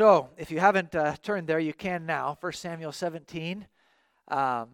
So, 0.00 0.30
if 0.38 0.50
you 0.50 0.60
haven't 0.60 0.94
uh, 0.94 1.14
turned 1.22 1.46
there, 1.46 1.58
you 1.58 1.74
can 1.74 2.06
now. 2.06 2.38
1 2.40 2.52
Samuel 2.54 2.90
17. 2.90 3.66
Um, 4.28 4.68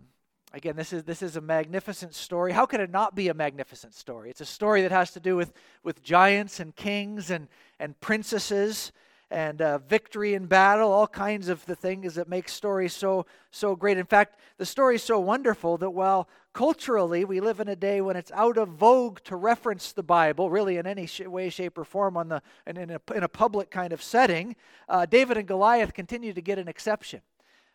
again, 0.53 0.77
this 0.77 0.93
is, 0.93 1.03
this 1.03 1.21
is 1.21 1.35
a 1.35 1.41
magnificent 1.41 2.15
story. 2.15 2.53
How 2.53 2.65
could 2.65 2.79
it 2.79 2.93
not 2.93 3.17
be 3.17 3.27
a 3.27 3.35
magnificent 3.35 3.93
story? 3.93 4.31
It's 4.31 4.41
a 4.41 4.47
story 4.47 4.83
that 4.83 4.93
has 4.93 5.11
to 5.15 5.19
do 5.19 5.35
with, 5.35 5.53
with 5.83 6.01
giants 6.01 6.61
and 6.61 6.77
kings 6.77 7.33
and, 7.33 7.49
and 7.81 7.99
princesses 7.99 8.93
and 9.29 9.61
uh, 9.61 9.79
victory 9.79 10.35
in 10.35 10.47
battle, 10.47 10.93
all 10.93 11.09
kinds 11.09 11.49
of 11.49 11.67
the 11.67 11.75
things 11.75 12.15
that 12.15 12.29
make 12.29 12.49
stories 12.49 12.93
so 12.93 13.27
so 13.51 13.75
great. 13.75 13.99
In 13.99 14.07
fact, 14.07 14.39
the 14.59 14.67
story 14.67 14.95
is 14.95 15.03
so 15.03 15.19
wonderful 15.19 15.77
that 15.79 15.91
while 15.91 16.29
culturally 16.57 17.23
we 17.23 17.39
live 17.39 17.61
in 17.61 17.69
a 17.69 17.77
day 17.77 18.01
when 18.01 18.17
it's 18.17 18.33
out 18.33 18.57
of 18.57 18.71
vogue 18.71 19.21
to 19.25 19.37
reference 19.37 19.93
the 19.93 20.03
Bible, 20.03 20.49
really 20.49 20.79
in 20.79 20.87
any 20.87 21.05
sh- 21.05 21.21
way, 21.21 21.51
shape, 21.51 21.77
or 21.77 21.85
form, 21.85 22.17
on 22.17 22.31
the 22.31 22.41
in, 22.67 22.79
in, 22.79 22.91
a, 22.93 23.01
in 23.15 23.23
a 23.23 23.29
public 23.29 23.71
kind 23.71 23.93
of 23.93 24.03
setting, 24.03 24.57
uh, 24.89 25.05
David 25.05 25.37
and 25.37 25.47
Goliath 25.47 25.93
continue 25.93 26.33
to 26.33 26.41
get 26.41 26.59
an 26.59 26.67
exception. 26.67 27.21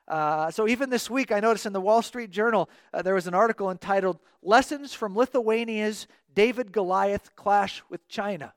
Uh, 0.07 0.49
so 0.49 0.67
even 0.67 0.89
this 0.89 1.11
week, 1.11 1.31
I 1.31 1.39
noticed 1.39 1.67
in 1.67 1.73
the 1.73 1.79
Wall 1.79 2.01
Street 2.01 2.31
Journal 2.31 2.71
uh, 2.91 3.03
there 3.03 3.13
was 3.13 3.27
an 3.27 3.35
article 3.35 3.69
entitled 3.69 4.17
"Lessons 4.41 4.95
from 4.95 5.15
Lithuania's 5.15 6.07
David 6.33 6.71
Goliath 6.71 7.35
Clash 7.35 7.83
with 7.87 8.07
China." 8.07 8.51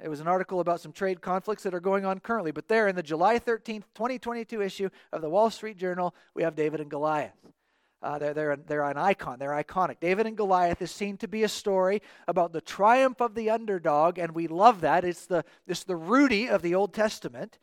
It 0.00 0.08
was 0.08 0.20
an 0.20 0.28
article 0.28 0.60
about 0.60 0.80
some 0.80 0.92
trade 0.92 1.20
conflicts 1.20 1.64
that 1.64 1.74
are 1.74 1.80
going 1.80 2.04
on 2.04 2.20
currently. 2.20 2.52
But 2.52 2.68
there 2.68 2.86
in 2.86 2.94
the 2.94 3.02
July 3.02 3.40
13th, 3.40 3.82
2022 3.96 4.62
issue 4.62 4.90
of 5.12 5.22
the 5.22 5.28
Wall 5.28 5.50
Street 5.50 5.76
Journal, 5.76 6.14
we 6.34 6.44
have 6.44 6.54
David 6.54 6.80
and 6.80 6.88
Goliath. 6.88 7.34
Uh, 8.00 8.18
they're, 8.18 8.34
they're, 8.34 8.56
they're 8.56 8.84
an 8.84 8.96
icon. 8.96 9.38
They're 9.38 9.50
iconic. 9.50 9.96
David 10.00 10.26
and 10.26 10.36
Goliath 10.36 10.80
is 10.80 10.90
seen 10.90 11.16
to 11.18 11.28
be 11.28 11.42
a 11.42 11.48
story 11.48 12.00
about 12.28 12.52
the 12.52 12.60
triumph 12.60 13.20
of 13.20 13.34
the 13.34 13.50
underdog, 13.50 14.18
and 14.18 14.32
we 14.34 14.46
love 14.46 14.82
that. 14.82 15.04
It's 15.04 15.26
the, 15.26 15.44
it's 15.66 15.84
the 15.84 15.96
Rudy 15.96 16.48
of 16.48 16.62
the 16.62 16.74
Old 16.74 16.94
Testament. 16.94 17.58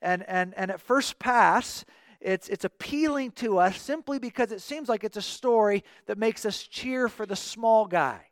And, 0.00 0.24
and, 0.28 0.54
and 0.56 0.70
at 0.70 0.80
first 0.80 1.18
pass, 1.18 1.84
it's, 2.20 2.48
it's 2.48 2.64
appealing 2.64 3.32
to 3.32 3.58
us 3.58 3.78
simply 3.78 4.18
because 4.18 4.52
it 4.52 4.62
seems 4.62 4.88
like 4.88 5.04
it's 5.04 5.18
a 5.18 5.22
story 5.22 5.84
that 6.06 6.16
makes 6.16 6.46
us 6.46 6.62
cheer 6.62 7.08
for 7.08 7.26
the 7.26 7.36
small 7.36 7.86
guy. 7.86 8.28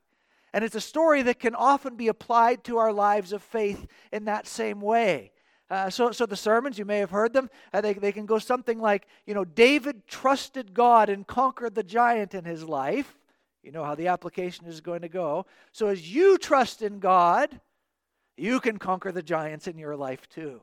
And 0.55 0.65
it's 0.65 0.75
a 0.75 0.81
story 0.81 1.23
that 1.23 1.39
can 1.39 1.55
often 1.55 1.97
be 1.97 2.09
applied 2.09 2.65
to 2.65 2.79
our 2.79 2.93
lives 2.93 3.33
of 3.33 3.43
faith 3.43 3.87
in 4.11 4.25
that 4.25 4.47
same 4.47 4.81
way. 4.81 5.32
Uh, 5.73 5.89
so, 5.89 6.13
so 6.13 6.27
the 6.27 6.37
sermons, 6.37 6.79
you 6.79 6.85
may 6.85 6.99
have 6.99 7.09
heard 7.09 7.33
them, 7.33 7.49
uh, 7.73 7.81
they, 7.81 7.95
they 7.95 8.13
can 8.13 8.27
go 8.27 8.39
something 8.39 8.79
like, 8.79 9.07
you 9.25 9.33
know, 9.33 9.43
David 9.43 10.07
trusted 10.07 10.75
God 10.75 11.09
and 11.09 11.27
conquered 11.27 11.75
the 11.75 11.83
giant 11.83 12.35
in 12.35 12.45
his 12.45 12.63
life. 12.63 13.19
You 13.63 13.73
know 13.73 13.83
how 13.83 13.95
the 13.95 14.09
application 14.09 14.67
is 14.67 14.83
going 14.83 15.01
to 15.01 15.09
go. 15.09 15.47
So 15.71 15.87
as 15.87 16.15
you 16.15 16.37
trust 16.37 16.83
in 16.83 16.99
God, 16.99 17.59
you 18.37 18.61
can 18.61 18.77
conquer 18.77 19.13
the 19.13 19.23
giants 19.23 19.67
in 19.67 19.79
your 19.79 19.97
life 19.97 20.29
too. 20.29 20.61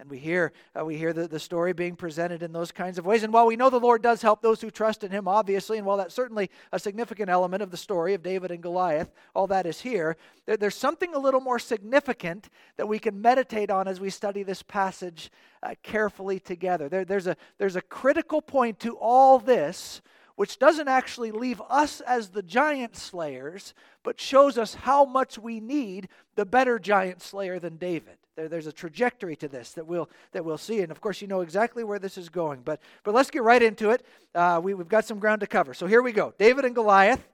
And 0.00 0.08
we 0.08 0.18
hear, 0.18 0.52
uh, 0.78 0.84
we 0.84 0.96
hear 0.96 1.12
the, 1.12 1.26
the 1.26 1.40
story 1.40 1.72
being 1.72 1.96
presented 1.96 2.44
in 2.44 2.52
those 2.52 2.70
kinds 2.70 2.98
of 2.98 3.06
ways. 3.06 3.24
And 3.24 3.32
while 3.32 3.46
we 3.46 3.56
know 3.56 3.68
the 3.68 3.80
Lord 3.80 4.00
does 4.00 4.22
help 4.22 4.40
those 4.40 4.60
who 4.60 4.70
trust 4.70 5.02
in 5.02 5.10
Him, 5.10 5.26
obviously, 5.26 5.76
and 5.76 5.84
while 5.84 5.96
that's 5.96 6.14
certainly 6.14 6.50
a 6.70 6.78
significant 6.78 7.28
element 7.28 7.64
of 7.64 7.72
the 7.72 7.76
story 7.76 8.14
of 8.14 8.22
David 8.22 8.52
and 8.52 8.62
Goliath, 8.62 9.10
all 9.34 9.48
that 9.48 9.66
is 9.66 9.80
here, 9.80 10.16
there, 10.46 10.56
there's 10.56 10.76
something 10.76 11.14
a 11.14 11.18
little 11.18 11.40
more 11.40 11.58
significant 11.58 12.48
that 12.76 12.86
we 12.86 13.00
can 13.00 13.20
meditate 13.20 13.70
on 13.70 13.88
as 13.88 13.98
we 13.98 14.08
study 14.08 14.44
this 14.44 14.62
passage 14.62 15.32
uh, 15.64 15.74
carefully 15.82 16.38
together. 16.38 16.88
There, 16.88 17.04
there's, 17.04 17.26
a, 17.26 17.36
there's 17.58 17.76
a 17.76 17.82
critical 17.82 18.40
point 18.40 18.78
to 18.80 18.96
all 18.96 19.40
this 19.40 20.00
which 20.36 20.60
doesn't 20.60 20.86
actually 20.86 21.32
leave 21.32 21.60
us 21.68 22.00
as 22.02 22.28
the 22.28 22.44
giant 22.44 22.94
slayers, 22.94 23.74
but 24.04 24.20
shows 24.20 24.56
us 24.56 24.76
how 24.76 25.04
much 25.04 25.36
we 25.36 25.58
need 25.58 26.08
the 26.36 26.46
better 26.46 26.78
giant 26.78 27.20
slayer 27.20 27.58
than 27.58 27.76
David. 27.76 28.18
There, 28.38 28.48
there's 28.48 28.68
a 28.68 28.72
trajectory 28.72 29.34
to 29.34 29.48
this 29.48 29.72
that 29.72 29.84
we'll 29.84 30.08
that 30.30 30.44
we'll 30.44 30.58
see, 30.58 30.80
and 30.82 30.92
of 30.92 31.00
course, 31.00 31.20
you 31.20 31.26
know 31.26 31.40
exactly 31.40 31.82
where 31.82 31.98
this 31.98 32.16
is 32.16 32.28
going. 32.28 32.60
But 32.64 32.80
but 33.02 33.12
let's 33.12 33.32
get 33.32 33.42
right 33.42 33.60
into 33.60 33.90
it. 33.90 34.06
Uh, 34.32 34.60
we, 34.62 34.74
we've 34.74 34.86
got 34.86 35.04
some 35.04 35.18
ground 35.18 35.40
to 35.40 35.48
cover. 35.48 35.74
So 35.74 35.88
here 35.88 36.02
we 36.02 36.12
go. 36.12 36.32
David 36.38 36.64
and 36.64 36.72
Goliath. 36.72 37.26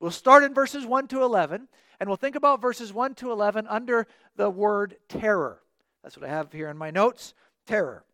We'll 0.00 0.10
start 0.10 0.44
in 0.44 0.52
verses 0.52 0.84
one 0.84 1.08
to 1.08 1.22
eleven, 1.22 1.66
and 1.98 2.10
we'll 2.10 2.18
think 2.18 2.36
about 2.36 2.60
verses 2.60 2.92
one 2.92 3.14
to 3.14 3.32
eleven 3.32 3.66
under 3.68 4.06
the 4.36 4.50
word 4.50 4.96
terror. 5.08 5.62
That's 6.02 6.18
what 6.18 6.28
I 6.28 6.30
have 6.30 6.52
here 6.52 6.68
in 6.68 6.76
my 6.76 6.90
notes. 6.90 7.32
Terror. 7.66 8.04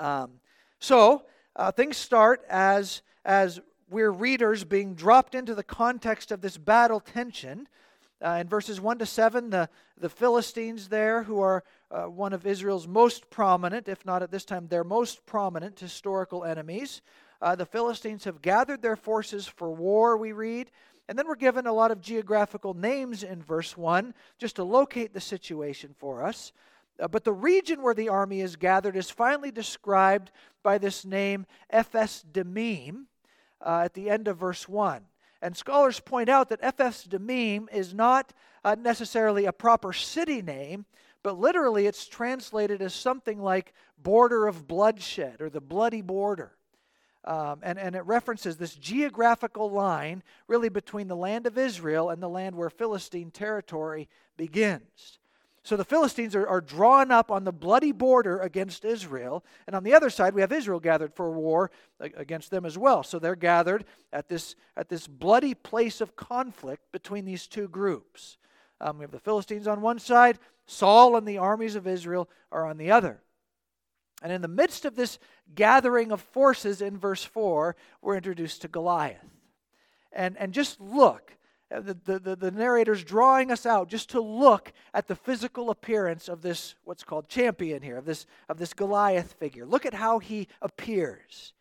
Um, 0.00 0.40
so 0.80 1.26
uh, 1.54 1.70
things 1.70 1.96
start 1.96 2.42
as 2.50 3.02
as 3.24 3.60
we're 3.88 4.10
readers 4.10 4.64
being 4.64 4.94
dropped 4.96 5.36
into 5.36 5.54
the 5.54 5.62
context 5.62 6.32
of 6.32 6.40
this 6.40 6.58
battle 6.58 6.98
tension. 6.98 7.68
Uh, 8.24 8.38
in 8.40 8.48
verses 8.48 8.80
1 8.80 8.98
to 8.98 9.06
7, 9.06 9.50
the, 9.50 9.68
the 9.98 10.08
Philistines 10.08 10.88
there, 10.88 11.22
who 11.22 11.40
are 11.40 11.62
uh, 11.90 12.04
one 12.04 12.32
of 12.32 12.46
Israel's 12.46 12.88
most 12.88 13.28
prominent, 13.28 13.88
if 13.88 14.06
not 14.06 14.22
at 14.22 14.30
this 14.30 14.44
time 14.44 14.68
their 14.68 14.84
most 14.84 15.26
prominent 15.26 15.78
historical 15.78 16.44
enemies, 16.44 17.02
uh, 17.42 17.54
the 17.54 17.66
Philistines 17.66 18.24
have 18.24 18.40
gathered 18.40 18.80
their 18.80 18.96
forces 18.96 19.46
for 19.46 19.70
war, 19.70 20.16
we 20.16 20.32
read. 20.32 20.70
And 21.08 21.18
then 21.18 21.28
we're 21.28 21.36
given 21.36 21.66
a 21.66 21.72
lot 21.72 21.90
of 21.90 22.00
geographical 22.00 22.74
names 22.74 23.22
in 23.22 23.42
verse 23.42 23.76
1 23.76 24.14
just 24.38 24.56
to 24.56 24.64
locate 24.64 25.12
the 25.12 25.20
situation 25.20 25.94
for 25.96 26.24
us. 26.24 26.52
Uh, 26.98 27.06
but 27.06 27.24
the 27.24 27.32
region 27.32 27.82
where 27.82 27.94
the 27.94 28.08
army 28.08 28.40
is 28.40 28.56
gathered 28.56 28.96
is 28.96 29.10
finally 29.10 29.50
described 29.50 30.32
by 30.62 30.78
this 30.78 31.04
name, 31.04 31.46
Ephes 31.70 32.24
Dammim, 32.32 33.06
uh, 33.64 33.82
at 33.84 33.94
the 33.94 34.10
end 34.10 34.26
of 34.26 34.38
verse 34.38 34.68
1. 34.68 35.02
And 35.42 35.56
scholars 35.56 36.00
point 36.00 36.28
out 36.28 36.48
that 36.48 36.62
Ephes 36.62 37.04
Dammim 37.04 37.68
is 37.72 37.94
not 37.94 38.32
uh, 38.64 38.76
necessarily 38.78 39.44
a 39.44 39.52
proper 39.52 39.92
city 39.92 40.42
name, 40.42 40.86
but 41.22 41.38
literally 41.38 41.86
it's 41.86 42.06
translated 42.06 42.80
as 42.80 42.94
something 42.94 43.40
like 43.40 43.74
border 43.98 44.46
of 44.46 44.66
bloodshed 44.66 45.40
or 45.40 45.50
the 45.50 45.60
bloody 45.60 46.02
border. 46.02 46.52
Um, 47.24 47.58
and, 47.62 47.78
and 47.78 47.96
it 47.96 48.04
references 48.04 48.56
this 48.56 48.74
geographical 48.74 49.68
line 49.68 50.22
really 50.46 50.68
between 50.68 51.08
the 51.08 51.16
land 51.16 51.46
of 51.46 51.58
Israel 51.58 52.10
and 52.10 52.22
the 52.22 52.28
land 52.28 52.54
where 52.54 52.70
Philistine 52.70 53.32
territory 53.32 54.08
begins. 54.36 55.18
So 55.66 55.76
the 55.76 55.84
Philistines 55.84 56.36
are, 56.36 56.46
are 56.46 56.60
drawn 56.60 57.10
up 57.10 57.28
on 57.28 57.42
the 57.42 57.52
bloody 57.52 57.90
border 57.90 58.38
against 58.38 58.84
Israel. 58.84 59.44
And 59.66 59.74
on 59.74 59.82
the 59.82 59.94
other 59.94 60.10
side, 60.10 60.32
we 60.32 60.40
have 60.40 60.52
Israel 60.52 60.78
gathered 60.78 61.12
for 61.12 61.32
war 61.32 61.72
against 61.98 62.52
them 62.52 62.64
as 62.64 62.78
well. 62.78 63.02
So 63.02 63.18
they're 63.18 63.34
gathered 63.34 63.84
at 64.12 64.28
this, 64.28 64.54
at 64.76 64.88
this 64.88 65.08
bloody 65.08 65.54
place 65.54 66.00
of 66.00 66.14
conflict 66.14 66.92
between 66.92 67.24
these 67.24 67.48
two 67.48 67.66
groups. 67.66 68.38
Um, 68.80 68.98
we 68.98 69.02
have 69.02 69.10
the 69.10 69.18
Philistines 69.18 69.66
on 69.66 69.80
one 69.80 69.98
side, 69.98 70.38
Saul 70.66 71.16
and 71.16 71.26
the 71.26 71.38
armies 71.38 71.74
of 71.74 71.88
Israel 71.88 72.28
are 72.52 72.64
on 72.64 72.76
the 72.76 72.92
other. 72.92 73.20
And 74.22 74.30
in 74.30 74.42
the 74.42 74.48
midst 74.48 74.84
of 74.84 74.94
this 74.94 75.18
gathering 75.52 76.12
of 76.12 76.20
forces 76.20 76.80
in 76.80 76.96
verse 76.96 77.24
4, 77.24 77.74
we're 78.02 78.16
introduced 78.16 78.62
to 78.62 78.68
Goliath. 78.68 79.18
And, 80.12 80.36
and 80.38 80.52
just 80.52 80.80
look 80.80 81.36
uh, 81.74 81.80
the, 81.80 82.18
the, 82.20 82.36
the 82.36 82.50
narrator's 82.52 83.02
drawing 83.02 83.50
us 83.50 83.66
out 83.66 83.88
just 83.88 84.10
to 84.10 84.20
look 84.20 84.72
at 84.94 85.08
the 85.08 85.16
physical 85.16 85.70
appearance 85.70 86.28
of 86.28 86.40
this 86.40 86.76
what's 86.84 87.02
called 87.02 87.28
champion 87.28 87.82
here 87.82 87.96
of 87.96 88.04
this 88.04 88.26
of 88.48 88.58
this 88.58 88.72
goliath 88.72 89.32
figure. 89.32 89.66
Look 89.66 89.84
at 89.84 89.94
how 89.94 90.20
he 90.20 90.46
appears. 90.62 91.52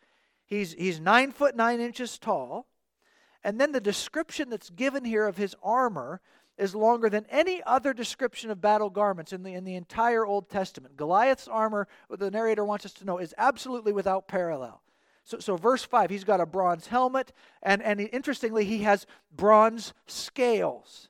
He's 0.46 0.74
he's 0.74 1.00
nine 1.00 1.32
foot 1.32 1.56
nine 1.56 1.80
inches 1.80 2.20
tall 2.20 2.68
and 3.44 3.60
then 3.60 3.72
the 3.72 3.82
description 3.82 4.50
that's 4.50 4.70
given 4.70 5.06
here 5.06 5.28
of 5.28 5.38
his 5.38 5.56
armor 5.64 6.22
is 6.58 6.76
longer 6.76 7.10
than 7.10 7.26
any 7.30 7.62
other 7.64 7.94
description 7.94 8.52
of 8.52 8.62
battle 8.62 8.92
garments 8.92 9.34
in 9.34 9.42
the 9.42 9.56
in 9.56 9.64
the 9.66 9.76
entire 9.76 10.24
old 10.24 10.50
testament. 10.50 10.96
Goliath's 10.96 11.48
armor 11.48 11.88
the 12.12 12.30
narrator 12.30 12.64
wants 12.64 12.86
us 12.86 12.94
to 12.94 13.06
know 13.06 13.18
is 13.18 13.34
absolutely 13.40 13.92
without 13.92 14.28
parallel 14.28 14.84
so, 15.26 15.40
so 15.40 15.58
verse 15.58 15.84
5, 15.84 16.12
he's 16.12 16.24
got 16.24 16.40
a 16.40 16.46
bronze 16.46 16.86
helmet, 16.88 17.34
and, 17.64 17.82
and 17.82 18.00
he, 18.00 18.06
interestingly, 18.06 18.64
he 18.64 18.84
has 18.84 19.08
bronze 19.36 19.94
scales. 20.06 21.10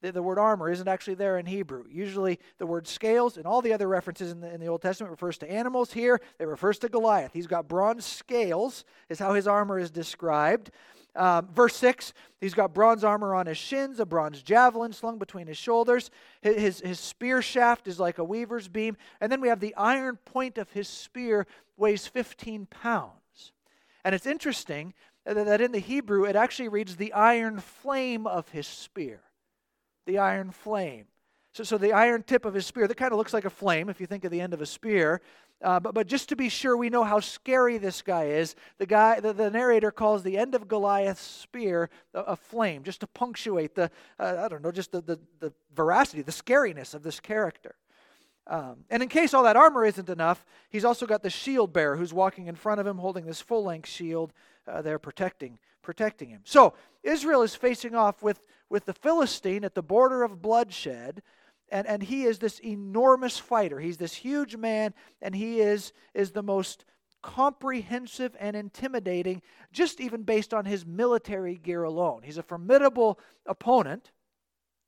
The, 0.00 0.12
the, 0.12 0.22
word 0.22 0.38
armor 0.38 0.70
isn't 0.70 0.86
actually 0.86 1.14
there 1.14 1.38
in 1.38 1.46
Hebrew. 1.46 1.84
Usually, 1.90 2.38
the 2.58 2.66
word 2.66 2.86
scales 2.86 3.36
and 3.36 3.46
all 3.46 3.60
the 3.60 3.72
other 3.72 3.88
references 3.88 4.30
in 4.30 4.40
the, 4.40 4.54
in 4.54 4.60
the 4.60 4.68
Old 4.68 4.80
Testament 4.80 5.10
refers 5.10 5.38
to 5.38 5.50
animals. 5.50 5.92
Here, 5.92 6.20
it 6.38 6.44
refers 6.44 6.78
to 6.78 6.88
Goliath. 6.88 7.32
He's 7.32 7.48
got 7.48 7.66
bronze 7.66 8.04
scales, 8.04 8.84
is 9.08 9.18
how 9.18 9.34
his 9.34 9.48
armor 9.48 9.80
is 9.80 9.90
described. 9.90 10.70
Um, 11.16 11.48
verse 11.52 11.74
6, 11.74 12.12
he's 12.40 12.54
got 12.54 12.72
bronze 12.72 13.02
armor 13.02 13.34
on 13.34 13.46
his 13.46 13.58
shins, 13.58 13.98
a 13.98 14.06
bronze 14.06 14.40
javelin 14.40 14.92
slung 14.92 15.18
between 15.18 15.48
his 15.48 15.56
shoulders. 15.56 16.12
His, 16.42 16.56
his, 16.60 16.80
his 16.80 17.00
spear 17.00 17.42
shaft 17.42 17.88
is 17.88 17.98
like 17.98 18.18
a 18.18 18.24
weaver's 18.24 18.68
beam. 18.68 18.96
And 19.20 19.32
then 19.32 19.40
we 19.40 19.48
have 19.48 19.58
the 19.58 19.74
iron 19.74 20.16
point 20.24 20.58
of 20.58 20.70
his 20.70 20.86
spear 20.86 21.48
weighs 21.76 22.06
15 22.06 22.66
pounds. 22.66 23.17
And 24.04 24.14
it's 24.14 24.26
interesting 24.26 24.94
that 25.24 25.60
in 25.60 25.72
the 25.72 25.78
Hebrew 25.78 26.24
it 26.24 26.36
actually 26.36 26.68
reads 26.68 26.96
the 26.96 27.12
iron 27.12 27.60
flame 27.60 28.26
of 28.26 28.48
his 28.48 28.66
spear. 28.66 29.20
The 30.06 30.18
iron 30.18 30.50
flame. 30.50 31.06
So, 31.52 31.64
so 31.64 31.78
the 31.78 31.92
iron 31.92 32.22
tip 32.22 32.44
of 32.44 32.54
his 32.54 32.66
spear, 32.66 32.86
that 32.86 32.96
kind 32.96 33.12
of 33.12 33.18
looks 33.18 33.34
like 33.34 33.44
a 33.44 33.50
flame 33.50 33.88
if 33.88 34.00
you 34.00 34.06
think 34.06 34.24
of 34.24 34.30
the 34.30 34.40
end 34.40 34.54
of 34.54 34.60
a 34.60 34.66
spear. 34.66 35.20
Uh, 35.60 35.80
but, 35.80 35.92
but 35.92 36.06
just 36.06 36.28
to 36.28 36.36
be 36.36 36.48
sure 36.48 36.76
we 36.76 36.88
know 36.88 37.02
how 37.02 37.18
scary 37.18 37.78
this 37.78 38.00
guy 38.00 38.26
is, 38.26 38.54
the 38.78 38.86
guy 38.86 39.18
the, 39.18 39.32
the 39.32 39.50
narrator 39.50 39.90
calls 39.90 40.22
the 40.22 40.38
end 40.38 40.54
of 40.54 40.68
Goliath's 40.68 41.20
spear 41.20 41.90
a, 42.14 42.20
a 42.20 42.36
flame, 42.36 42.84
just 42.84 43.00
to 43.00 43.08
punctuate 43.08 43.74
the, 43.74 43.90
uh, 44.20 44.36
I 44.44 44.48
don't 44.48 44.62
know, 44.62 44.70
just 44.70 44.92
the, 44.92 45.00
the, 45.00 45.18
the 45.40 45.52
veracity, 45.74 46.22
the 46.22 46.30
scariness 46.30 46.94
of 46.94 47.02
this 47.02 47.18
character. 47.18 47.74
Um, 48.48 48.84
and 48.88 49.02
in 49.02 49.10
case 49.10 49.34
all 49.34 49.42
that 49.42 49.56
armor 49.56 49.84
isn't 49.84 50.08
enough, 50.08 50.44
he's 50.70 50.84
also 50.84 51.06
got 51.06 51.22
the 51.22 51.30
shield 51.30 51.72
bearer 51.72 51.96
who's 51.96 52.14
walking 52.14 52.46
in 52.46 52.54
front 52.54 52.80
of 52.80 52.86
him 52.86 52.96
holding 52.98 53.26
this 53.26 53.42
full 53.42 53.64
length 53.64 53.88
shield 53.88 54.32
uh, 54.66 54.80
there 54.80 54.98
protecting, 54.98 55.58
protecting 55.82 56.30
him. 56.30 56.40
So 56.44 56.72
Israel 57.02 57.42
is 57.42 57.54
facing 57.54 57.94
off 57.94 58.22
with, 58.22 58.46
with 58.70 58.86
the 58.86 58.94
Philistine 58.94 59.64
at 59.64 59.74
the 59.74 59.82
border 59.82 60.22
of 60.22 60.40
bloodshed. 60.40 61.22
And, 61.70 61.86
and 61.86 62.02
he 62.02 62.24
is 62.24 62.38
this 62.38 62.58
enormous 62.60 63.38
fighter. 63.38 63.78
He's 63.78 63.98
this 63.98 64.14
huge 64.14 64.56
man, 64.56 64.94
and 65.20 65.34
he 65.34 65.60
is, 65.60 65.92
is 66.14 66.30
the 66.30 66.42
most 66.42 66.86
comprehensive 67.20 68.34
and 68.40 68.56
intimidating, 68.56 69.42
just 69.72 70.00
even 70.00 70.22
based 70.22 70.54
on 70.54 70.64
his 70.64 70.86
military 70.86 71.56
gear 71.56 71.82
alone. 71.82 72.22
He's 72.22 72.38
a 72.38 72.42
formidable 72.42 73.18
opponent. 73.44 74.12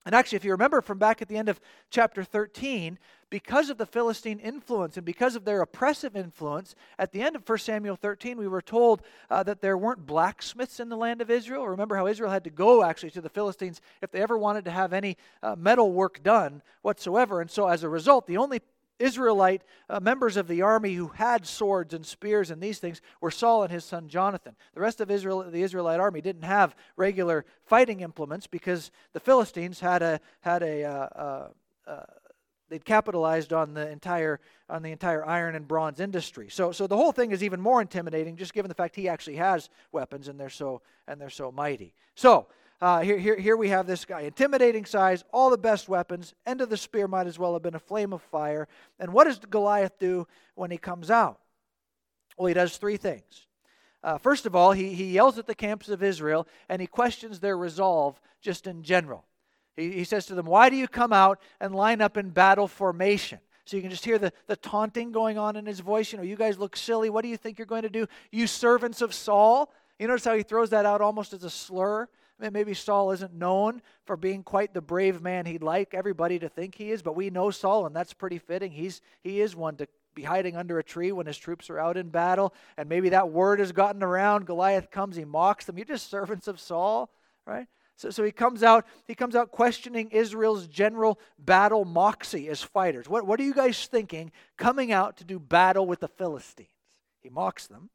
And 0.06 0.14
actually, 0.14 0.37
if 0.37 0.44
you 0.44 0.52
remember 0.52 0.81
from 0.81 0.99
back 0.99 1.20
at 1.20 1.29
the 1.29 1.37
end 1.37 1.49
of 1.49 1.61
chapter 1.91 2.25
13, 2.25 2.99
because 3.29 3.70
of 3.70 3.79
the 3.79 3.87
Philistine 3.87 4.38
influence 4.38 4.97
and 4.97 5.06
because 5.06 5.37
of 5.37 5.44
their 5.44 5.61
oppressive 5.61 6.17
influence, 6.17 6.75
at 6.99 7.12
the 7.12 7.23
end 7.23 7.37
of 7.37 7.49
1 7.49 7.58
Samuel 7.58 7.97
13, 7.97 8.37
we 8.38 8.49
were 8.49 8.62
told 8.62 9.02
uh, 9.31 9.43
that 9.43 9.61
there 9.61 9.79
weren't 9.79 10.06
blacksmiths 10.06 10.81
in 10.81 10.88
the 10.88 10.97
land 10.97 11.20
of 11.20 11.31
Israel. 11.31 11.69
Remember 11.69 11.97
how 11.97 12.06
Israel 12.06 12.31
had 12.31 12.44
to 12.44 12.50
go 12.50 12.82
actually 12.82 13.11
to 13.12 13.20
the 13.20 13.29
Philistines 13.29 13.81
if 14.02 14.11
they 14.11 14.20
ever 14.20 14.37
wanted 14.37 14.64
to 14.64 14.70
have 14.70 14.93
any 14.93 15.17
uh, 15.43 15.55
metal 15.56 15.93
work 15.93 16.23
done 16.23 16.62
whatsoever. 16.82 17.41
And 17.41 17.50
so, 17.50 17.69
as 17.69 17.85
a 17.85 17.88
result, 17.88 18.26
the 18.26 18.38
only 18.38 18.62
Israelite 19.00 19.62
uh, 19.88 19.99
members 19.99 20.37
of 20.37 20.47
the 20.47 20.62
army 20.62 20.94
who 20.94 21.08
had 21.08 21.47
swords 21.47 21.94
and 21.94 22.05
spears 22.05 22.50
and 22.50 22.62
these 22.62 22.79
things 22.79 23.00
were 23.20 23.31
Saul 23.31 23.62
and 23.62 23.73
his 23.73 23.85
son 23.85 24.08
Jonathan. 24.08 24.55
The 24.75 24.81
rest 24.81 25.00
of 25.00 25.11
Israel, 25.11 25.50
the 25.50 25.62
Israelite 25.62 25.99
army 25.99 26.20
didn't 26.20 26.43
have 26.44 26.76
regular 26.97 27.44
fighting 27.64 28.00
implements 28.00 28.47
because 28.47 28.91
the 29.12 29.20
Philistines 29.20 29.81
had 29.81 30.02
a 30.02 30.20
had 30.41 30.62
a 30.62 30.85
uh, 30.85 30.91
uh, 30.91 31.49
uh, 31.87 32.05
they'd 32.69 32.85
capitalized 32.85 33.52
on 33.52 33.75
the 33.75 33.88
entire 33.91 34.38
on 34.69 34.82
the 34.82 34.93
entire 34.93 35.26
iron 35.26 35.56
and 35.56 35.67
bronze 35.67 35.99
industry. 35.99 36.49
So 36.50 36.70
so 36.70 36.87
the 36.87 36.96
whole 36.96 37.12
thing 37.12 37.32
is 37.32 37.43
even 37.43 37.61
more 37.61 37.81
intimidating, 37.81 38.37
just 38.37 38.53
given 38.53 38.69
the 38.69 38.75
fact 38.75 38.96
he 38.96 39.08
actually 39.08 39.37
has 39.37 39.70
weapons 39.93 40.29
and 40.29 40.38
they're 40.38 40.50
so 40.50 40.82
and 41.08 41.20
they're 41.20 41.31
so 41.31 41.50
mighty. 41.50 41.94
So 42.14 42.46
uh, 42.81 43.00
here, 43.00 43.19
here, 43.19 43.37
here 43.37 43.56
we 43.56 43.69
have 43.69 43.87
this 43.87 44.06
guy, 44.06 44.23
intimidating 44.23 44.87
size, 44.87 45.23
all 45.32 45.50
the 45.50 45.59
best 45.59 45.88
weapons. 45.88 46.35
End 46.47 46.62
of 46.62 46.71
the 46.71 46.77
spear 46.77 47.06
might 47.06 47.27
as 47.27 47.38
well 47.38 47.53
have 47.53 47.62
been 47.62 47.75
a 47.75 47.81
flame 47.81 48.12
of 48.12 48.23
fire. 48.23 48.69
And 48.99 49.12
what 49.12 49.25
does 49.25 49.38
Goliath 49.38 49.99
do 49.99 50.27
when 50.55 50.71
he 50.71 50.79
comes 50.79 51.11
out? 51.11 51.41
Well, 52.38 52.47
he 52.47 52.55
does 52.55 52.79
three 52.79 52.97
things. 52.97 53.47
Uh, 54.03 54.17
first 54.17 54.47
of 54.47 54.56
all, 54.56 54.73
he, 54.73 54.94
he 54.94 55.12
yells 55.12 55.38
at 55.38 55.47
the 55.47 55.55
camps 55.55 55.91
of 55.91 56.03
Israel 56.03 56.49
and 56.71 56.81
he 56.81 56.87
questions 56.87 57.38
their 57.41 57.59
resolve 57.59 58.19
just 58.41 58.67
in 58.67 58.82
general. 58.82 59.27
He, 59.77 59.93
he 59.93 60.05
says 60.05 60.25
to 60.27 60.35
them, 60.35 60.47
Why 60.47 60.71
do 60.71 60.77
you 60.77 60.88
come 60.88 61.12
out 61.12 61.38
and 61.61 61.75
line 61.75 62.00
up 62.00 62.17
in 62.17 62.31
battle 62.31 62.67
formation? 62.67 63.41
So 63.67 63.77
you 63.77 63.82
can 63.82 63.91
just 63.91 64.06
hear 64.06 64.19
the, 64.19 64.32
the 64.47 64.56
taunting 64.56 65.12
going 65.12 65.37
on 65.37 65.55
in 65.55 65.67
his 65.67 65.81
voice. 65.81 66.12
You 66.12 66.19
know, 66.19 66.25
you 66.25 66.35
guys 66.35 66.59
look 66.59 66.77
silly. 66.77 67.11
What 67.11 67.23
do 67.23 67.29
you 67.29 67.37
think 67.37 67.59
you're 67.59 67.67
going 67.67 67.82
to 67.82 67.91
do? 67.91 68.06
You 68.32 68.47
servants 68.47 69.03
of 69.03 69.12
Saul. 69.12 69.71
You 69.99 70.09
notice 70.09 70.25
how 70.25 70.35
he 70.35 70.43
throws 70.43 70.71
that 70.71 70.87
out 70.87 71.03
almost 71.03 71.35
as 71.35 71.44
a 71.44 71.50
slur? 71.50 72.09
Maybe 72.41 72.75
Saul 72.75 73.11
isn't 73.13 73.35
known 73.35 73.83
for 74.05 74.17
being 74.17 74.43
quite 74.43 74.73
the 74.73 74.81
brave 74.81 75.21
man 75.21 75.47
he'd 75.47 75.63
like 75.63 75.95
everybody 75.95 76.39
to 76.39 76.49
think 76.49 76.75
he 76.75 76.91
is, 76.91 77.03
but 77.03 77.17
we 77.17 77.31
know 77.31 77.51
Saul, 77.51 77.87
and 77.87 77.95
that's 77.95 78.15
pretty 78.15 78.39
fitting. 78.39 78.73
He's, 78.73 79.03
he 79.23 79.41
is 79.41 79.55
one 79.55 79.77
to 79.77 79.89
be 80.15 80.23
hiding 80.23 80.57
under 80.57 80.79
a 80.79 80.85
tree 80.85 81.13
when 81.13 81.27
his 81.27 81.37
troops 81.37 81.71
are 81.71 81.79
out 81.79 81.97
in 81.97 82.09
battle, 82.09 82.55
and 82.77 82.89
maybe 82.89 83.11
that 83.11 83.31
word 83.31 83.59
has 83.59 83.73
gotten 83.73 84.03
around. 84.03 84.47
Goliath 84.47 84.91
comes, 84.91 85.17
he 85.17 85.25
mocks 85.25 85.67
them. 85.67 85.77
You're 85.77 85.85
just 85.85 86.11
servants 86.11 86.49
of 86.49 86.59
Saul, 86.59 87.11
right? 87.47 87.67
So, 87.97 88.09
so 88.09 88.25
he 88.25 88.33
comes 88.33 88.63
out, 88.63 88.87
he 89.07 89.15
comes 89.15 89.37
out 89.37 89.51
questioning 89.51 90.09
Israel's 90.11 90.67
general 90.67 91.21
battle 91.39 91.85
moxie 91.85 92.49
as 92.49 92.63
fighters. 92.63 93.09
What, 93.09 93.27
what 93.27 93.39
are 93.39 93.45
you 93.45 93.55
guys 93.55 93.87
thinking 93.87 94.33
coming 94.57 94.91
out 94.91 95.19
to 95.19 95.25
do 95.25 95.39
battle 95.39 95.87
with 95.87 96.01
the 96.01 96.09
Philistines? 96.09 96.69
He 97.21 97.29
mocks 97.29 97.67
them. 97.67 97.91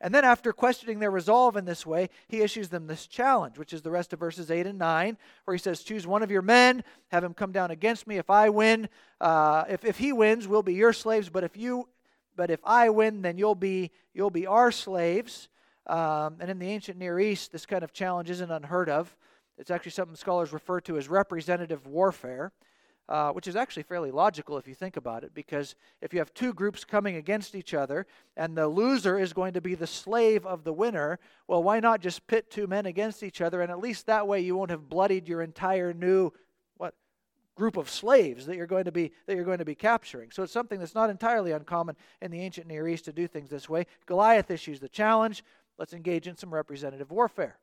And 0.00 0.14
then, 0.14 0.24
after 0.24 0.52
questioning 0.52 1.00
their 1.00 1.10
resolve 1.10 1.56
in 1.56 1.64
this 1.64 1.84
way, 1.84 2.10
he 2.28 2.40
issues 2.40 2.68
them 2.68 2.86
this 2.86 3.06
challenge, 3.06 3.58
which 3.58 3.72
is 3.72 3.82
the 3.82 3.90
rest 3.90 4.12
of 4.12 4.20
verses 4.20 4.50
8 4.50 4.66
and 4.66 4.78
9, 4.78 5.16
where 5.44 5.54
he 5.56 5.60
says, 5.60 5.82
Choose 5.82 6.06
one 6.06 6.22
of 6.22 6.30
your 6.30 6.42
men, 6.42 6.84
have 7.08 7.24
him 7.24 7.34
come 7.34 7.50
down 7.50 7.72
against 7.72 8.06
me. 8.06 8.16
If 8.16 8.30
I 8.30 8.48
win, 8.48 8.88
uh, 9.20 9.64
if, 9.68 9.84
if 9.84 9.98
he 9.98 10.12
wins, 10.12 10.46
we'll 10.46 10.62
be 10.62 10.74
your 10.74 10.92
slaves. 10.92 11.28
But 11.28 11.42
if 11.42 11.56
you 11.56 11.88
but 12.36 12.52
if 12.52 12.60
I 12.62 12.88
win, 12.90 13.22
then 13.22 13.36
you'll 13.36 13.56
be 13.56 13.90
you'll 14.14 14.30
be 14.30 14.46
our 14.46 14.70
slaves. 14.70 15.48
Um, 15.88 16.36
and 16.38 16.50
in 16.50 16.60
the 16.60 16.68
ancient 16.68 16.98
Near 16.98 17.18
East, 17.18 17.50
this 17.50 17.66
kind 17.66 17.82
of 17.82 17.92
challenge 17.92 18.30
isn't 18.30 18.50
unheard 18.50 18.88
of. 18.88 19.16
It's 19.56 19.72
actually 19.72 19.90
something 19.92 20.14
scholars 20.14 20.52
refer 20.52 20.80
to 20.82 20.96
as 20.98 21.08
representative 21.08 21.86
warfare 21.86 22.52
uh, 23.08 23.30
which 23.32 23.46
is 23.46 23.56
actually 23.56 23.82
fairly 23.82 24.10
logical 24.10 24.58
if 24.58 24.68
you 24.68 24.74
think 24.74 24.96
about 24.96 25.24
it, 25.24 25.32
because 25.32 25.74
if 26.02 26.12
you 26.12 26.18
have 26.18 26.34
two 26.34 26.52
groups 26.52 26.84
coming 26.84 27.16
against 27.16 27.54
each 27.54 27.72
other 27.72 28.06
and 28.36 28.56
the 28.56 28.68
loser 28.68 29.18
is 29.18 29.32
going 29.32 29.54
to 29.54 29.60
be 29.62 29.74
the 29.74 29.86
slave 29.86 30.44
of 30.44 30.62
the 30.62 30.72
winner, 30.72 31.18
well, 31.46 31.62
why 31.62 31.80
not 31.80 32.00
just 32.00 32.26
pit 32.26 32.50
two 32.50 32.66
men 32.66 32.84
against 32.84 33.22
each 33.22 33.40
other, 33.40 33.62
and 33.62 33.70
at 33.70 33.78
least 33.78 34.06
that 34.06 34.26
way 34.26 34.40
you 34.40 34.54
won't 34.56 34.70
have 34.70 34.90
bloodied 34.90 35.26
your 35.26 35.40
entire 35.40 35.94
new 35.94 36.30
what 36.76 36.94
group 37.54 37.78
of 37.78 37.88
slaves 37.88 38.44
that 38.44 38.56
you're 38.56 38.66
going 38.66 38.84
to 38.84 38.92
be 38.92 39.10
that 39.26 39.36
you're 39.36 39.44
going 39.44 39.58
to 39.58 39.64
be 39.64 39.74
capturing. 39.74 40.30
So 40.30 40.42
it's 40.42 40.52
something 40.52 40.78
that's 40.78 40.94
not 40.94 41.08
entirely 41.08 41.52
uncommon 41.52 41.96
in 42.20 42.30
the 42.30 42.40
ancient 42.40 42.66
Near 42.66 42.86
East 42.88 43.06
to 43.06 43.12
do 43.12 43.26
things 43.26 43.48
this 43.48 43.70
way. 43.70 43.86
Goliath 44.04 44.50
issues 44.50 44.80
the 44.80 44.88
challenge. 44.88 45.42
Let's 45.78 45.94
engage 45.94 46.26
in 46.26 46.36
some 46.36 46.52
representative 46.52 47.10
warfare. 47.10 47.56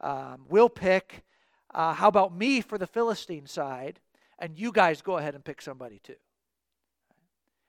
Um, 0.00 0.46
we'll 0.48 0.68
pick. 0.68 1.22
Uh, 1.72 1.92
how 1.94 2.08
about 2.08 2.36
me 2.36 2.60
for 2.60 2.78
the 2.78 2.86
Philistine 2.86 3.46
side? 3.46 4.00
And 4.42 4.58
you 4.58 4.72
guys 4.72 5.00
go 5.00 5.16
ahead 5.16 5.34
and 5.34 5.44
pick 5.44 5.62
somebody 5.62 6.00
too. 6.02 6.16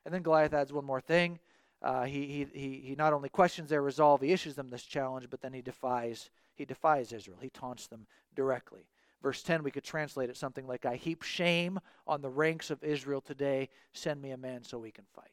And 0.06 0.14
then 0.14 0.24
Goliath 0.24 0.54
adds 0.54 0.74
one 0.74 0.84
more 0.84 1.00
thing. 1.00 1.40
Uh, 1.82 2.04
he, 2.04 2.48
he, 2.54 2.82
he 2.84 2.96
not 2.98 3.14
only 3.14 3.30
questions 3.30 3.70
their 3.70 3.82
resolve, 3.82 4.22
he 4.22 4.32
issues 4.32 4.56
them 4.56 4.70
this 4.70 4.84
challenge, 4.84 5.28
but 5.30 5.42
then 5.42 5.54
he 5.54 5.62
defies, 5.62 6.32
he 6.56 6.66
defies 6.66 7.14
Israel. 7.14 7.38
He 7.40 7.50
taunts 7.50 7.88
them 7.88 8.08
directly. 8.36 8.88
Verse 9.22 9.44
10, 9.44 9.64
we 9.64 9.72
could 9.72 9.84
translate 9.84 10.30
it 10.30 10.36
something 10.36 10.66
like, 10.66 10.86
I 10.86 10.96
heap 10.96 11.22
shame 11.22 11.80
on 12.08 12.22
the 12.22 12.30
ranks 12.30 12.72
of 12.72 12.84
Israel 12.84 13.22
today. 13.22 13.70
Send 13.94 14.22
me 14.22 14.32
a 14.32 14.38
man 14.38 14.64
so 14.64 14.80
we 14.80 14.92
can 14.92 15.06
fight. 15.14 15.32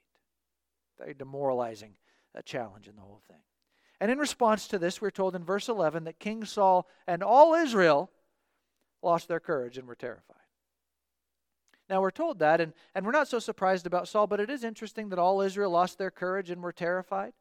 Very 0.99 1.15
demoralizing 1.15 1.95
uh, 2.37 2.43
challenge 2.43 2.87
in 2.87 2.97
the 2.97 3.03
whole 3.03 3.23
thing. 3.27 3.41
And 3.99 4.11
in 4.11 4.19
response 4.19 4.69
to 4.69 4.79
this, 4.79 5.01
we're 5.01 5.11
told 5.11 5.35
in 5.35 5.45
verse 5.45 5.69
11 5.69 6.05
that 6.05 6.21
King 6.21 6.45
Saul 6.45 6.87
and 7.07 7.23
all 7.23 7.55
Israel 7.55 8.11
lost 9.03 9.27
their 9.27 9.41
courage 9.41 9.79
and 9.79 9.89
were 9.89 9.95
terrified. 9.95 10.40
Now 11.91 12.01
we're 12.01 12.13
told 12.13 12.39
that, 12.39 12.61
and, 12.61 12.73
and 12.95 13.05
we're 13.05 13.11
not 13.11 13.27
so 13.27 13.41
surprised 13.41 13.85
about 13.85 14.07
Saul, 14.07 14.29
but 14.29 14.39
it 14.39 14.49
is 14.49 14.63
interesting 14.63 15.09
that 15.09 15.19
all 15.19 15.41
Israel 15.41 15.73
lost 15.73 15.99
their 15.99 16.13
courage 16.13 16.49
and 16.49 16.63
were 16.63 16.73
terrified. 16.73 17.33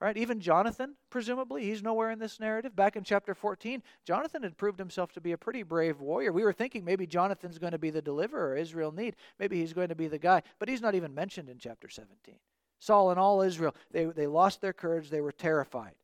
Right? 0.00 0.16
Even 0.16 0.38
Jonathan, 0.38 0.94
presumably, 1.10 1.64
he's 1.64 1.82
nowhere 1.82 2.12
in 2.12 2.20
this 2.20 2.38
narrative. 2.38 2.76
Back 2.76 2.94
in 2.94 3.02
chapter 3.02 3.34
14, 3.34 3.82
Jonathan 4.04 4.44
had 4.44 4.56
proved 4.56 4.78
himself 4.78 5.10
to 5.14 5.20
be 5.20 5.32
a 5.32 5.36
pretty 5.36 5.64
brave 5.64 6.00
warrior. 6.00 6.32
We 6.32 6.44
were 6.44 6.52
thinking 6.52 6.84
maybe 6.84 7.04
Jonathan's 7.04 7.58
going 7.58 7.72
to 7.72 7.78
be 7.78 7.90
the 7.90 8.00
deliverer 8.00 8.56
Israel 8.56 8.92
need. 8.92 9.16
Maybe 9.40 9.58
he's 9.58 9.72
going 9.72 9.88
to 9.88 9.96
be 9.96 10.06
the 10.06 10.18
guy, 10.18 10.44
but 10.60 10.68
he's 10.68 10.80
not 10.80 10.94
even 10.94 11.12
mentioned 11.12 11.48
in 11.48 11.58
chapter 11.58 11.88
17. 11.88 12.36
Saul 12.78 13.10
and 13.10 13.18
all 13.18 13.42
Israel, 13.42 13.74
they, 13.90 14.04
they 14.04 14.28
lost 14.28 14.60
their 14.60 14.72
courage, 14.72 15.10
they 15.10 15.20
were 15.20 15.32
terrified. 15.32 15.96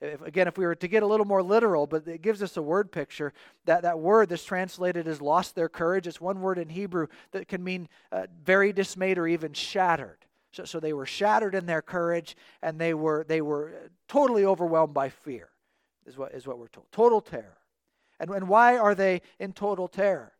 If, 0.00 0.22
again, 0.22 0.48
if 0.48 0.58
we 0.58 0.66
were 0.66 0.74
to 0.74 0.88
get 0.88 1.02
a 1.02 1.06
little 1.06 1.26
more 1.26 1.42
literal, 1.42 1.86
but 1.86 2.06
it 2.06 2.20
gives 2.22 2.42
us 2.42 2.56
a 2.56 2.62
word 2.62 2.92
picture, 2.92 3.32
that, 3.64 3.82
that 3.82 3.98
word 3.98 4.28
that's 4.28 4.44
translated 4.44 5.06
as 5.06 5.22
lost 5.22 5.54
their 5.54 5.68
courage, 5.68 6.06
it's 6.06 6.20
one 6.20 6.40
word 6.40 6.58
in 6.58 6.68
Hebrew 6.68 7.06
that 7.32 7.48
can 7.48 7.62
mean 7.62 7.88
uh, 8.12 8.26
very 8.44 8.72
dismayed 8.72 9.18
or 9.18 9.26
even 9.26 9.52
shattered. 9.52 10.18
So, 10.52 10.64
so 10.64 10.80
they 10.80 10.92
were 10.92 11.06
shattered 11.06 11.54
in 11.54 11.66
their 11.66 11.82
courage 11.82 12.36
and 12.62 12.78
they 12.78 12.94
were, 12.94 13.24
they 13.26 13.40
were 13.40 13.90
totally 14.08 14.44
overwhelmed 14.44 14.94
by 14.94 15.08
fear, 15.08 15.48
is 16.06 16.16
what, 16.16 16.32
is 16.32 16.46
what 16.46 16.58
we're 16.58 16.68
told. 16.68 16.86
Total 16.92 17.20
terror. 17.20 17.58
And, 18.20 18.30
and 18.30 18.48
why 18.48 18.76
are 18.76 18.94
they 18.94 19.22
in 19.38 19.52
total 19.52 19.88
terror? 19.88 20.32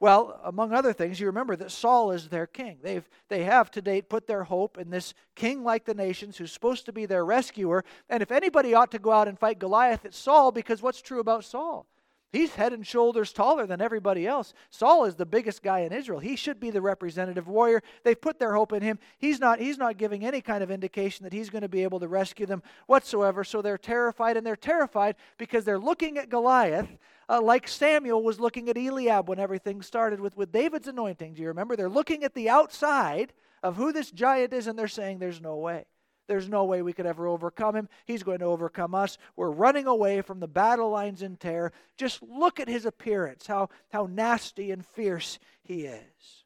Well, 0.00 0.40
among 0.44 0.72
other 0.72 0.92
things, 0.92 1.18
you 1.18 1.26
remember 1.26 1.56
that 1.56 1.72
Saul 1.72 2.12
is 2.12 2.28
their 2.28 2.46
king. 2.46 2.78
They've, 2.82 3.08
they 3.28 3.42
have 3.44 3.70
to 3.72 3.82
date 3.82 4.08
put 4.08 4.28
their 4.28 4.44
hope 4.44 4.78
in 4.78 4.90
this 4.90 5.12
king 5.34 5.64
like 5.64 5.84
the 5.84 5.94
nations 5.94 6.36
who's 6.36 6.52
supposed 6.52 6.86
to 6.86 6.92
be 6.92 7.04
their 7.04 7.24
rescuer. 7.24 7.84
And 8.08 8.22
if 8.22 8.30
anybody 8.30 8.74
ought 8.74 8.92
to 8.92 9.00
go 9.00 9.10
out 9.10 9.26
and 9.26 9.36
fight 9.36 9.58
Goliath, 9.58 10.04
it's 10.04 10.16
Saul, 10.18 10.52
because 10.52 10.82
what's 10.82 11.02
true 11.02 11.18
about 11.18 11.44
Saul? 11.44 11.86
He's 12.30 12.54
head 12.54 12.72
and 12.72 12.86
shoulders 12.86 13.32
taller 13.32 13.66
than 13.66 13.80
everybody 13.80 14.26
else. 14.26 14.52
Saul 14.70 15.06
is 15.06 15.14
the 15.14 15.24
biggest 15.24 15.62
guy 15.62 15.80
in 15.80 15.92
Israel. 15.92 16.18
He 16.18 16.36
should 16.36 16.60
be 16.60 16.70
the 16.70 16.82
representative 16.82 17.48
warrior. 17.48 17.82
They've 18.04 18.20
put 18.20 18.38
their 18.38 18.54
hope 18.54 18.72
in 18.72 18.82
him. 18.82 18.98
He's 19.18 19.40
not, 19.40 19.60
he's 19.60 19.78
not 19.78 19.96
giving 19.96 20.24
any 20.24 20.40
kind 20.42 20.62
of 20.62 20.70
indication 20.70 21.24
that 21.24 21.32
he's 21.32 21.48
going 21.48 21.62
to 21.62 21.68
be 21.68 21.82
able 21.82 22.00
to 22.00 22.08
rescue 22.08 22.44
them 22.44 22.62
whatsoever. 22.86 23.44
So 23.44 23.62
they're 23.62 23.78
terrified, 23.78 24.36
and 24.36 24.46
they're 24.46 24.56
terrified 24.56 25.16
because 25.38 25.64
they're 25.64 25.78
looking 25.78 26.18
at 26.18 26.28
Goliath 26.28 26.88
uh, 27.28 27.40
like 27.42 27.68
Samuel 27.68 28.22
was 28.22 28.40
looking 28.40 28.68
at 28.68 28.78
Eliab 28.78 29.28
when 29.28 29.38
everything 29.38 29.82
started 29.82 30.20
with, 30.20 30.36
with 30.36 30.50
David's 30.50 30.88
anointing. 30.88 31.34
Do 31.34 31.42
you 31.42 31.48
remember? 31.48 31.76
They're 31.76 31.88
looking 31.88 32.24
at 32.24 32.34
the 32.34 32.48
outside 32.48 33.32
of 33.62 33.76
who 33.76 33.92
this 33.92 34.10
giant 34.10 34.52
is 34.52 34.66
and 34.66 34.78
they're 34.78 34.88
saying, 34.88 35.18
There's 35.18 35.40
no 35.40 35.56
way. 35.56 35.84
There's 36.28 36.48
no 36.48 36.64
way 36.64 36.82
we 36.82 36.92
could 36.92 37.06
ever 37.06 37.26
overcome 37.26 37.74
him. 37.74 37.88
He's 38.04 38.22
going 38.22 38.38
to 38.40 38.44
overcome 38.44 38.94
us. 38.94 39.18
We're 39.34 39.50
running 39.50 39.86
away 39.86 40.20
from 40.20 40.38
the 40.38 40.46
battle 40.46 40.90
lines 40.90 41.22
in 41.22 41.36
terror. 41.36 41.72
Just 41.96 42.22
look 42.22 42.60
at 42.60 42.68
his 42.68 42.86
appearance, 42.86 43.46
how, 43.46 43.70
how 43.90 44.06
nasty 44.08 44.70
and 44.70 44.84
fierce 44.84 45.38
he 45.62 45.86
is. 45.86 46.44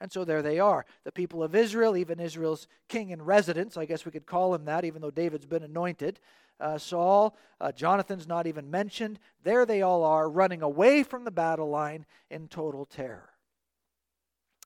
And 0.00 0.12
so 0.12 0.24
there 0.24 0.42
they 0.42 0.60
are. 0.60 0.86
The 1.04 1.12
people 1.12 1.42
of 1.42 1.54
Israel, 1.54 1.96
even 1.96 2.20
Israel's 2.20 2.68
king 2.88 3.10
in 3.10 3.22
residence, 3.22 3.76
I 3.76 3.86
guess 3.86 4.04
we 4.04 4.12
could 4.12 4.26
call 4.26 4.54
him 4.54 4.66
that, 4.66 4.84
even 4.84 5.02
though 5.02 5.10
David's 5.10 5.46
been 5.46 5.62
anointed. 5.62 6.20
Uh, 6.60 6.78
Saul, 6.78 7.36
uh, 7.60 7.72
Jonathan's 7.72 8.28
not 8.28 8.46
even 8.46 8.70
mentioned. 8.70 9.18
There 9.42 9.66
they 9.66 9.82
all 9.82 10.04
are, 10.04 10.30
running 10.30 10.62
away 10.62 11.02
from 11.02 11.24
the 11.24 11.30
battle 11.32 11.68
line 11.70 12.06
in 12.30 12.48
total 12.48 12.86
terror. 12.86 13.30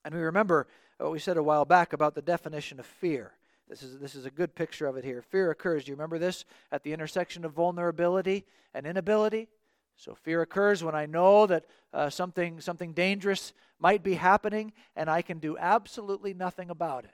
And 0.05 0.13
we 0.13 0.21
remember 0.21 0.67
what 0.97 1.11
we 1.11 1.19
said 1.19 1.37
a 1.37 1.43
while 1.43 1.65
back 1.65 1.93
about 1.93 2.13
the 2.13 2.21
definition 2.21 2.79
of 2.79 2.85
fear. 2.85 3.31
This 3.69 3.83
is, 3.83 3.99
this 3.99 4.15
is 4.15 4.25
a 4.25 4.31
good 4.31 4.55
picture 4.55 4.87
of 4.87 4.97
it 4.97 5.05
here. 5.05 5.21
Fear 5.21 5.51
occurs, 5.51 5.83
do 5.83 5.91
you 5.91 5.95
remember 5.95 6.17
this? 6.17 6.43
At 6.71 6.83
the 6.83 6.91
intersection 6.91 7.45
of 7.45 7.53
vulnerability 7.53 8.45
and 8.73 8.87
inability. 8.87 9.47
So 9.95 10.15
fear 10.15 10.41
occurs 10.41 10.83
when 10.83 10.95
I 10.95 11.05
know 11.05 11.45
that 11.45 11.65
uh, 11.93 12.09
something, 12.09 12.61
something 12.61 12.93
dangerous 12.93 13.53
might 13.79 14.01
be 14.01 14.15
happening 14.15 14.73
and 14.95 15.09
I 15.09 15.21
can 15.21 15.39
do 15.39 15.57
absolutely 15.57 16.33
nothing 16.33 16.69
about 16.69 17.03
it. 17.03 17.11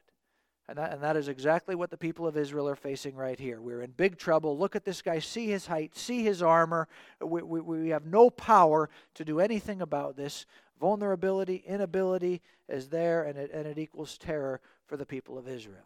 And 0.68 0.78
that, 0.78 0.94
and 0.94 1.04
that 1.04 1.16
is 1.16 1.28
exactly 1.28 1.76
what 1.76 1.92
the 1.92 1.98
people 1.98 2.26
of 2.26 2.38
Israel 2.38 2.68
are 2.70 2.76
facing 2.76 3.16
right 3.16 3.40
here. 3.40 3.62
We're 3.62 3.82
in 3.82 3.92
big 3.92 4.18
trouble. 4.18 4.58
Look 4.58 4.76
at 4.76 4.86
this 4.86 5.02
guy. 5.02 5.20
See 5.20 5.48
his 5.48 5.68
height. 5.68 5.96
See 5.96 6.24
his 6.24 6.42
armor. 6.42 6.88
We, 7.22 7.44
we, 7.44 7.62
we 7.62 7.90
have 7.90 8.06
no 8.06 8.30
power 8.30 8.90
to 9.16 9.26
do 9.26 9.40
anything 9.40 9.82
about 9.82 10.16
this. 10.16 10.46
Vulnerability, 10.80 11.64
inability 11.68 12.42
is 12.68 12.90
there, 12.90 13.24
and 13.24 13.38
it, 13.38 13.52
and 13.54 13.68
it 13.68 13.78
equals 13.78 14.18
terror 14.18 14.60
for 14.88 14.98
the 14.98 15.06
people 15.06 15.38
of 15.38 15.48
Israel. 15.48 15.86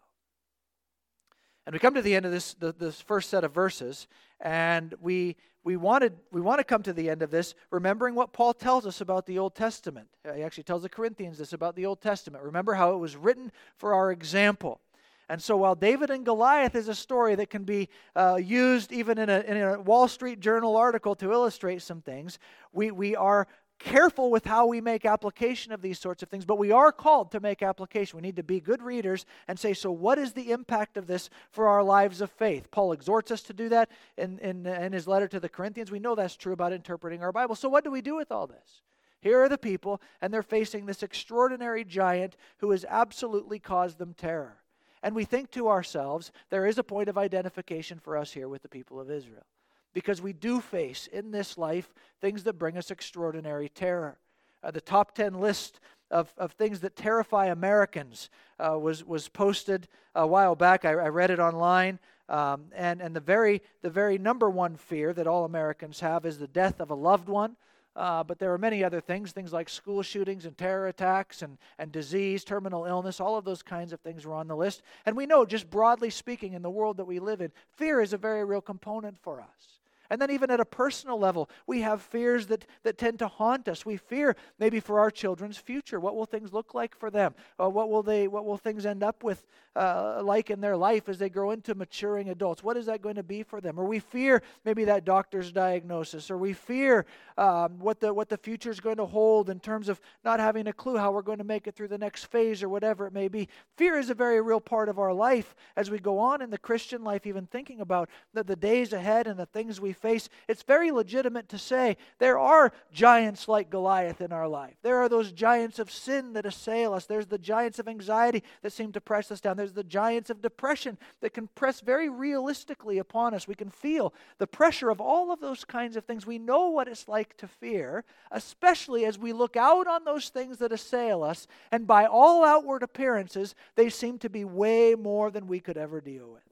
And 1.66 1.72
we 1.72 1.78
come 1.78 1.94
to 1.94 2.02
the 2.02 2.14
end 2.14 2.26
of 2.26 2.32
this, 2.32 2.54
the, 2.54 2.72
this 2.72 3.00
first 3.00 3.30
set 3.30 3.44
of 3.44 3.52
verses, 3.52 4.08
and 4.40 4.94
we, 5.00 5.36
we, 5.62 5.76
wanted, 5.76 6.14
we 6.32 6.40
want 6.40 6.58
to 6.58 6.64
come 6.64 6.82
to 6.82 6.92
the 6.92 7.10
end 7.10 7.22
of 7.22 7.30
this 7.30 7.54
remembering 7.70 8.14
what 8.14 8.32
Paul 8.32 8.54
tells 8.54 8.86
us 8.86 9.00
about 9.00 9.26
the 9.26 9.38
Old 9.38 9.54
Testament. 9.54 10.08
Uh, 10.26 10.32
he 10.32 10.42
actually 10.42 10.64
tells 10.64 10.82
the 10.82 10.88
Corinthians 10.88 11.38
this 11.38 11.52
about 11.52 11.76
the 11.76 11.86
Old 11.86 12.00
Testament. 12.00 12.44
Remember 12.44 12.74
how 12.74 12.94
it 12.94 12.98
was 12.98 13.16
written 13.16 13.52
for 13.76 13.94
our 13.94 14.10
example. 14.10 14.80
And 15.28 15.40
so 15.40 15.56
while 15.58 15.76
David 15.76 16.10
and 16.10 16.24
Goliath 16.24 16.74
is 16.74 16.88
a 16.88 16.94
story 16.94 17.36
that 17.36 17.50
can 17.50 17.62
be 17.62 17.88
uh, 18.16 18.40
used 18.42 18.90
even 18.90 19.16
in 19.16 19.30
a, 19.30 19.40
in 19.42 19.56
a 19.58 19.80
Wall 19.80 20.08
Street 20.08 20.40
Journal 20.40 20.76
article 20.76 21.14
to 21.14 21.30
illustrate 21.30 21.82
some 21.82 22.00
things, 22.00 22.40
we, 22.72 22.90
we 22.90 23.14
are 23.14 23.46
careful 23.80 24.30
with 24.30 24.44
how 24.44 24.66
we 24.66 24.80
make 24.80 25.04
application 25.04 25.72
of 25.72 25.82
these 25.82 25.98
sorts 25.98 26.22
of 26.22 26.28
things, 26.28 26.44
but 26.44 26.58
we 26.58 26.70
are 26.70 26.92
called 26.92 27.32
to 27.32 27.40
make 27.40 27.62
application. 27.62 28.18
We 28.18 28.22
need 28.22 28.36
to 28.36 28.44
be 28.44 28.60
good 28.60 28.82
readers 28.82 29.26
and 29.48 29.58
say, 29.58 29.74
so 29.74 29.90
what 29.90 30.18
is 30.18 30.32
the 30.32 30.52
impact 30.52 30.96
of 30.96 31.08
this 31.08 31.30
for 31.50 31.66
our 31.66 31.82
lives 31.82 32.20
of 32.20 32.30
faith? 32.30 32.70
Paul 32.70 32.92
exhorts 32.92 33.30
us 33.30 33.42
to 33.42 33.52
do 33.52 33.68
that 33.70 33.90
in, 34.16 34.38
in, 34.38 34.66
in 34.66 34.92
his 34.92 35.08
letter 35.08 35.26
to 35.28 35.40
the 35.40 35.48
Corinthians. 35.48 35.90
We 35.90 35.98
know 35.98 36.14
that's 36.14 36.36
true 36.36 36.52
about 36.52 36.72
interpreting 36.72 37.22
our 37.22 37.32
Bible. 37.32 37.56
So, 37.56 37.68
what 37.68 37.82
do 37.82 37.90
we 37.90 38.02
do 38.02 38.14
with 38.14 38.30
all 38.30 38.46
this? 38.46 38.82
Here 39.20 39.42
are 39.42 39.48
the 39.48 39.58
people, 39.58 40.00
and 40.20 40.32
they're 40.32 40.42
facing 40.42 40.86
this 40.86 41.02
extraordinary 41.02 41.84
giant 41.84 42.36
who 42.58 42.70
has 42.70 42.86
absolutely 42.88 43.58
caused 43.58 43.98
them 43.98 44.14
terror. 44.14 44.56
And 45.02 45.14
we 45.14 45.24
think 45.24 45.50
to 45.52 45.68
ourselves, 45.68 46.30
there 46.50 46.66
is 46.66 46.78
a 46.78 46.84
point 46.84 47.08
of 47.08 47.18
identification 47.18 47.98
for 47.98 48.16
us 48.16 48.32
here 48.32 48.48
with 48.48 48.62
the 48.62 48.68
people 48.68 49.00
of 49.00 49.10
Israel 49.10 49.44
because 49.92 50.20
we 50.20 50.32
do 50.32 50.60
face 50.60 51.08
in 51.12 51.30
this 51.30 51.58
life 51.58 51.92
things 52.20 52.44
that 52.44 52.54
bring 52.54 52.76
us 52.76 52.90
extraordinary 52.90 53.68
terror. 53.68 54.18
Uh, 54.62 54.70
the 54.70 54.80
top 54.80 55.14
10 55.14 55.40
list 55.40 55.80
of, 56.10 56.32
of 56.36 56.52
things 56.52 56.80
that 56.80 56.96
terrify 56.96 57.46
Americans 57.46 58.30
uh, 58.58 58.78
was, 58.78 59.04
was 59.04 59.28
posted 59.28 59.88
a 60.14 60.26
while 60.26 60.54
back. 60.54 60.84
I, 60.84 60.90
I 60.90 61.08
read 61.08 61.30
it 61.30 61.40
online. 61.40 61.98
Um, 62.28 62.66
and 62.76 63.00
and 63.00 63.14
the, 63.14 63.20
very, 63.20 63.60
the 63.82 63.90
very 63.90 64.16
number 64.16 64.48
one 64.48 64.76
fear 64.76 65.12
that 65.12 65.26
all 65.26 65.44
Americans 65.44 65.98
have 65.98 66.24
is 66.24 66.38
the 66.38 66.46
death 66.46 66.80
of 66.80 66.90
a 66.90 66.94
loved 66.94 67.28
one. 67.28 67.56
Uh, 67.96 68.22
but 68.22 68.38
there 68.38 68.52
are 68.52 68.58
many 68.58 68.84
other 68.84 69.00
things, 69.00 69.32
things 69.32 69.52
like 69.52 69.68
school 69.68 70.00
shootings 70.00 70.46
and 70.46 70.56
terror 70.56 70.86
attacks 70.86 71.42
and, 71.42 71.58
and 71.76 71.90
disease, 71.90 72.44
terminal 72.44 72.84
illness, 72.84 73.20
all 73.20 73.36
of 73.36 73.44
those 73.44 73.62
kinds 73.62 73.92
of 73.92 74.00
things 74.00 74.24
were 74.24 74.34
on 74.34 74.46
the 74.46 74.56
list. 74.56 74.82
And 75.04 75.16
we 75.16 75.26
know, 75.26 75.44
just 75.44 75.68
broadly 75.68 76.08
speaking, 76.08 76.52
in 76.52 76.62
the 76.62 76.70
world 76.70 76.98
that 76.98 77.04
we 77.04 77.18
live 77.18 77.40
in, 77.40 77.50
fear 77.72 78.00
is 78.00 78.12
a 78.12 78.16
very 78.16 78.44
real 78.44 78.60
component 78.60 79.20
for 79.20 79.40
us. 79.40 79.79
And 80.10 80.20
then, 80.20 80.30
even 80.30 80.50
at 80.50 80.58
a 80.60 80.64
personal 80.64 81.18
level, 81.18 81.48
we 81.66 81.80
have 81.82 82.02
fears 82.02 82.48
that, 82.48 82.66
that 82.82 82.98
tend 82.98 83.20
to 83.20 83.28
haunt 83.28 83.68
us. 83.68 83.86
We 83.86 83.96
fear 83.96 84.36
maybe 84.58 84.80
for 84.80 84.98
our 84.98 85.10
children's 85.10 85.56
future. 85.56 86.00
What 86.00 86.16
will 86.16 86.26
things 86.26 86.52
look 86.52 86.74
like 86.74 86.98
for 86.98 87.10
them? 87.10 87.34
Uh, 87.58 87.68
what, 87.68 87.88
will 87.88 88.02
they, 88.02 88.26
what 88.26 88.44
will 88.44 88.56
things 88.56 88.84
end 88.84 89.04
up 89.04 89.22
with 89.22 89.46
uh, 89.76 90.20
like 90.24 90.50
in 90.50 90.60
their 90.60 90.76
life 90.76 91.08
as 91.08 91.18
they 91.18 91.28
grow 91.28 91.52
into 91.52 91.74
maturing 91.76 92.28
adults? 92.28 92.64
What 92.64 92.76
is 92.76 92.86
that 92.86 93.02
going 93.02 93.14
to 93.14 93.22
be 93.22 93.44
for 93.44 93.60
them? 93.60 93.78
Or 93.78 93.84
we 93.84 94.00
fear 94.00 94.42
maybe 94.64 94.84
that 94.84 95.04
doctor's 95.04 95.52
diagnosis, 95.52 96.30
or 96.30 96.36
we 96.36 96.52
fear 96.52 97.06
um, 97.38 97.78
what, 97.78 98.00
the, 98.00 98.12
what 98.12 98.28
the 98.28 98.36
future 98.36 98.70
is 98.70 98.80
going 98.80 98.96
to 98.96 99.06
hold 99.06 99.48
in 99.48 99.60
terms 99.60 99.88
of 99.88 100.00
not 100.24 100.40
having 100.40 100.66
a 100.66 100.72
clue 100.72 100.96
how 100.96 101.12
we're 101.12 101.22
going 101.22 101.38
to 101.38 101.44
make 101.44 101.66
it 101.68 101.76
through 101.76 101.88
the 101.88 101.98
next 101.98 102.26
phase 102.26 102.62
or 102.62 102.68
whatever 102.68 103.06
it 103.06 103.12
may 103.12 103.28
be. 103.28 103.48
Fear 103.76 103.98
is 103.98 104.10
a 104.10 104.14
very 104.14 104.40
real 104.40 104.60
part 104.60 104.88
of 104.88 104.98
our 104.98 105.12
life 105.12 105.54
as 105.76 105.90
we 105.90 105.98
go 105.98 106.18
on 106.18 106.42
in 106.42 106.50
the 106.50 106.58
Christian 106.58 107.04
life, 107.04 107.26
even 107.26 107.46
thinking 107.46 107.80
about 107.80 108.10
the, 108.34 108.42
the 108.42 108.56
days 108.56 108.92
ahead 108.92 109.26
and 109.26 109.38
the 109.38 109.46
things 109.46 109.80
we 109.80 109.92
face, 110.00 110.28
it's 110.48 110.62
very 110.62 110.90
legitimate 110.90 111.48
to 111.50 111.58
say 111.58 111.96
there 112.18 112.38
are 112.38 112.72
giants 112.92 113.48
like 113.48 113.70
Goliath 113.70 114.20
in 114.20 114.32
our 114.32 114.48
life. 114.48 114.74
There 114.82 114.98
are 114.98 115.08
those 115.08 115.32
giants 115.32 115.78
of 115.78 115.90
sin 115.90 116.32
that 116.34 116.46
assail 116.46 116.92
us. 116.92 117.06
There's 117.06 117.26
the 117.26 117.38
giants 117.38 117.78
of 117.78 117.88
anxiety 117.88 118.42
that 118.62 118.72
seem 118.72 118.92
to 118.92 119.00
press 119.00 119.30
us 119.30 119.40
down. 119.40 119.56
There's 119.56 119.72
the 119.72 119.84
giants 119.84 120.30
of 120.30 120.42
depression 120.42 120.98
that 121.20 121.34
can 121.34 121.48
press 121.48 121.80
very 121.80 122.08
realistically 122.08 122.98
upon 122.98 123.34
us. 123.34 123.46
We 123.46 123.54
can 123.54 123.70
feel 123.70 124.12
the 124.38 124.46
pressure 124.46 124.90
of 124.90 125.00
all 125.00 125.32
of 125.32 125.40
those 125.40 125.64
kinds 125.64 125.96
of 125.96 126.04
things. 126.04 126.26
We 126.26 126.38
know 126.38 126.68
what 126.68 126.88
it's 126.88 127.08
like 127.08 127.36
to 127.38 127.48
fear, 127.48 128.04
especially 128.30 129.04
as 129.04 129.18
we 129.18 129.32
look 129.32 129.56
out 129.56 129.86
on 129.86 130.04
those 130.04 130.28
things 130.28 130.58
that 130.58 130.72
assail 130.72 131.22
us, 131.22 131.46
and 131.70 131.86
by 131.86 132.06
all 132.06 132.44
outward 132.44 132.82
appearances, 132.82 133.54
they 133.74 133.88
seem 133.88 134.18
to 134.18 134.28
be 134.28 134.44
way 134.44 134.94
more 134.94 135.30
than 135.30 135.46
we 135.46 135.60
could 135.60 135.76
ever 135.76 136.00
deal 136.00 136.28
with 136.28 136.49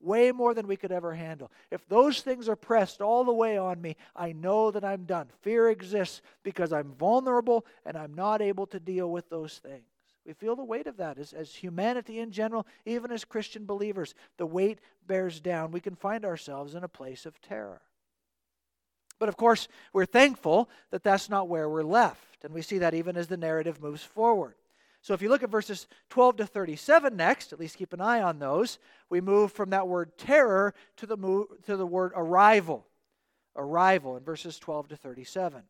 way 0.00 0.32
more 0.32 0.54
than 0.54 0.66
we 0.66 0.76
could 0.76 0.92
ever 0.92 1.14
handle. 1.14 1.50
If 1.70 1.86
those 1.88 2.20
things 2.20 2.48
are 2.48 2.56
pressed 2.56 3.00
all 3.00 3.24
the 3.24 3.32
way 3.32 3.58
on 3.58 3.80
me, 3.80 3.96
I 4.14 4.32
know 4.32 4.70
that 4.70 4.84
I'm 4.84 5.04
done. 5.04 5.28
Fear 5.42 5.70
exists 5.70 6.22
because 6.42 6.72
I'm 6.72 6.92
vulnerable 6.92 7.66
and 7.84 7.96
I'm 7.96 8.14
not 8.14 8.40
able 8.40 8.66
to 8.68 8.80
deal 8.80 9.10
with 9.10 9.28
those 9.28 9.58
things. 9.58 9.84
We 10.24 10.34
feel 10.34 10.56
the 10.56 10.64
weight 10.64 10.86
of 10.86 10.98
that 10.98 11.18
as, 11.18 11.32
as 11.32 11.54
humanity 11.54 12.18
in 12.20 12.30
general, 12.30 12.66
even 12.84 13.10
as 13.10 13.24
Christian 13.24 13.64
believers. 13.64 14.14
The 14.36 14.46
weight 14.46 14.78
bears 15.06 15.40
down. 15.40 15.70
We 15.70 15.80
can 15.80 15.94
find 15.94 16.24
ourselves 16.24 16.74
in 16.74 16.84
a 16.84 16.88
place 16.88 17.24
of 17.24 17.40
terror. 17.40 17.80
But 19.18 19.28
of 19.28 19.36
course, 19.36 19.68
we're 19.92 20.06
thankful 20.06 20.68
that 20.90 21.02
that's 21.02 21.28
not 21.28 21.48
where 21.48 21.68
we're 21.68 21.82
left. 21.82 22.44
And 22.44 22.52
we 22.52 22.62
see 22.62 22.78
that 22.78 22.94
even 22.94 23.16
as 23.16 23.26
the 23.26 23.36
narrative 23.36 23.82
moves 23.82 24.04
forward. 24.04 24.54
So 25.00 25.14
if 25.14 25.22
you 25.22 25.28
look 25.28 25.42
at 25.42 25.50
verses 25.50 25.86
12 26.10 26.38
to 26.38 26.46
37 26.46 27.16
next, 27.16 27.52
at 27.52 27.60
least 27.60 27.78
keep 27.78 27.92
an 27.92 28.00
eye 28.00 28.20
on 28.20 28.38
those, 28.38 28.78
we 29.08 29.20
move 29.20 29.52
from 29.52 29.70
that 29.70 29.88
word 29.88 30.18
terror 30.18 30.74
to 30.96 31.06
the, 31.06 31.16
move, 31.16 31.46
to 31.66 31.76
the 31.76 31.86
word 31.86 32.12
arrival. 32.14 32.86
Arrival 33.56 34.16
in 34.16 34.24
verses 34.24 34.58
12 34.58 34.88
to 34.88 34.96
37. 34.96 35.62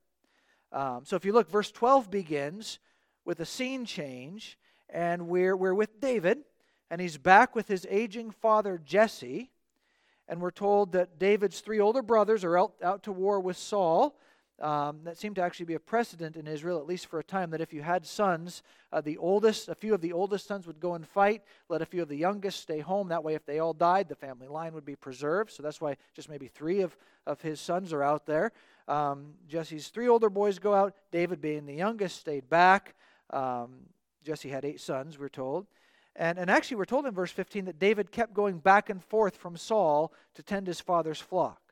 Um, 0.72 1.02
so 1.04 1.16
if 1.16 1.24
you 1.24 1.32
look, 1.32 1.50
verse 1.50 1.70
12 1.70 2.10
begins 2.10 2.78
with 3.24 3.40
a 3.40 3.46
scene 3.46 3.84
change, 3.84 4.58
and 4.88 5.28
we're, 5.28 5.56
we're 5.56 5.74
with 5.74 6.00
David, 6.00 6.38
and 6.90 7.00
he's 7.00 7.18
back 7.18 7.54
with 7.54 7.68
his 7.68 7.86
aging 7.90 8.30
father 8.30 8.80
Jesse. 8.82 9.50
And 10.26 10.40
we're 10.42 10.50
told 10.50 10.92
that 10.92 11.18
David's 11.18 11.60
three 11.60 11.80
older 11.80 12.02
brothers 12.02 12.44
are 12.44 12.58
out, 12.58 12.74
out 12.82 13.02
to 13.04 13.12
war 13.12 13.40
with 13.40 13.56
Saul. 13.56 14.18
Um, 14.60 15.00
that 15.04 15.16
seemed 15.16 15.36
to 15.36 15.42
actually 15.42 15.66
be 15.66 15.74
a 15.74 15.80
precedent 15.80 16.36
in 16.36 16.48
Israel, 16.48 16.78
at 16.78 16.86
least 16.86 17.06
for 17.06 17.20
a 17.20 17.24
time, 17.24 17.50
that 17.50 17.60
if 17.60 17.72
you 17.72 17.80
had 17.80 18.04
sons, 18.04 18.62
uh, 18.92 19.00
the 19.00 19.16
oldest, 19.18 19.68
a 19.68 19.74
few 19.74 19.94
of 19.94 20.00
the 20.00 20.12
oldest 20.12 20.48
sons 20.48 20.66
would 20.66 20.80
go 20.80 20.94
and 20.94 21.06
fight, 21.06 21.42
let 21.68 21.80
a 21.80 21.86
few 21.86 22.02
of 22.02 22.08
the 22.08 22.16
youngest 22.16 22.60
stay 22.60 22.80
home. 22.80 23.08
That 23.08 23.22
way, 23.22 23.34
if 23.34 23.46
they 23.46 23.60
all 23.60 23.72
died, 23.72 24.08
the 24.08 24.16
family 24.16 24.48
line 24.48 24.74
would 24.74 24.84
be 24.84 24.96
preserved. 24.96 25.52
So 25.52 25.62
that's 25.62 25.80
why 25.80 25.96
just 26.12 26.28
maybe 26.28 26.48
three 26.48 26.80
of, 26.80 26.96
of 27.24 27.40
his 27.40 27.60
sons 27.60 27.92
are 27.92 28.02
out 28.02 28.26
there. 28.26 28.52
Um, 28.88 29.34
Jesse's 29.46 29.88
three 29.88 30.08
older 30.08 30.30
boys 30.30 30.58
go 30.58 30.74
out. 30.74 30.94
David, 31.12 31.40
being 31.40 31.64
the 31.64 31.74
youngest, 31.74 32.18
stayed 32.18 32.50
back. 32.50 32.96
Um, 33.30 33.70
Jesse 34.24 34.48
had 34.48 34.64
eight 34.64 34.80
sons, 34.80 35.18
we're 35.18 35.28
told. 35.28 35.66
And, 36.16 36.36
and 36.36 36.50
actually, 36.50 36.78
we're 36.78 36.84
told 36.84 37.06
in 37.06 37.14
verse 37.14 37.30
15 37.30 37.66
that 37.66 37.78
David 37.78 38.10
kept 38.10 38.34
going 38.34 38.58
back 38.58 38.90
and 38.90 39.04
forth 39.04 39.36
from 39.36 39.56
Saul 39.56 40.12
to 40.34 40.42
tend 40.42 40.66
his 40.66 40.80
father's 40.80 41.20
flock. 41.20 41.67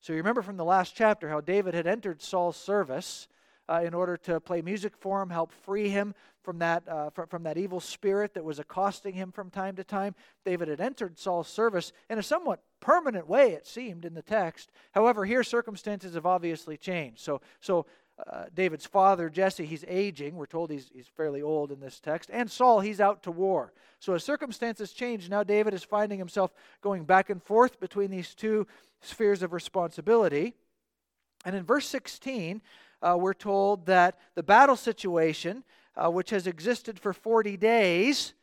So 0.00 0.12
you 0.12 0.18
remember 0.18 0.42
from 0.42 0.56
the 0.56 0.64
last 0.64 0.94
chapter 0.94 1.28
how 1.28 1.40
David 1.40 1.74
had 1.74 1.86
entered 1.86 2.22
Saul's 2.22 2.56
service 2.56 3.28
uh, 3.68 3.82
in 3.84 3.94
order 3.94 4.16
to 4.16 4.40
play 4.40 4.62
music 4.62 4.96
for 4.96 5.20
him, 5.22 5.30
help 5.30 5.52
free 5.52 5.88
him 5.88 6.14
from 6.42 6.58
that, 6.60 6.86
uh, 6.88 7.10
from, 7.10 7.26
from 7.26 7.42
that 7.42 7.58
evil 7.58 7.80
spirit 7.80 8.34
that 8.34 8.44
was 8.44 8.60
accosting 8.60 9.14
him 9.14 9.32
from 9.32 9.50
time 9.50 9.74
to 9.76 9.82
time. 9.82 10.14
David 10.44 10.68
had 10.68 10.80
entered 10.80 11.18
Saul's 11.18 11.48
service 11.48 11.92
in 12.08 12.18
a 12.18 12.22
somewhat 12.22 12.62
permanent 12.78 13.28
way, 13.28 13.50
it 13.52 13.66
seemed, 13.66 14.04
in 14.04 14.14
the 14.14 14.22
text. 14.22 14.70
However, 14.92 15.24
here 15.24 15.42
circumstances 15.42 16.14
have 16.14 16.26
obviously 16.26 16.76
changed. 16.76 17.18
So, 17.18 17.40
so 17.60 17.86
uh, 18.24 18.44
David's 18.54 18.86
father, 18.86 19.28
Jesse, 19.28 19.66
he's 19.66 19.84
aging. 19.86 20.36
We're 20.36 20.46
told 20.46 20.70
he's, 20.70 20.90
he's 20.94 21.08
fairly 21.08 21.42
old 21.42 21.70
in 21.70 21.80
this 21.80 22.00
text. 22.00 22.30
And 22.32 22.50
Saul, 22.50 22.80
he's 22.80 23.00
out 23.00 23.22
to 23.24 23.30
war. 23.30 23.72
So 23.98 24.14
as 24.14 24.24
circumstances 24.24 24.92
change, 24.92 25.28
now 25.28 25.42
David 25.42 25.74
is 25.74 25.84
finding 25.84 26.18
himself 26.18 26.52
going 26.80 27.04
back 27.04 27.28
and 27.28 27.42
forth 27.42 27.78
between 27.78 28.10
these 28.10 28.34
two 28.34 28.66
spheres 29.02 29.42
of 29.42 29.52
responsibility. 29.52 30.54
And 31.44 31.54
in 31.54 31.64
verse 31.64 31.86
16, 31.86 32.62
uh, 33.02 33.16
we're 33.20 33.34
told 33.34 33.86
that 33.86 34.18
the 34.34 34.42
battle 34.42 34.76
situation 34.76 35.62
uh, 35.96 36.10
which 36.10 36.30
has 36.30 36.46
existed 36.46 36.98
for 36.98 37.12
40 37.12 37.56
days. 37.56 38.34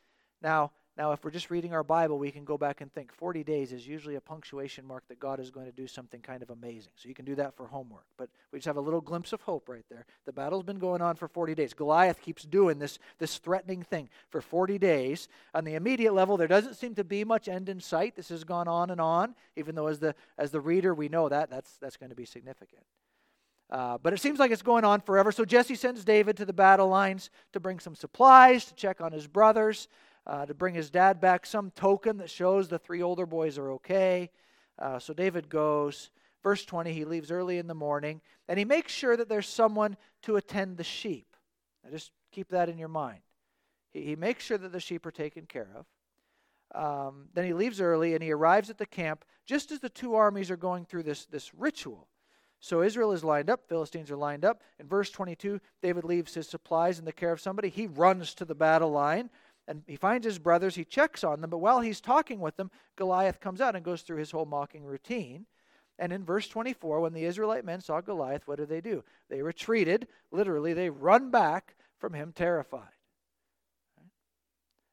Now, 0.42 0.72
now, 0.96 1.12
if 1.12 1.24
we're 1.24 1.32
just 1.32 1.50
reading 1.50 1.74
our 1.74 1.84
Bible, 1.84 2.20
we 2.20 2.30
can 2.30 2.46
go 2.46 2.56
back 2.56 2.80
and 2.82 2.94
think 2.94 3.12
40 3.12 3.44
days 3.44 3.74
is 3.74 3.88
usually 3.88 4.14
a 4.14 4.22
punctuation 4.22 4.86
mark 4.86 5.04
that 5.08 5.20
God 5.20 5.40
is 5.40 5.50
going 5.50 5.66
to 5.66 5.72
do 5.72 5.88
something 5.88 6.22
kind 6.22 6.44
of 6.44 6.52
amazing. 6.52 6.92
So 6.98 7.10
you 7.10 7.16
can 7.16 7.26
do 7.26 7.34
that 7.36 7.58
for 7.58 7.66
homework. 7.66 8.06
But 8.16 8.30
we 8.52 8.60
just 8.60 8.68
have 8.68 8.78
a 8.78 8.82
little 8.82 9.02
glimpse 9.02 9.34
of 9.34 9.42
hope 9.42 9.70
right 9.70 9.86
there. 9.90 10.06
The 10.26 10.32
battle's 10.32 10.62
been 10.62 10.78
going 10.78 11.02
on 11.02 11.16
for 11.16 11.28
40 11.28 11.56
days. 11.56 11.74
Goliath 11.74 12.22
keeps 12.22 12.44
doing 12.44 12.78
this, 12.78 13.00
this 13.18 13.40
threatening 13.40 13.82
thing 13.82 14.08
for 14.30 14.40
40 14.40 14.78
days. 14.78 15.30
On 15.56 15.64
the 15.64 15.74
immediate 15.74 16.14
level, 16.14 16.38
there 16.38 16.48
doesn't 16.48 16.76
seem 16.76 16.94
to 16.94 17.04
be 17.04 17.24
much 17.24 17.48
end 17.48 17.70
in 17.70 17.80
sight. 17.80 18.16
This 18.16 18.30
has 18.30 18.44
gone 18.44 18.68
on 18.68 18.92
and 18.92 19.02
on, 19.02 19.34
even 19.56 19.74
though 19.74 19.88
as 19.88 19.98
the, 19.98 20.14
as 20.38 20.52
the 20.52 20.62
reader, 20.62 20.94
we 20.94 21.10
know 21.10 21.28
that 21.28 21.50
that's, 21.50 21.76
that's 21.78 21.98
going 21.98 22.12
to 22.12 22.16
be 22.16 22.26
significant. 22.26 22.84
Uh, 23.72 23.98
but 23.98 24.14
it 24.14 24.20
seems 24.20 24.38
like 24.38 24.52
it's 24.52 24.62
going 24.62 24.86
on 24.86 25.02
forever. 25.02 25.32
So 25.32 25.44
Jesse 25.44 25.74
sends 25.74 26.06
David 26.06 26.38
to 26.38 26.46
the 26.46 26.54
battle 26.54 26.88
lines 26.88 27.32
to 27.54 27.60
bring 27.60 27.80
some 27.80 27.96
supplies, 27.96 28.66
to 28.66 28.76
check 28.76 29.02
on 29.02 29.12
his 29.12 29.26
brothers 29.26 29.88
uh, 30.26 30.46
to 30.46 30.54
bring 30.54 30.74
his 30.74 30.90
dad 30.90 31.20
back, 31.20 31.46
some 31.46 31.72
token 31.72 32.18
that 32.18 32.30
shows 32.30 32.68
the 32.68 32.80
three 32.80 33.02
older 33.02 33.26
boys 33.26 33.58
are 33.58 33.72
okay. 33.74 34.30
Uh, 34.80 35.00
so 35.00 35.14
David 35.14 35.50
goes. 35.50 36.10
Verse 36.42 36.66
20, 36.66 36.92
he 36.92 37.06
leaves 37.06 37.32
early 37.32 37.58
in 37.58 37.68
the 37.68 37.74
morning, 37.74 38.20
and 38.50 38.60
he 38.60 38.66
makes 38.66 38.92
sure 38.92 39.16
that 39.16 39.30
there's 39.30 39.48
someone 39.48 39.96
to 40.24 40.36
attend 40.36 40.76
the 40.76 40.84
sheep. 40.84 41.38
Now 41.84 41.92
just 41.92 42.12
keep 42.32 42.50
that 42.50 42.68
in 42.68 42.78
your 42.78 42.90
mind. 42.90 43.20
He, 43.92 44.02
he 44.04 44.16
makes 44.16 44.44
sure 44.44 44.58
that 44.58 44.72
the 44.72 44.80
sheep 44.80 45.06
are 45.06 45.12
taken 45.12 45.46
care 45.46 45.70
of. 45.76 45.86
Um, 46.76 47.28
then 47.34 47.46
he 47.46 47.54
leaves 47.54 47.80
early 47.80 48.14
and 48.16 48.24
he 48.24 48.32
arrives 48.32 48.70
at 48.70 48.78
the 48.78 48.86
camp 48.86 49.26
just 49.46 49.72
as 49.72 49.80
the 49.80 49.90
two 49.90 50.16
armies 50.16 50.50
are 50.50 50.58
going 50.58 50.86
through 50.86 51.04
this, 51.04 51.26
this 51.26 51.54
ritual. 51.54 52.08
So 52.60 52.82
Israel 52.82 53.12
is 53.12 53.24
lined 53.24 53.50
up, 53.50 53.68
Philistines 53.68 54.10
are 54.10 54.18
lined 54.18 54.46
up. 54.46 54.62
In 54.80 54.88
verse 54.88 55.12
22, 55.12 55.60
David 55.82 56.06
leaves 56.06 56.34
his 56.34 56.48
supplies 56.48 56.98
in 56.98 57.06
the 57.06 57.12
care 57.12 57.32
of 57.32 57.42
somebody. 57.42 57.70
He 57.70 57.88
runs 57.88 58.34
to 58.36 58.46
the 58.46 58.56
battle 58.56 58.90
line 58.90 59.30
and 59.68 59.84
he 59.88 59.96
finds 59.96 60.26
his 60.26 60.40
brothers, 60.40 60.76
he 60.76 60.84
checks 60.84 61.24
on 61.24 61.42
them, 61.42 61.50
but 61.50 61.60
while 61.60 61.80
he's 61.80 62.02
talking 62.02 62.40
with 62.40 62.58
them, 62.58 62.72
Goliath 62.96 63.40
comes 63.40 63.62
out 63.62 63.76
and 63.76 63.86
goes 63.86 64.02
through 64.02 64.18
his 64.18 64.32
whole 64.32 64.46
mocking 64.46 64.84
routine. 64.84 65.46
And 66.00 66.12
in 66.12 66.26
verse 66.26 66.48
24, 66.48 67.00
when 67.00 67.14
the 67.14 67.26
Israelite 67.26 67.66
men 67.66 67.80
saw 67.80 68.02
Goliath, 68.02 68.48
what 68.48 68.58
did 68.58 68.70
they 68.70 68.82
do? 68.82 69.04
They 69.30 69.42
retreated. 69.42 70.08
Literally, 70.32 70.74
they 70.74 70.90
run 70.90 71.30
back 71.30 71.76
from 71.98 72.14
him 72.14 72.34
terrified. 72.36 72.90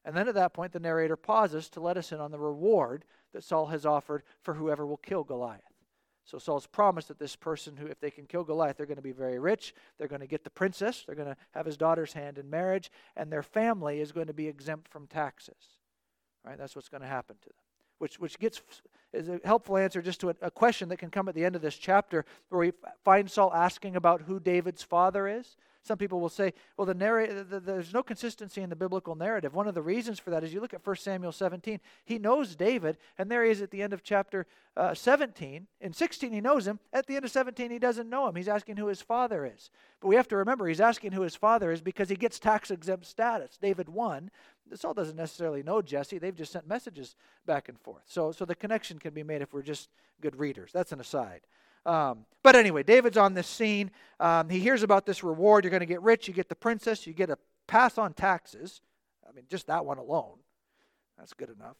And 0.05 0.15
then 0.15 0.27
at 0.27 0.35
that 0.35 0.53
point, 0.53 0.71
the 0.71 0.79
narrator 0.79 1.15
pauses 1.15 1.69
to 1.69 1.79
let 1.79 1.97
us 1.97 2.11
in 2.11 2.19
on 2.19 2.31
the 2.31 2.39
reward 2.39 3.03
that 3.33 3.43
Saul 3.43 3.67
has 3.67 3.85
offered 3.85 4.23
for 4.41 4.53
whoever 4.53 4.85
will 4.85 4.97
kill 4.97 5.23
Goliath. 5.23 5.61
So 6.31 6.37
Saul's 6.37 6.65
promised 6.65 7.09
that 7.09 7.19
this 7.19 7.35
person 7.35 7.75
who, 7.75 7.87
if 7.87 7.99
they 7.99 8.09
can 8.09 8.25
kill 8.25 8.45
Goliath, 8.45 8.77
they're 8.77 8.85
going 8.85 8.95
to 8.95 9.01
be 9.01 9.11
very 9.11 9.37
rich. 9.37 9.75
They're 9.97 10.07
going 10.07 10.21
to 10.21 10.27
get 10.27 10.45
the 10.45 10.49
princess. 10.49 11.03
They're 11.05 11.15
going 11.15 11.27
to 11.27 11.35
have 11.51 11.65
his 11.65 11.75
daughter's 11.75 12.13
hand 12.13 12.37
in 12.37 12.49
marriage, 12.49 12.89
and 13.17 13.29
their 13.29 13.43
family 13.43 13.99
is 13.99 14.13
going 14.13 14.27
to 14.27 14.33
be 14.33 14.47
exempt 14.47 14.87
from 14.87 15.07
taxes. 15.07 15.75
Right? 16.45 16.57
That's 16.57 16.73
what's 16.73 16.87
going 16.87 17.01
to 17.01 17.07
happen 17.07 17.35
to 17.41 17.49
them. 17.49 17.55
Which, 17.97 18.17
which 18.17 18.39
gets 18.39 18.61
is 19.13 19.29
a 19.29 19.39
helpful 19.43 19.77
answer 19.77 20.01
just 20.01 20.19
to 20.21 20.29
a, 20.29 20.35
a 20.41 20.51
question 20.51 20.89
that 20.89 20.97
can 20.97 21.09
come 21.09 21.27
at 21.27 21.35
the 21.35 21.45
end 21.45 21.55
of 21.55 21.61
this 21.61 21.75
chapter, 21.75 22.25
where 22.49 22.59
we 22.59 22.71
find 23.03 23.29
Saul 23.29 23.53
asking 23.53 23.95
about 23.95 24.23
who 24.23 24.39
David's 24.39 24.83
father 24.83 25.27
is. 25.27 25.57
Some 25.83 25.97
people 25.97 26.19
will 26.19 26.29
say, 26.29 26.53
well, 26.77 26.85
the 26.85 26.93
narr- 26.93 27.43
the, 27.43 27.59
there's 27.59 27.93
no 27.93 28.03
consistency 28.03 28.61
in 28.61 28.69
the 28.69 28.75
biblical 28.75 29.15
narrative. 29.15 29.55
One 29.55 29.67
of 29.67 29.73
the 29.73 29.81
reasons 29.81 30.19
for 30.19 30.29
that 30.29 30.43
is 30.43 30.53
you 30.53 30.61
look 30.61 30.75
at 30.75 30.85
1 30.85 30.95
Samuel 30.97 31.31
17. 31.31 31.79
He 32.05 32.19
knows 32.19 32.55
David, 32.55 32.97
and 33.17 33.31
there 33.31 33.43
he 33.43 33.49
is 33.49 33.63
at 33.63 33.71
the 33.71 33.81
end 33.81 33.91
of 33.91 34.03
chapter 34.03 34.45
uh, 34.77 34.93
17. 34.93 35.65
In 35.79 35.93
16, 35.93 36.33
he 36.33 36.39
knows 36.41 36.67
him. 36.67 36.79
At 36.93 37.07
the 37.07 37.15
end 37.15 37.25
of 37.25 37.31
17, 37.31 37.71
he 37.71 37.79
doesn't 37.79 38.09
know 38.09 38.27
him. 38.27 38.35
He's 38.35 38.47
asking 38.47 38.77
who 38.77 38.87
his 38.87 39.01
father 39.01 39.43
is. 39.43 39.71
But 39.99 40.09
we 40.09 40.15
have 40.15 40.27
to 40.27 40.37
remember, 40.37 40.67
he's 40.67 40.79
asking 40.79 41.13
who 41.13 41.21
his 41.21 41.35
father 41.35 41.71
is 41.71 41.81
because 41.81 42.09
he 42.09 42.15
gets 42.15 42.37
tax 42.37 42.69
exempt 42.69 43.07
status. 43.07 43.57
David 43.59 43.89
won. 43.89 44.29
Saul 44.75 44.93
doesn't 44.93 45.15
necessarily 45.15 45.63
know 45.63 45.81
Jesse. 45.81 46.17
They've 46.17 46.35
just 46.35 46.51
sent 46.51 46.67
messages 46.67 47.15
back 47.45 47.69
and 47.69 47.79
forth. 47.79 48.03
So, 48.05 48.31
so 48.31 48.45
the 48.45 48.55
connection 48.55 48.99
can 48.99 49.13
be 49.13 49.23
made 49.23 49.41
if 49.41 49.53
we're 49.53 49.61
just 49.61 49.89
good 50.21 50.37
readers. 50.37 50.71
That's 50.73 50.91
an 50.91 50.99
aside. 50.99 51.41
Um, 51.85 52.25
but 52.43 52.55
anyway, 52.55 52.83
David's 52.83 53.17
on 53.17 53.33
this 53.33 53.47
scene. 53.47 53.91
Um, 54.19 54.49
he 54.49 54.59
hears 54.59 54.83
about 54.83 55.05
this 55.05 55.23
reward. 55.23 55.63
You're 55.63 55.71
going 55.71 55.81
to 55.81 55.85
get 55.85 56.01
rich. 56.01 56.27
You 56.27 56.33
get 56.33 56.49
the 56.49 56.55
princess. 56.55 57.07
You 57.07 57.13
get 57.13 57.29
a 57.29 57.37
pass 57.67 57.97
on 57.97 58.13
taxes. 58.13 58.81
I 59.27 59.33
mean, 59.33 59.45
just 59.49 59.67
that 59.67 59.85
one 59.85 59.97
alone. 59.97 60.37
That's 61.17 61.33
good 61.33 61.49
enough. 61.49 61.77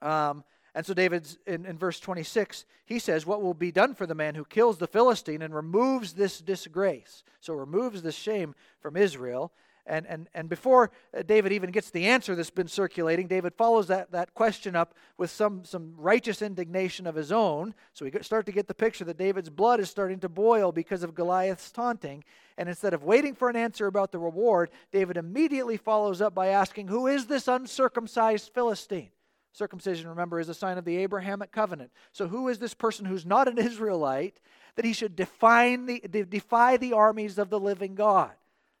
Um, 0.00 0.44
and 0.74 0.86
so 0.86 0.94
David's 0.94 1.38
in, 1.46 1.66
in 1.66 1.76
verse 1.76 2.00
26, 2.00 2.64
he 2.86 2.98
says, 2.98 3.26
What 3.26 3.42
will 3.42 3.54
be 3.54 3.70
done 3.70 3.94
for 3.94 4.06
the 4.06 4.14
man 4.14 4.34
who 4.34 4.44
kills 4.44 4.78
the 4.78 4.86
Philistine 4.86 5.42
and 5.42 5.54
removes 5.54 6.14
this 6.14 6.38
disgrace? 6.38 7.24
So 7.40 7.52
removes 7.52 8.02
this 8.02 8.14
shame 8.14 8.54
from 8.80 8.96
Israel. 8.96 9.52
And, 9.84 10.06
and, 10.06 10.28
and 10.32 10.48
before 10.48 10.92
uh, 11.16 11.22
David 11.22 11.52
even 11.52 11.72
gets 11.72 11.90
the 11.90 12.06
answer 12.06 12.36
that's 12.36 12.50
been 12.50 12.68
circulating, 12.68 13.26
David 13.26 13.54
follows 13.54 13.88
that, 13.88 14.12
that 14.12 14.32
question 14.32 14.76
up 14.76 14.94
with 15.18 15.30
some, 15.30 15.64
some 15.64 15.94
righteous 15.96 16.40
indignation 16.40 17.06
of 17.06 17.16
his 17.16 17.32
own. 17.32 17.74
So 17.92 18.04
we 18.04 18.12
start 18.22 18.46
to 18.46 18.52
get 18.52 18.68
the 18.68 18.74
picture 18.74 19.04
that 19.04 19.18
David's 19.18 19.50
blood 19.50 19.80
is 19.80 19.90
starting 19.90 20.20
to 20.20 20.28
boil 20.28 20.70
because 20.70 21.02
of 21.02 21.14
Goliath's 21.14 21.72
taunting. 21.72 22.22
And 22.56 22.68
instead 22.68 22.94
of 22.94 23.02
waiting 23.02 23.34
for 23.34 23.50
an 23.50 23.56
answer 23.56 23.88
about 23.88 24.12
the 24.12 24.20
reward, 24.20 24.70
David 24.92 25.16
immediately 25.16 25.76
follows 25.76 26.20
up 26.20 26.34
by 26.34 26.48
asking, 26.48 26.86
Who 26.88 27.08
is 27.08 27.26
this 27.26 27.48
uncircumcised 27.48 28.52
Philistine? 28.54 29.10
Circumcision, 29.52 30.08
remember, 30.08 30.38
is 30.38 30.48
a 30.48 30.54
sign 30.54 30.78
of 30.78 30.84
the 30.84 30.96
Abrahamic 30.98 31.50
covenant. 31.52 31.90
So 32.12 32.28
who 32.28 32.48
is 32.48 32.58
this 32.58 32.72
person 32.72 33.04
who's 33.04 33.26
not 33.26 33.48
an 33.48 33.58
Israelite 33.58 34.40
that 34.76 34.84
he 34.84 34.92
should 34.92 35.16
define 35.16 35.86
the, 35.86 36.00
defy 36.00 36.76
the 36.76 36.92
armies 36.92 37.36
of 37.36 37.50
the 37.50 37.60
living 37.60 37.96
God? 37.96 38.30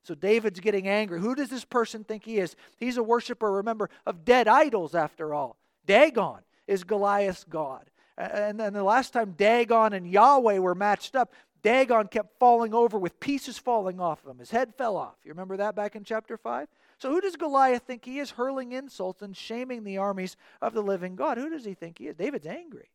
So 0.02 0.14
David's 0.14 0.60
getting 0.60 0.88
angry. 0.88 1.20
Who 1.20 1.34
does 1.34 1.48
this 1.48 1.64
person 1.64 2.04
think 2.04 2.24
he 2.24 2.38
is? 2.38 2.56
He's 2.78 2.96
a 2.96 3.02
worshiper, 3.02 3.52
remember, 3.52 3.88
of 4.04 4.24
dead 4.24 4.48
idols 4.48 4.94
after 4.94 5.32
all. 5.32 5.56
Dagon 5.86 6.40
is 6.66 6.84
Goliath's 6.84 7.44
God. 7.44 7.88
And 8.16 8.58
then 8.58 8.72
the 8.72 8.82
last 8.82 9.12
time 9.12 9.32
Dagon 9.32 9.92
and 9.92 10.06
Yahweh 10.06 10.58
were 10.58 10.74
matched 10.74 11.16
up, 11.16 11.32
Dagon 11.62 12.08
kept 12.08 12.38
falling 12.38 12.74
over 12.74 12.98
with 12.98 13.20
pieces 13.20 13.56
falling 13.56 14.00
off 14.00 14.24
of 14.24 14.32
him. 14.32 14.38
His 14.38 14.50
head 14.50 14.74
fell 14.76 14.96
off. 14.96 15.14
You 15.24 15.30
remember 15.30 15.56
that 15.58 15.76
back 15.76 15.94
in 15.94 16.04
chapter 16.04 16.36
5? 16.36 16.68
So 16.98 17.10
who 17.10 17.20
does 17.20 17.36
Goliath 17.36 17.82
think 17.82 18.04
he 18.04 18.18
is, 18.18 18.32
hurling 18.32 18.72
insults 18.72 19.22
and 19.22 19.36
shaming 19.36 19.84
the 19.84 19.98
armies 19.98 20.36
of 20.60 20.74
the 20.74 20.82
living 20.82 21.16
God? 21.16 21.38
Who 21.38 21.50
does 21.50 21.64
he 21.64 21.74
think 21.74 21.98
he 21.98 22.08
is? 22.08 22.16
David's 22.16 22.46
angry. 22.46 22.90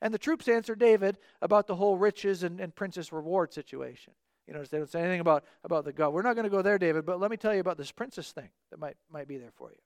And 0.00 0.12
the 0.12 0.18
troops 0.18 0.48
answer 0.48 0.74
David 0.74 1.18
about 1.40 1.66
the 1.66 1.76
whole 1.76 1.96
riches 1.96 2.42
and, 2.42 2.60
and 2.60 2.74
princess 2.74 3.12
reward 3.12 3.52
situation. 3.52 4.14
You 4.46 4.54
notice 4.54 4.70
they 4.70 4.78
don't 4.78 4.90
say 4.90 5.00
anything 5.00 5.20
about, 5.20 5.44
about 5.64 5.84
the 5.84 5.92
God. 5.92 6.10
We're 6.10 6.22
not 6.22 6.34
going 6.34 6.44
to 6.44 6.50
go 6.50 6.62
there, 6.62 6.78
David, 6.78 7.06
but 7.06 7.20
let 7.20 7.30
me 7.30 7.36
tell 7.36 7.54
you 7.54 7.60
about 7.60 7.78
this 7.78 7.92
princess 7.92 8.32
thing 8.32 8.48
that 8.70 8.78
might, 8.78 8.96
might 9.10 9.28
be 9.28 9.36
there 9.36 9.52
for 9.54 9.70
you. 9.70 9.78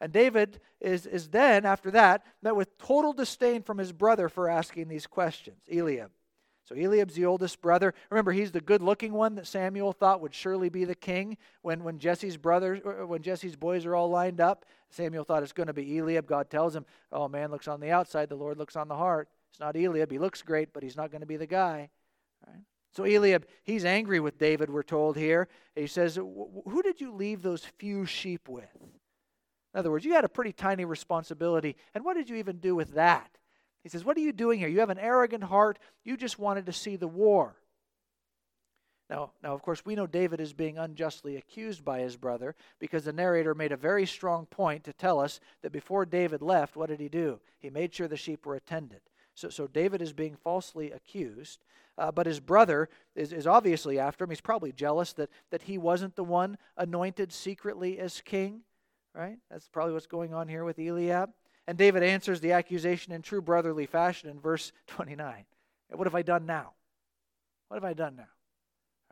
And 0.00 0.12
David 0.12 0.60
is, 0.80 1.06
is 1.06 1.28
then, 1.28 1.66
after 1.66 1.90
that, 1.90 2.24
met 2.40 2.56
with 2.56 2.78
total 2.78 3.12
disdain 3.12 3.62
from 3.62 3.78
his 3.78 3.92
brother 3.92 4.28
for 4.28 4.48
asking 4.48 4.88
these 4.88 5.06
questions, 5.06 5.60
Eliab. 5.70 6.10
So 6.64 6.74
Eliab's 6.74 7.14
the 7.14 7.24
oldest 7.24 7.62
brother. 7.62 7.94
Remember, 8.10 8.30
he's 8.30 8.52
the 8.52 8.60
good-looking 8.60 9.12
one 9.12 9.36
that 9.36 9.46
Samuel 9.46 9.92
thought 9.92 10.20
would 10.20 10.34
surely 10.34 10.68
be 10.68 10.84
the 10.84 10.94
king 10.94 11.38
when, 11.62 11.82
when 11.82 11.98
Jesse's 11.98 12.36
brothers, 12.36 12.80
when 12.84 13.22
Jesse's 13.22 13.56
boys 13.56 13.86
are 13.86 13.94
all 13.94 14.10
lined 14.10 14.40
up. 14.40 14.66
Samuel 14.90 15.24
thought 15.24 15.42
it's 15.42 15.52
going 15.52 15.68
to 15.68 15.72
be 15.72 15.98
Eliab. 15.98 16.26
God 16.26 16.50
tells 16.50 16.76
him, 16.76 16.84
"Oh, 17.10 17.26
man 17.26 17.50
looks 17.50 17.68
on 17.68 17.80
the 17.80 17.90
outside, 17.90 18.28
the 18.28 18.36
Lord 18.36 18.58
looks 18.58 18.76
on 18.76 18.88
the 18.88 18.96
heart." 18.96 19.28
It's 19.50 19.60
not 19.60 19.76
Eliab. 19.76 20.10
He 20.10 20.18
looks 20.18 20.42
great, 20.42 20.74
but 20.74 20.82
he's 20.82 20.96
not 20.96 21.10
going 21.10 21.22
to 21.22 21.26
be 21.26 21.38
the 21.38 21.46
guy. 21.46 21.88
Right? 22.46 22.62
So 22.92 23.04
Eliab, 23.04 23.46
he's 23.64 23.84
angry 23.84 24.20
with 24.20 24.38
David, 24.38 24.70
we're 24.70 24.82
told 24.82 25.16
here. 25.16 25.48
He 25.74 25.86
says, 25.86 26.16
Who 26.16 26.82
did 26.82 27.00
you 27.00 27.12
leave 27.12 27.42
those 27.42 27.64
few 27.78 28.06
sheep 28.06 28.48
with? 28.48 28.68
In 29.74 29.80
other 29.80 29.90
words, 29.90 30.04
you 30.04 30.14
had 30.14 30.24
a 30.24 30.28
pretty 30.28 30.52
tiny 30.52 30.84
responsibility. 30.84 31.76
And 31.94 32.04
what 32.04 32.16
did 32.16 32.30
you 32.30 32.36
even 32.36 32.58
do 32.58 32.74
with 32.74 32.94
that? 32.94 33.30
He 33.82 33.88
says, 33.88 34.04
What 34.04 34.16
are 34.16 34.20
you 34.20 34.32
doing 34.32 34.58
here? 34.58 34.68
You 34.68 34.80
have 34.80 34.90
an 34.90 34.98
arrogant 34.98 35.44
heart. 35.44 35.78
You 36.04 36.16
just 36.16 36.38
wanted 36.38 36.66
to 36.66 36.72
see 36.72 36.96
the 36.96 37.08
war. 37.08 37.56
Now, 39.10 39.30
now, 39.42 39.54
of 39.54 39.62
course, 39.62 39.86
we 39.86 39.94
know 39.94 40.06
David 40.06 40.40
is 40.40 40.52
being 40.52 40.76
unjustly 40.76 41.36
accused 41.36 41.82
by 41.82 42.00
his 42.00 42.16
brother 42.16 42.54
because 42.78 43.04
the 43.04 43.12
narrator 43.12 43.54
made 43.54 43.72
a 43.72 43.76
very 43.76 44.04
strong 44.04 44.44
point 44.46 44.84
to 44.84 44.92
tell 44.92 45.18
us 45.18 45.40
that 45.62 45.72
before 45.72 46.04
David 46.04 46.42
left, 46.42 46.76
what 46.76 46.90
did 46.90 47.00
he 47.00 47.08
do? 47.08 47.40
He 47.58 47.70
made 47.70 47.94
sure 47.94 48.06
the 48.06 48.16
sheep 48.16 48.44
were 48.44 48.54
attended. 48.54 49.00
So, 49.38 49.50
so 49.50 49.68
David 49.68 50.02
is 50.02 50.12
being 50.12 50.34
falsely 50.34 50.90
accused. 50.90 51.60
Uh, 51.96 52.10
but 52.10 52.26
his 52.26 52.40
brother 52.40 52.88
is, 53.14 53.32
is 53.32 53.46
obviously 53.46 53.98
after 53.98 54.24
him. 54.24 54.30
He's 54.30 54.40
probably 54.40 54.72
jealous 54.72 55.12
that, 55.12 55.30
that 55.50 55.62
he 55.62 55.78
wasn't 55.78 56.16
the 56.16 56.24
one 56.24 56.58
anointed 56.76 57.32
secretly 57.32 58.00
as 58.00 58.20
king, 58.20 58.62
right? 59.14 59.38
That's 59.48 59.68
probably 59.68 59.94
what's 59.94 60.06
going 60.06 60.34
on 60.34 60.48
here 60.48 60.64
with 60.64 60.78
Eliab. 60.78 61.30
And 61.68 61.78
David 61.78 62.02
answers 62.02 62.40
the 62.40 62.52
accusation 62.52 63.12
in 63.12 63.22
true 63.22 63.40
brotherly 63.40 63.86
fashion 63.86 64.28
in 64.28 64.40
verse 64.40 64.72
29. 64.88 65.44
What 65.90 66.06
have 66.06 66.16
I 66.16 66.22
done 66.22 66.44
now? 66.44 66.72
What 67.68 67.76
have 67.76 67.84
I 67.84 67.94
done 67.94 68.16
now? 68.16 68.28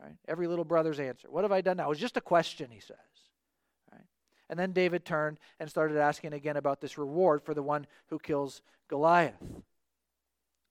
Right? 0.01 0.15
Every 0.27 0.47
little 0.47 0.65
brother's 0.65 0.99
answer. 0.99 1.29
What 1.29 1.45
have 1.45 1.53
I 1.53 1.61
done 1.61 1.77
now? 1.77 1.85
It 1.85 1.89
was 1.89 1.99
just 1.99 2.17
a 2.17 2.21
question, 2.21 2.69
he 2.69 2.81
says. 2.81 2.97
Right? 3.93 4.05
And 4.49 4.59
then 4.59 4.73
David 4.73 5.05
turned 5.05 5.39
and 5.59 5.69
started 5.69 5.97
asking 5.97 6.33
again 6.33 6.57
about 6.57 6.81
this 6.81 6.97
reward 6.97 7.43
for 7.43 7.53
the 7.53 7.63
one 7.63 7.87
who 8.07 8.19
kills 8.19 8.61
Goliath. 8.89 9.41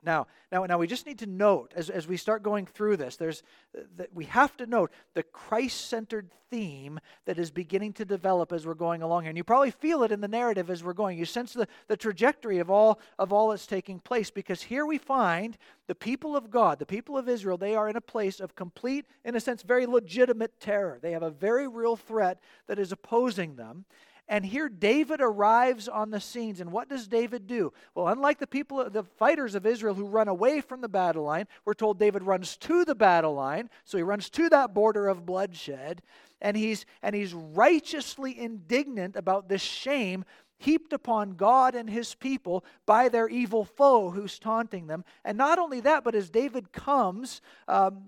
Now, 0.06 0.28
now, 0.52 0.64
now 0.64 0.78
we 0.78 0.86
just 0.86 1.04
need 1.04 1.18
to 1.18 1.26
note 1.26 1.72
as, 1.74 1.90
as 1.90 2.06
we 2.06 2.16
start 2.16 2.44
going 2.44 2.64
through 2.64 2.96
this, 2.96 3.16
there's 3.16 3.42
uh, 3.76 3.82
that 3.96 4.14
we 4.14 4.24
have 4.26 4.56
to 4.58 4.66
note 4.66 4.92
the 5.14 5.24
Christ-centered 5.24 6.30
theme 6.48 7.00
that 7.24 7.40
is 7.40 7.50
beginning 7.50 7.92
to 7.94 8.04
develop 8.04 8.52
as 8.52 8.64
we're 8.64 8.74
going 8.74 9.02
along 9.02 9.24
here. 9.24 9.30
And 9.30 9.36
you 9.36 9.42
probably 9.42 9.72
feel 9.72 10.04
it 10.04 10.12
in 10.12 10.20
the 10.20 10.28
narrative 10.28 10.70
as 10.70 10.84
we're 10.84 10.92
going. 10.92 11.18
You 11.18 11.24
sense 11.24 11.52
the, 11.52 11.66
the 11.88 11.96
trajectory 11.96 12.58
of 12.58 12.70
all 12.70 13.00
of 13.18 13.32
all 13.32 13.48
that's 13.48 13.66
taking 13.66 13.98
place 13.98 14.30
because 14.30 14.62
here 14.62 14.86
we 14.86 14.96
find 14.96 15.58
the 15.88 15.94
people 15.96 16.36
of 16.36 16.50
God, 16.50 16.78
the 16.78 16.86
people 16.86 17.18
of 17.18 17.28
Israel, 17.28 17.58
they 17.58 17.74
are 17.74 17.88
in 17.88 17.96
a 17.96 18.00
place 18.00 18.38
of 18.38 18.54
complete, 18.54 19.06
in 19.24 19.34
a 19.34 19.40
sense, 19.40 19.62
very 19.62 19.86
legitimate 19.86 20.60
terror. 20.60 20.98
They 21.02 21.12
have 21.12 21.24
a 21.24 21.30
very 21.30 21.66
real 21.66 21.96
threat 21.96 22.40
that 22.68 22.78
is 22.78 22.92
opposing 22.92 23.56
them. 23.56 23.84
And 24.28 24.44
here 24.44 24.68
David 24.68 25.20
arrives 25.20 25.88
on 25.88 26.10
the 26.10 26.20
scenes. 26.20 26.60
And 26.60 26.72
what 26.72 26.88
does 26.88 27.06
David 27.06 27.46
do? 27.46 27.72
Well, 27.94 28.08
unlike 28.08 28.38
the 28.38 28.46
people, 28.46 28.88
the 28.90 29.04
fighters 29.04 29.54
of 29.54 29.66
Israel 29.66 29.94
who 29.94 30.06
run 30.06 30.28
away 30.28 30.60
from 30.60 30.80
the 30.80 30.88
battle 30.88 31.24
line, 31.24 31.46
we're 31.64 31.74
told 31.74 31.98
David 31.98 32.24
runs 32.24 32.56
to 32.58 32.84
the 32.84 32.94
battle 32.94 33.34
line. 33.34 33.70
So 33.84 33.96
he 33.96 34.02
runs 34.02 34.28
to 34.30 34.48
that 34.48 34.74
border 34.74 35.06
of 35.06 35.24
bloodshed. 35.24 36.02
And 36.40 36.56
he's, 36.56 36.86
and 37.02 37.14
he's 37.14 37.34
righteously 37.34 38.38
indignant 38.38 39.16
about 39.16 39.48
this 39.48 39.62
shame 39.62 40.24
heaped 40.58 40.92
upon 40.92 41.32
God 41.32 41.74
and 41.74 41.88
his 41.88 42.14
people 42.14 42.64
by 42.86 43.08
their 43.08 43.28
evil 43.28 43.64
foe 43.64 44.10
who's 44.10 44.38
taunting 44.38 44.86
them. 44.86 45.04
And 45.24 45.36
not 45.36 45.58
only 45.58 45.80
that, 45.80 46.02
but 46.02 46.14
as 46.14 46.30
David 46.30 46.72
comes, 46.72 47.42
um, 47.68 48.04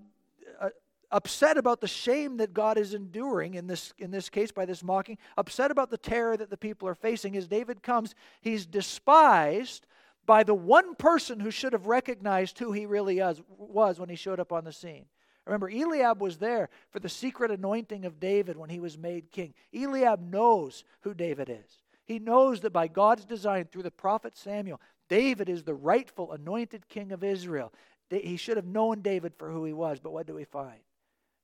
upset 1.11 1.57
about 1.57 1.81
the 1.81 1.87
shame 1.87 2.37
that 2.37 2.53
God 2.53 2.77
is 2.77 2.93
enduring 2.93 3.55
in 3.55 3.67
this, 3.67 3.93
in 3.97 4.11
this 4.11 4.29
case 4.29 4.51
by 4.51 4.65
this 4.65 4.83
mocking, 4.83 5.17
upset 5.37 5.71
about 5.71 5.89
the 5.89 5.97
terror 5.97 6.37
that 6.37 6.49
the 6.49 6.57
people 6.57 6.87
are 6.87 6.95
facing. 6.95 7.35
As 7.35 7.47
David 7.47 7.81
comes, 7.81 8.15
he's 8.41 8.65
despised 8.65 9.85
by 10.25 10.43
the 10.43 10.53
one 10.53 10.95
person 10.95 11.39
who 11.39 11.51
should 11.51 11.73
have 11.73 11.87
recognized 11.87 12.59
who 12.59 12.71
he 12.71 12.85
really 12.85 13.19
is, 13.19 13.41
was 13.57 13.99
when 13.99 14.09
he 14.09 14.15
showed 14.15 14.39
up 14.39 14.51
on 14.51 14.63
the 14.63 14.71
scene. 14.71 15.05
Remember, 15.45 15.69
Eliab 15.69 16.21
was 16.21 16.37
there 16.37 16.69
for 16.91 16.99
the 16.99 17.09
secret 17.09 17.49
anointing 17.49 18.05
of 18.05 18.19
David 18.19 18.55
when 18.55 18.69
he 18.69 18.79
was 18.79 18.97
made 18.97 19.31
king. 19.31 19.55
Eliab 19.73 20.21
knows 20.21 20.83
who 21.01 21.15
David 21.15 21.49
is. 21.49 21.81
He 22.05 22.19
knows 22.19 22.61
that 22.61 22.73
by 22.73 22.87
God's 22.87 23.25
design 23.25 23.65
through 23.65 23.83
the 23.83 23.89
prophet 23.89 24.37
Samuel, 24.37 24.79
David 25.07 25.49
is 25.49 25.63
the 25.63 25.73
rightful 25.73 26.31
anointed 26.31 26.87
king 26.87 27.11
of 27.11 27.23
Israel. 27.23 27.73
He 28.11 28.37
should 28.37 28.57
have 28.57 28.65
known 28.67 29.01
David 29.01 29.33
for 29.35 29.49
who 29.49 29.65
he 29.65 29.73
was, 29.73 29.99
but 29.99 30.13
what 30.13 30.27
do 30.27 30.35
we 30.35 30.43
find? 30.43 30.79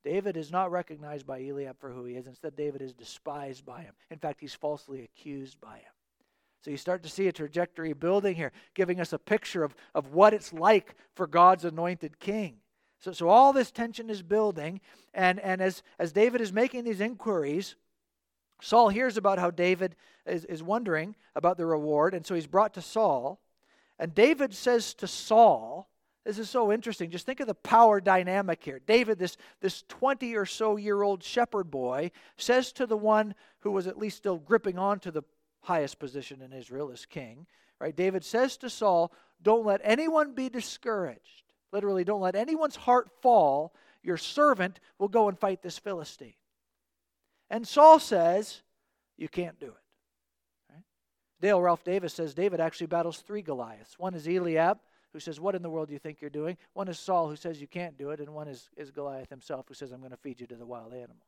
David 0.06 0.38
is 0.38 0.52
not 0.52 0.72
recognized 0.72 1.26
by 1.26 1.40
Eliab 1.40 1.80
for 1.80 1.90
who 1.90 2.06
he 2.06 2.16
is. 2.16 2.28
Instead, 2.28 2.56
David 2.56 2.82
is 2.82 2.94
despised 2.94 3.66
by 3.66 3.82
him. 3.82 3.94
In 4.12 4.20
fact, 4.20 4.40
he's 4.40 4.54
falsely 4.54 5.04
accused 5.04 5.60
by 5.60 5.78
him. 5.78 5.92
So 6.64 6.72
you 6.72 6.78
start 6.78 7.02
to 7.04 7.10
see 7.10 7.28
a 7.28 7.32
trajectory 7.32 7.92
building 7.94 8.36
here, 8.36 8.52
giving 8.76 9.02
us 9.02 9.14
a 9.14 9.20
picture 9.20 9.64
of, 9.64 9.76
of 9.96 10.14
what 10.14 10.34
it's 10.34 10.54
like 10.54 10.96
for 11.16 11.26
God's 11.26 11.66
anointed 11.66 12.20
king. 12.20 12.58
So, 13.00 13.12
so 13.12 13.30
all 13.30 13.52
this 13.52 13.72
tension 13.72 14.10
is 14.12 14.22
building, 14.22 14.80
and, 15.14 15.40
and 15.40 15.60
as, 15.60 15.84
as 16.00 16.12
David 16.12 16.40
is 16.40 16.54
making 16.54 16.84
these 16.84 17.02
inquiries, 17.02 17.76
Saul 18.62 18.90
hears 18.90 19.18
about 19.18 19.40
how 19.40 19.50
David 19.52 19.96
is, 20.26 20.46
is 20.46 20.64
wondering 20.64 21.16
about 21.36 21.58
the 21.58 21.66
reward, 21.66 22.14
and 22.14 22.26
so 22.26 22.36
he's 22.36 22.48
brought 22.48 22.76
to 22.76 22.82
Saul. 22.82 23.40
And 23.98 24.14
David 24.14 24.54
says 24.54 24.94
to 24.96 25.08
Saul, 25.08 25.90
this 26.26 26.40
is 26.40 26.50
so 26.50 26.72
interesting. 26.72 27.12
Just 27.12 27.28
think 27.28 27.40
of 27.40 27.48
the 27.48 27.54
power 27.54 28.02
dynamic 28.02 28.64
here. 28.64 28.82
David, 28.88 29.20
this, 29.20 29.38
this 29.62 29.84
20 29.90 30.36
or 30.36 30.46
so 30.46 30.76
year 30.76 31.04
old 31.04 31.24
shepherd 31.24 31.70
boy, 31.70 32.10
says 32.36 32.72
to 32.74 32.88
the 32.88 32.98
one 32.98 33.36
who 33.60 33.72
was 33.72 33.86
at 33.86 34.00
least 34.00 34.18
still 34.18 34.40
gripping 34.40 34.80
on 34.80 35.00
to 35.02 35.12
the 35.12 35.22
highest 35.62 36.00
position 36.00 36.42
in 36.42 36.52
Israel 36.52 36.92
as 36.92 37.06
king, 37.06 37.46
right? 37.80 37.96
David 37.96 38.26
says 38.26 38.58
to 38.58 38.72
Saul, 38.72 39.14
Don't 39.42 39.66
let 39.66 39.82
anyone 39.84 40.34
be 40.34 40.50
discouraged. 40.50 41.44
Literally, 41.72 42.04
don't 42.04 42.22
let 42.22 42.36
anyone's 42.36 42.76
heart 42.76 43.10
fall. 43.22 43.76
Your 44.02 44.18
servant 44.18 44.80
will 44.98 45.08
go 45.08 45.30
and 45.30 45.38
fight 45.38 45.62
this 45.62 45.78
Philistine. 45.78 46.34
And 47.52 47.68
Saul 47.68 48.00
says, 48.00 48.64
You 49.16 49.30
can't 49.30 49.60
do 49.60 49.68
it. 49.68 50.74
Right? 50.74 50.84
Dale 51.40 51.62
Ralph 51.62 51.84
Davis 51.84 52.16
says 52.16 52.34
David 52.34 52.60
actually 52.60 52.88
battles 52.88 53.20
three 53.20 53.44
Goliaths. 53.44 54.00
One 54.00 54.16
is 54.16 54.28
Eliab, 54.28 54.80
who 55.16 55.20
says, 55.22 55.40
What 55.40 55.56
in 55.56 55.62
the 55.62 55.70
world 55.70 55.88
do 55.88 55.94
you 55.94 56.00
think 56.00 56.20
you're 56.20 56.30
doing? 56.30 56.58
One 56.74 56.90
is 56.90 57.00
Saul, 57.00 57.30
who 57.30 57.38
says 57.38 57.62
you 57.62 57.68
can't 57.68 57.98
do 57.98 58.10
it, 58.10 58.20
and 58.20 58.34
one 58.34 58.50
is, 58.50 58.70
is 58.76 58.92
Goliath 58.92 59.30
himself, 59.30 59.66
who 59.70 59.74
says, 59.74 59.94
I'm 59.94 60.00
going 60.00 60.12
to 60.12 60.18
feed 60.18 60.42
you 60.42 60.48
to 60.48 60.56
the 60.56 60.66
wild 60.66 60.92
animals. 60.92 61.24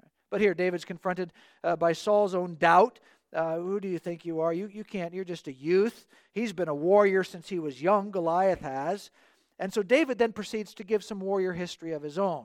Right? 0.00 0.10
But 0.30 0.40
here, 0.40 0.54
David's 0.54 0.84
confronted 0.84 1.32
uh, 1.64 1.74
by 1.74 1.92
Saul's 1.92 2.36
own 2.36 2.54
doubt. 2.54 3.00
Uh, 3.34 3.56
who 3.56 3.80
do 3.80 3.88
you 3.88 3.98
think 3.98 4.24
you 4.24 4.40
are? 4.40 4.52
You, 4.52 4.68
you 4.72 4.84
can't. 4.84 5.12
You're 5.12 5.24
just 5.24 5.48
a 5.48 5.52
youth. 5.52 6.06
He's 6.32 6.52
been 6.52 6.68
a 6.68 6.74
warrior 6.74 7.24
since 7.24 7.48
he 7.48 7.58
was 7.58 7.82
young, 7.82 8.12
Goliath 8.12 8.60
has. 8.60 9.10
And 9.58 9.72
so 9.72 9.82
David 9.82 10.18
then 10.18 10.32
proceeds 10.32 10.72
to 10.74 10.84
give 10.84 11.02
some 11.02 11.18
warrior 11.18 11.52
history 11.52 11.92
of 11.92 12.02
his 12.02 12.18
own. 12.18 12.44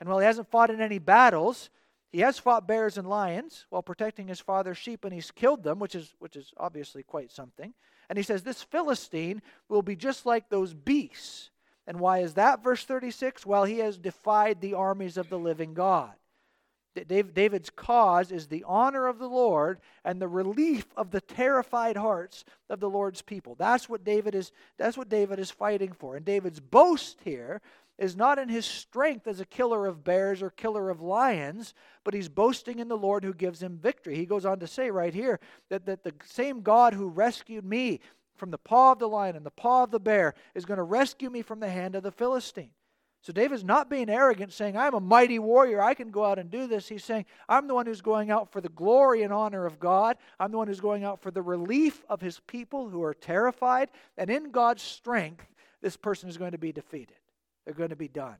And 0.00 0.08
while 0.08 0.18
he 0.18 0.26
hasn't 0.26 0.50
fought 0.50 0.70
in 0.70 0.80
any 0.80 0.98
battles, 0.98 1.70
he 2.10 2.18
has 2.20 2.36
fought 2.36 2.66
bears 2.66 2.98
and 2.98 3.08
lions 3.08 3.66
while 3.70 3.82
protecting 3.82 4.26
his 4.26 4.40
father's 4.40 4.76
sheep, 4.76 5.04
and 5.04 5.14
he's 5.14 5.30
killed 5.30 5.62
them, 5.62 5.78
which 5.78 5.94
is, 5.94 6.14
which 6.18 6.34
is 6.34 6.52
obviously 6.56 7.04
quite 7.04 7.30
something. 7.30 7.72
And 8.08 8.18
he 8.18 8.22
says, 8.22 8.42
This 8.42 8.62
Philistine 8.62 9.42
will 9.68 9.82
be 9.82 9.96
just 9.96 10.26
like 10.26 10.48
those 10.48 10.74
beasts. 10.74 11.50
And 11.86 12.00
why 12.00 12.18
is 12.18 12.34
that? 12.34 12.62
Verse 12.62 12.84
36 12.84 13.46
Well, 13.46 13.64
he 13.64 13.78
has 13.78 13.98
defied 13.98 14.60
the 14.60 14.74
armies 14.74 15.16
of 15.16 15.28
the 15.28 15.38
living 15.38 15.74
God. 15.74 16.12
David's 17.04 17.68
cause 17.68 18.32
is 18.32 18.46
the 18.46 18.64
honor 18.66 19.06
of 19.06 19.18
the 19.18 19.28
Lord 19.28 19.80
and 20.04 20.20
the 20.20 20.28
relief 20.28 20.86
of 20.96 21.10
the 21.10 21.20
terrified 21.20 21.96
hearts 21.96 22.44
of 22.70 22.80
the 22.80 22.88
Lord's 22.88 23.20
people. 23.20 23.54
That's 23.54 23.88
what 23.88 24.04
David 24.04 24.34
is, 24.34 24.50
that's 24.78 24.96
what 24.96 25.10
David 25.10 25.38
is 25.38 25.50
fighting 25.50 25.92
for. 25.92 26.16
And 26.16 26.24
David's 26.24 26.60
boast 26.60 27.18
here 27.22 27.60
is 27.98 28.16
not 28.16 28.38
in 28.38 28.48
his 28.48 28.66
strength 28.66 29.26
as 29.26 29.40
a 29.40 29.46
killer 29.46 29.86
of 29.86 30.04
bears 30.04 30.42
or 30.42 30.50
killer 30.50 30.90
of 30.90 31.00
lions, 31.00 31.74
but 32.04 32.14
he's 32.14 32.28
boasting 32.28 32.78
in 32.78 32.88
the 32.88 32.96
Lord 32.96 33.24
who 33.24 33.32
gives 33.32 33.62
him 33.62 33.78
victory. 33.78 34.16
He 34.16 34.26
goes 34.26 34.44
on 34.44 34.60
to 34.60 34.66
say 34.66 34.90
right 34.90 35.14
here 35.14 35.40
that, 35.70 35.86
that 35.86 36.04
the 36.04 36.12
same 36.24 36.60
God 36.60 36.92
who 36.94 37.08
rescued 37.08 37.64
me 37.64 38.00
from 38.36 38.50
the 38.50 38.58
paw 38.58 38.92
of 38.92 38.98
the 38.98 39.08
lion 39.08 39.36
and 39.36 39.46
the 39.46 39.50
paw 39.50 39.84
of 39.84 39.90
the 39.90 40.00
bear 40.00 40.34
is 40.54 40.66
going 40.66 40.76
to 40.76 40.82
rescue 40.82 41.30
me 41.30 41.42
from 41.42 41.60
the 41.60 41.70
hand 41.70 41.94
of 41.94 42.02
the 42.02 42.12
Philistine. 42.12 42.70
So 43.22 43.32
David's 43.32 43.64
not 43.64 43.90
being 43.90 44.08
arrogant, 44.08 44.52
saying, 44.52 44.76
I'm 44.76 44.94
a 44.94 45.00
mighty 45.00 45.40
warrior. 45.40 45.80
I 45.80 45.94
can 45.94 46.12
go 46.12 46.24
out 46.24 46.38
and 46.38 46.48
do 46.48 46.68
this. 46.68 46.86
He's 46.86 47.02
saying, 47.02 47.24
I'm 47.48 47.66
the 47.66 47.74
one 47.74 47.86
who's 47.86 48.00
going 48.00 48.30
out 48.30 48.52
for 48.52 48.60
the 48.60 48.68
glory 48.68 49.22
and 49.22 49.32
honor 49.32 49.66
of 49.66 49.80
God. 49.80 50.16
I'm 50.38 50.52
the 50.52 50.58
one 50.58 50.68
who's 50.68 50.80
going 50.80 51.02
out 51.02 51.20
for 51.20 51.32
the 51.32 51.42
relief 51.42 52.04
of 52.08 52.20
his 52.20 52.38
people 52.46 52.88
who 52.88 53.02
are 53.02 53.14
terrified. 53.14 53.88
And 54.16 54.30
in 54.30 54.52
God's 54.52 54.82
strength, 54.82 55.44
this 55.82 55.96
person 55.96 56.28
is 56.28 56.36
going 56.36 56.52
to 56.52 56.58
be 56.58 56.70
defeated. 56.70 57.16
They're 57.66 57.74
going 57.74 57.90
to 57.90 57.96
be 57.96 58.08
done. 58.08 58.36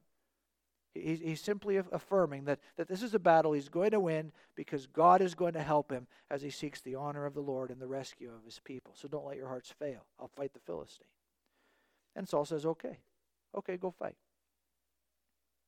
He's, 0.95 1.21
he's 1.21 1.41
simply 1.43 1.77
affirming 1.77 2.45
that, 2.45 2.61
that 2.77 2.89
this 2.89 3.03
is 3.03 3.13
a 3.13 3.19
battle 3.19 3.53
he's 3.53 3.69
going 3.69 3.91
to 3.91 4.01
win 4.01 4.33
because 4.55 4.87
God 4.87 5.21
is 5.21 5.35
going 5.35 5.53
to 5.53 5.63
help 5.63 5.91
him 5.91 6.07
as 6.31 6.41
he 6.41 6.49
seeks 6.49 6.81
the 6.81 6.95
honor 6.95 7.27
of 7.27 7.35
the 7.35 7.41
Lord 7.41 7.71
and 7.71 7.81
the 7.81 7.87
rescue 7.87 8.31
of 8.35 8.45
his 8.45 8.61
people. 8.61 8.95
So 8.97 9.09
don't 9.09 9.27
let 9.27 9.37
your 9.37 9.49
hearts 9.49 9.75
fail. 9.79 10.07
I'll 10.19 10.29
fight 10.29 10.55
the 10.55 10.61
Philistine. 10.61 11.09
And 12.15 12.27
Saul 12.27 12.47
says, 12.47 12.65
Okay, 12.65 12.99
okay, 13.55 13.77
go 13.77 13.91
fight. 13.91 14.17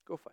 Go 0.07 0.17
fight. 0.17 0.33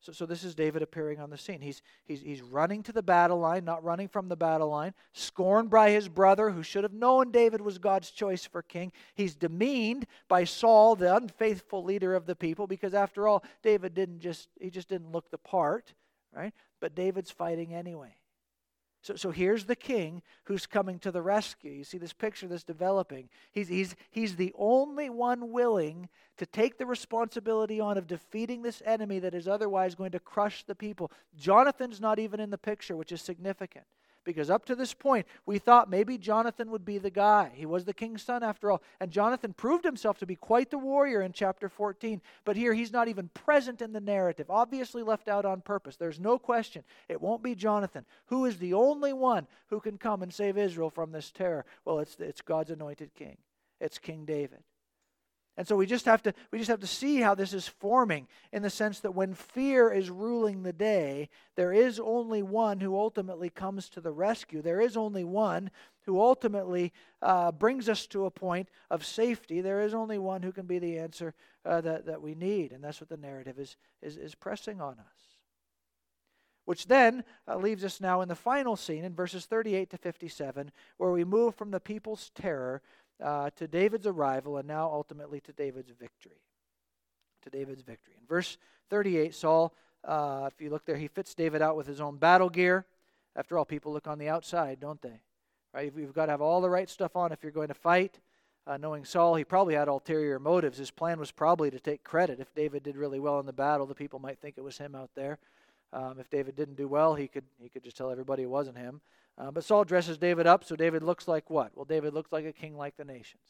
So, 0.00 0.12
so 0.12 0.26
this 0.26 0.44
is 0.44 0.54
David 0.54 0.82
appearing 0.82 1.18
on 1.18 1.30
the 1.30 1.36
scene. 1.36 1.60
He's, 1.60 1.82
he's, 2.04 2.20
he's 2.20 2.40
running 2.40 2.82
to 2.84 2.92
the 2.92 3.02
battle 3.02 3.38
line, 3.38 3.64
not 3.64 3.82
running 3.82 4.06
from 4.06 4.28
the 4.28 4.36
battle 4.36 4.68
line, 4.68 4.94
scorned 5.12 5.70
by 5.70 5.90
his 5.90 6.08
brother 6.08 6.50
who 6.50 6.62
should 6.62 6.84
have 6.84 6.92
known 6.92 7.32
David 7.32 7.60
was 7.60 7.78
God's 7.78 8.10
choice 8.10 8.44
for 8.44 8.62
king. 8.62 8.92
He's 9.14 9.34
demeaned 9.34 10.06
by 10.28 10.44
Saul, 10.44 10.94
the 10.94 11.14
unfaithful 11.14 11.82
leader 11.82 12.14
of 12.14 12.26
the 12.26 12.36
people, 12.36 12.68
because 12.68 12.94
after 12.94 13.26
all, 13.26 13.42
David 13.62 13.94
didn't 13.94 14.20
just, 14.20 14.48
he 14.60 14.70
just 14.70 14.88
didn't 14.88 15.10
look 15.10 15.30
the 15.30 15.38
part, 15.38 15.92
right? 16.32 16.54
But 16.80 16.94
David's 16.94 17.32
fighting 17.32 17.74
anyway. 17.74 18.14
So, 19.08 19.16
so 19.16 19.30
here's 19.30 19.64
the 19.64 19.74
king 19.74 20.20
who's 20.44 20.66
coming 20.66 20.98
to 20.98 21.10
the 21.10 21.22
rescue. 21.22 21.72
You 21.72 21.84
see 21.84 21.96
this 21.96 22.12
picture 22.12 22.46
that's 22.46 22.62
developing. 22.62 23.30
He's, 23.52 23.68
he's, 23.68 23.96
he's 24.10 24.36
the 24.36 24.52
only 24.54 25.08
one 25.08 25.50
willing 25.50 26.10
to 26.36 26.44
take 26.44 26.76
the 26.76 26.84
responsibility 26.84 27.80
on 27.80 27.96
of 27.96 28.06
defeating 28.06 28.60
this 28.60 28.82
enemy 28.84 29.18
that 29.20 29.32
is 29.32 29.48
otherwise 29.48 29.94
going 29.94 30.10
to 30.10 30.20
crush 30.20 30.62
the 30.64 30.74
people. 30.74 31.10
Jonathan's 31.34 32.02
not 32.02 32.18
even 32.18 32.38
in 32.38 32.50
the 32.50 32.58
picture, 32.58 32.98
which 32.98 33.10
is 33.10 33.22
significant. 33.22 33.86
Because 34.28 34.50
up 34.50 34.66
to 34.66 34.76
this 34.76 34.92
point, 34.92 35.26
we 35.46 35.58
thought 35.58 35.88
maybe 35.88 36.18
Jonathan 36.18 36.70
would 36.70 36.84
be 36.84 36.98
the 36.98 37.08
guy. 37.08 37.50
He 37.54 37.64
was 37.64 37.86
the 37.86 37.94
king's 37.94 38.20
son 38.20 38.42
after 38.42 38.70
all. 38.70 38.82
And 39.00 39.10
Jonathan 39.10 39.54
proved 39.54 39.86
himself 39.86 40.18
to 40.18 40.26
be 40.26 40.36
quite 40.36 40.70
the 40.70 40.76
warrior 40.76 41.22
in 41.22 41.32
chapter 41.32 41.70
14. 41.70 42.20
But 42.44 42.54
here, 42.54 42.74
he's 42.74 42.92
not 42.92 43.08
even 43.08 43.30
present 43.30 43.80
in 43.80 43.94
the 43.94 44.02
narrative, 44.02 44.50
obviously 44.50 45.02
left 45.02 45.28
out 45.28 45.46
on 45.46 45.62
purpose. 45.62 45.96
There's 45.96 46.20
no 46.20 46.38
question. 46.38 46.84
It 47.08 47.22
won't 47.22 47.42
be 47.42 47.54
Jonathan. 47.54 48.04
Who 48.26 48.44
is 48.44 48.58
the 48.58 48.74
only 48.74 49.14
one 49.14 49.46
who 49.68 49.80
can 49.80 49.96
come 49.96 50.22
and 50.22 50.30
save 50.30 50.58
Israel 50.58 50.90
from 50.90 51.10
this 51.10 51.30
terror? 51.30 51.64
Well, 51.86 51.98
it's, 52.00 52.20
it's 52.20 52.42
God's 52.42 52.70
anointed 52.70 53.14
king, 53.14 53.38
it's 53.80 53.96
King 53.96 54.26
David. 54.26 54.62
And 55.58 55.66
so 55.66 55.74
we 55.74 55.86
just 55.86 56.04
have 56.04 56.22
to 56.22 56.32
we 56.52 56.58
just 56.58 56.70
have 56.70 56.78
to 56.80 56.86
see 56.86 57.20
how 57.20 57.34
this 57.34 57.52
is 57.52 57.66
forming 57.66 58.28
in 58.52 58.62
the 58.62 58.70
sense 58.70 59.00
that 59.00 59.16
when 59.16 59.34
fear 59.34 59.90
is 59.90 60.08
ruling 60.08 60.62
the 60.62 60.72
day, 60.72 61.28
there 61.56 61.72
is 61.72 61.98
only 61.98 62.44
one 62.44 62.78
who 62.78 62.96
ultimately 62.96 63.50
comes 63.50 63.88
to 63.88 64.00
the 64.00 64.12
rescue. 64.12 64.62
There 64.62 64.80
is 64.80 64.96
only 64.96 65.24
one 65.24 65.72
who 66.06 66.20
ultimately 66.20 66.92
uh, 67.20 67.50
brings 67.50 67.88
us 67.88 68.06
to 68.06 68.26
a 68.26 68.30
point 68.30 68.68
of 68.88 69.04
safety. 69.04 69.60
There 69.60 69.80
is 69.80 69.94
only 69.94 70.16
one 70.16 70.44
who 70.44 70.52
can 70.52 70.66
be 70.66 70.78
the 70.78 70.96
answer 70.96 71.34
uh, 71.64 71.80
that, 71.80 72.06
that 72.06 72.22
we 72.22 72.36
need. 72.36 72.70
And 72.70 72.82
that's 72.82 73.00
what 73.00 73.10
the 73.10 73.16
narrative 73.16 73.58
is, 73.58 73.76
is, 74.00 74.16
is 74.16 74.36
pressing 74.36 74.80
on 74.80 74.92
us. 74.92 75.20
Which 76.66 76.86
then 76.86 77.24
uh, 77.48 77.56
leaves 77.56 77.84
us 77.84 78.00
now 78.00 78.20
in 78.20 78.28
the 78.28 78.36
final 78.36 78.76
scene 78.76 79.02
in 79.02 79.12
verses 79.12 79.44
38 79.44 79.90
to 79.90 79.98
57, 79.98 80.70
where 80.98 81.10
we 81.10 81.24
move 81.24 81.56
from 81.56 81.72
the 81.72 81.80
people's 81.80 82.30
terror 82.34 82.80
uh, 83.22 83.50
to 83.56 83.66
David's 83.66 84.06
arrival 84.06 84.56
and 84.58 84.68
now 84.68 84.90
ultimately 84.92 85.40
to 85.40 85.52
David's 85.52 85.90
victory. 85.90 86.40
To 87.42 87.50
David's 87.50 87.82
victory. 87.82 88.14
In 88.20 88.26
verse 88.26 88.58
38, 88.90 89.34
Saul, 89.34 89.74
uh, 90.04 90.48
if 90.52 90.60
you 90.60 90.70
look 90.70 90.84
there, 90.84 90.96
he 90.96 91.08
fits 91.08 91.34
David 91.34 91.62
out 91.62 91.76
with 91.76 91.86
his 91.86 92.00
own 92.00 92.16
battle 92.16 92.48
gear. 92.48 92.86
After 93.36 93.58
all, 93.58 93.64
people 93.64 93.92
look 93.92 94.06
on 94.06 94.18
the 94.18 94.28
outside, 94.28 94.80
don't 94.80 95.00
they? 95.02 95.20
Right? 95.72 95.92
You've 95.96 96.14
got 96.14 96.26
to 96.26 96.32
have 96.32 96.40
all 96.40 96.60
the 96.60 96.70
right 96.70 96.88
stuff 96.88 97.14
on 97.14 97.32
if 97.32 97.42
you're 97.42 97.52
going 97.52 97.68
to 97.68 97.74
fight. 97.74 98.18
Uh, 98.66 98.76
knowing 98.76 99.04
Saul, 99.04 99.34
he 99.34 99.44
probably 99.44 99.74
had 99.74 99.88
ulterior 99.88 100.38
motives. 100.38 100.76
His 100.76 100.90
plan 100.90 101.18
was 101.18 101.30
probably 101.30 101.70
to 101.70 101.80
take 101.80 102.04
credit. 102.04 102.38
If 102.38 102.54
David 102.54 102.82
did 102.82 102.96
really 102.96 103.18
well 103.18 103.40
in 103.40 103.46
the 103.46 103.52
battle, 103.52 103.86
the 103.86 103.94
people 103.94 104.18
might 104.18 104.38
think 104.40 104.56
it 104.58 104.64
was 104.64 104.76
him 104.76 104.94
out 104.94 105.10
there. 105.14 105.38
Um, 105.92 106.16
if 106.18 106.28
David 106.28 106.54
didn't 106.54 106.76
do 106.76 106.86
well, 106.86 107.14
he 107.14 107.28
could 107.28 107.44
he 107.58 107.70
could 107.70 107.82
just 107.82 107.96
tell 107.96 108.10
everybody 108.10 108.42
it 108.42 108.50
wasn't 108.50 108.76
him. 108.76 109.00
Uh, 109.38 109.52
but 109.52 109.64
Saul 109.64 109.84
dresses 109.84 110.18
David 110.18 110.46
up, 110.46 110.64
so 110.64 110.74
David 110.74 111.02
looks 111.02 111.28
like 111.28 111.48
what? 111.48 111.70
Well, 111.76 111.84
David 111.84 112.12
looks 112.12 112.32
like 112.32 112.44
a 112.44 112.52
king 112.52 112.76
like 112.76 112.96
the 112.96 113.04
nations. 113.04 113.44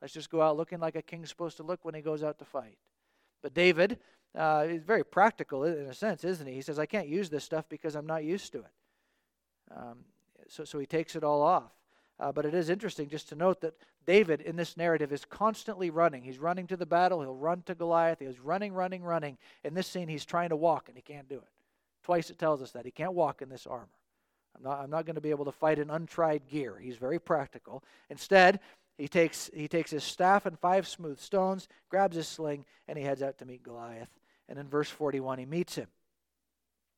Let's 0.00 0.12
just 0.12 0.30
go 0.30 0.42
out 0.42 0.56
looking 0.56 0.78
like 0.78 0.94
a 0.94 1.02
king's 1.02 1.30
supposed 1.30 1.56
to 1.56 1.62
look 1.62 1.84
when 1.84 1.94
he 1.94 2.02
goes 2.02 2.22
out 2.22 2.38
to 2.40 2.44
fight. 2.44 2.76
But 3.42 3.54
David 3.54 3.98
uh, 4.36 4.66
is 4.68 4.82
very 4.82 5.04
practical 5.04 5.64
in 5.64 5.86
a 5.86 5.94
sense, 5.94 6.24
isn't 6.24 6.46
he? 6.46 6.54
He 6.54 6.60
says, 6.60 6.78
I 6.78 6.86
can't 6.86 7.08
use 7.08 7.30
this 7.30 7.44
stuff 7.44 7.66
because 7.68 7.94
I'm 7.94 8.06
not 8.06 8.24
used 8.24 8.52
to 8.52 8.58
it. 8.58 9.74
Um, 9.74 9.98
so, 10.48 10.64
so 10.64 10.78
he 10.78 10.86
takes 10.86 11.16
it 11.16 11.24
all 11.24 11.40
off. 11.40 11.72
Uh, 12.20 12.30
but 12.30 12.44
it 12.44 12.54
is 12.54 12.68
interesting 12.68 13.08
just 13.08 13.28
to 13.30 13.34
note 13.34 13.60
that 13.62 13.74
David 14.06 14.42
in 14.42 14.56
this 14.56 14.76
narrative 14.76 15.12
is 15.12 15.24
constantly 15.24 15.88
running. 15.88 16.22
He's 16.22 16.38
running 16.38 16.66
to 16.66 16.76
the 16.76 16.86
battle. 16.86 17.20
He'll 17.22 17.34
run 17.34 17.62
to 17.62 17.74
Goliath. 17.74 18.18
He's 18.18 18.38
running, 18.38 18.74
running, 18.74 19.02
running. 19.02 19.38
In 19.64 19.74
this 19.74 19.86
scene, 19.86 20.08
he's 20.08 20.24
trying 20.24 20.50
to 20.50 20.56
walk 20.56 20.88
and 20.88 20.96
he 20.96 21.02
can't 21.02 21.28
do 21.28 21.36
it. 21.36 21.48
Twice 22.02 22.28
it 22.28 22.38
tells 22.38 22.60
us 22.60 22.72
that 22.72 22.84
he 22.84 22.90
can't 22.90 23.14
walk 23.14 23.40
in 23.40 23.48
this 23.48 23.66
armor. 23.66 23.88
I'm 24.56 24.62
not, 24.62 24.80
I'm 24.80 24.90
not 24.90 25.06
going 25.06 25.14
to 25.14 25.20
be 25.20 25.30
able 25.30 25.44
to 25.46 25.52
fight 25.52 25.78
in 25.78 25.90
untried 25.90 26.42
gear. 26.48 26.78
He's 26.80 26.96
very 26.96 27.18
practical. 27.18 27.82
Instead, 28.10 28.60
he 28.98 29.08
takes, 29.08 29.50
he 29.54 29.68
takes 29.68 29.90
his 29.90 30.04
staff 30.04 30.46
and 30.46 30.58
five 30.58 30.86
smooth 30.86 31.18
stones, 31.18 31.68
grabs 31.88 32.16
his 32.16 32.28
sling, 32.28 32.64
and 32.86 32.98
he 32.98 33.04
heads 33.04 33.22
out 33.22 33.38
to 33.38 33.44
meet 33.44 33.62
Goliath. 33.62 34.10
And 34.48 34.58
in 34.58 34.68
verse 34.68 34.90
41, 34.90 35.38
he 35.38 35.46
meets 35.46 35.74
him. 35.74 35.88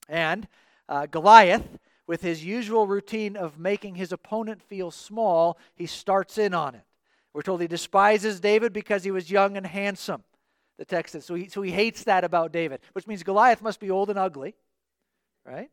And 0.09 0.49
uh, 0.89 1.07
Goliath, 1.07 1.79
with 2.07 2.21
his 2.21 2.45
usual 2.45 2.87
routine 2.87 3.37
of 3.37 3.59
making 3.59 3.95
his 3.95 4.13
opponent 4.13 4.63
feel 4.63 4.91
small, 4.91 5.59
he 5.75 5.87
starts 5.87 6.37
in 6.37 6.53
on 6.53 6.75
it. 6.75 6.85
We're 7.33 7.43
told 7.43 7.61
he 7.61 7.67
despises 7.67 8.41
David 8.41 8.73
because 8.73 9.05
he 9.05 9.11
was 9.11 9.31
young 9.31 9.57
and 9.57 9.67
handsome. 9.67 10.23
The 10.79 10.85
text 10.85 11.13
says. 11.13 11.25
So 11.25 11.35
he, 11.35 11.49
so 11.49 11.63
he 11.63 11.71
hates 11.71 12.05
that 12.05 12.25
about 12.25 12.53
David, 12.53 12.81
which 12.93 13.07
means 13.07 13.23
Goliath 13.23 13.63
must 13.63 13.81
be 13.81 13.91
old 13.91 14.11
and 14.11 14.19
ugly, 14.19 14.55
right? 15.45 15.71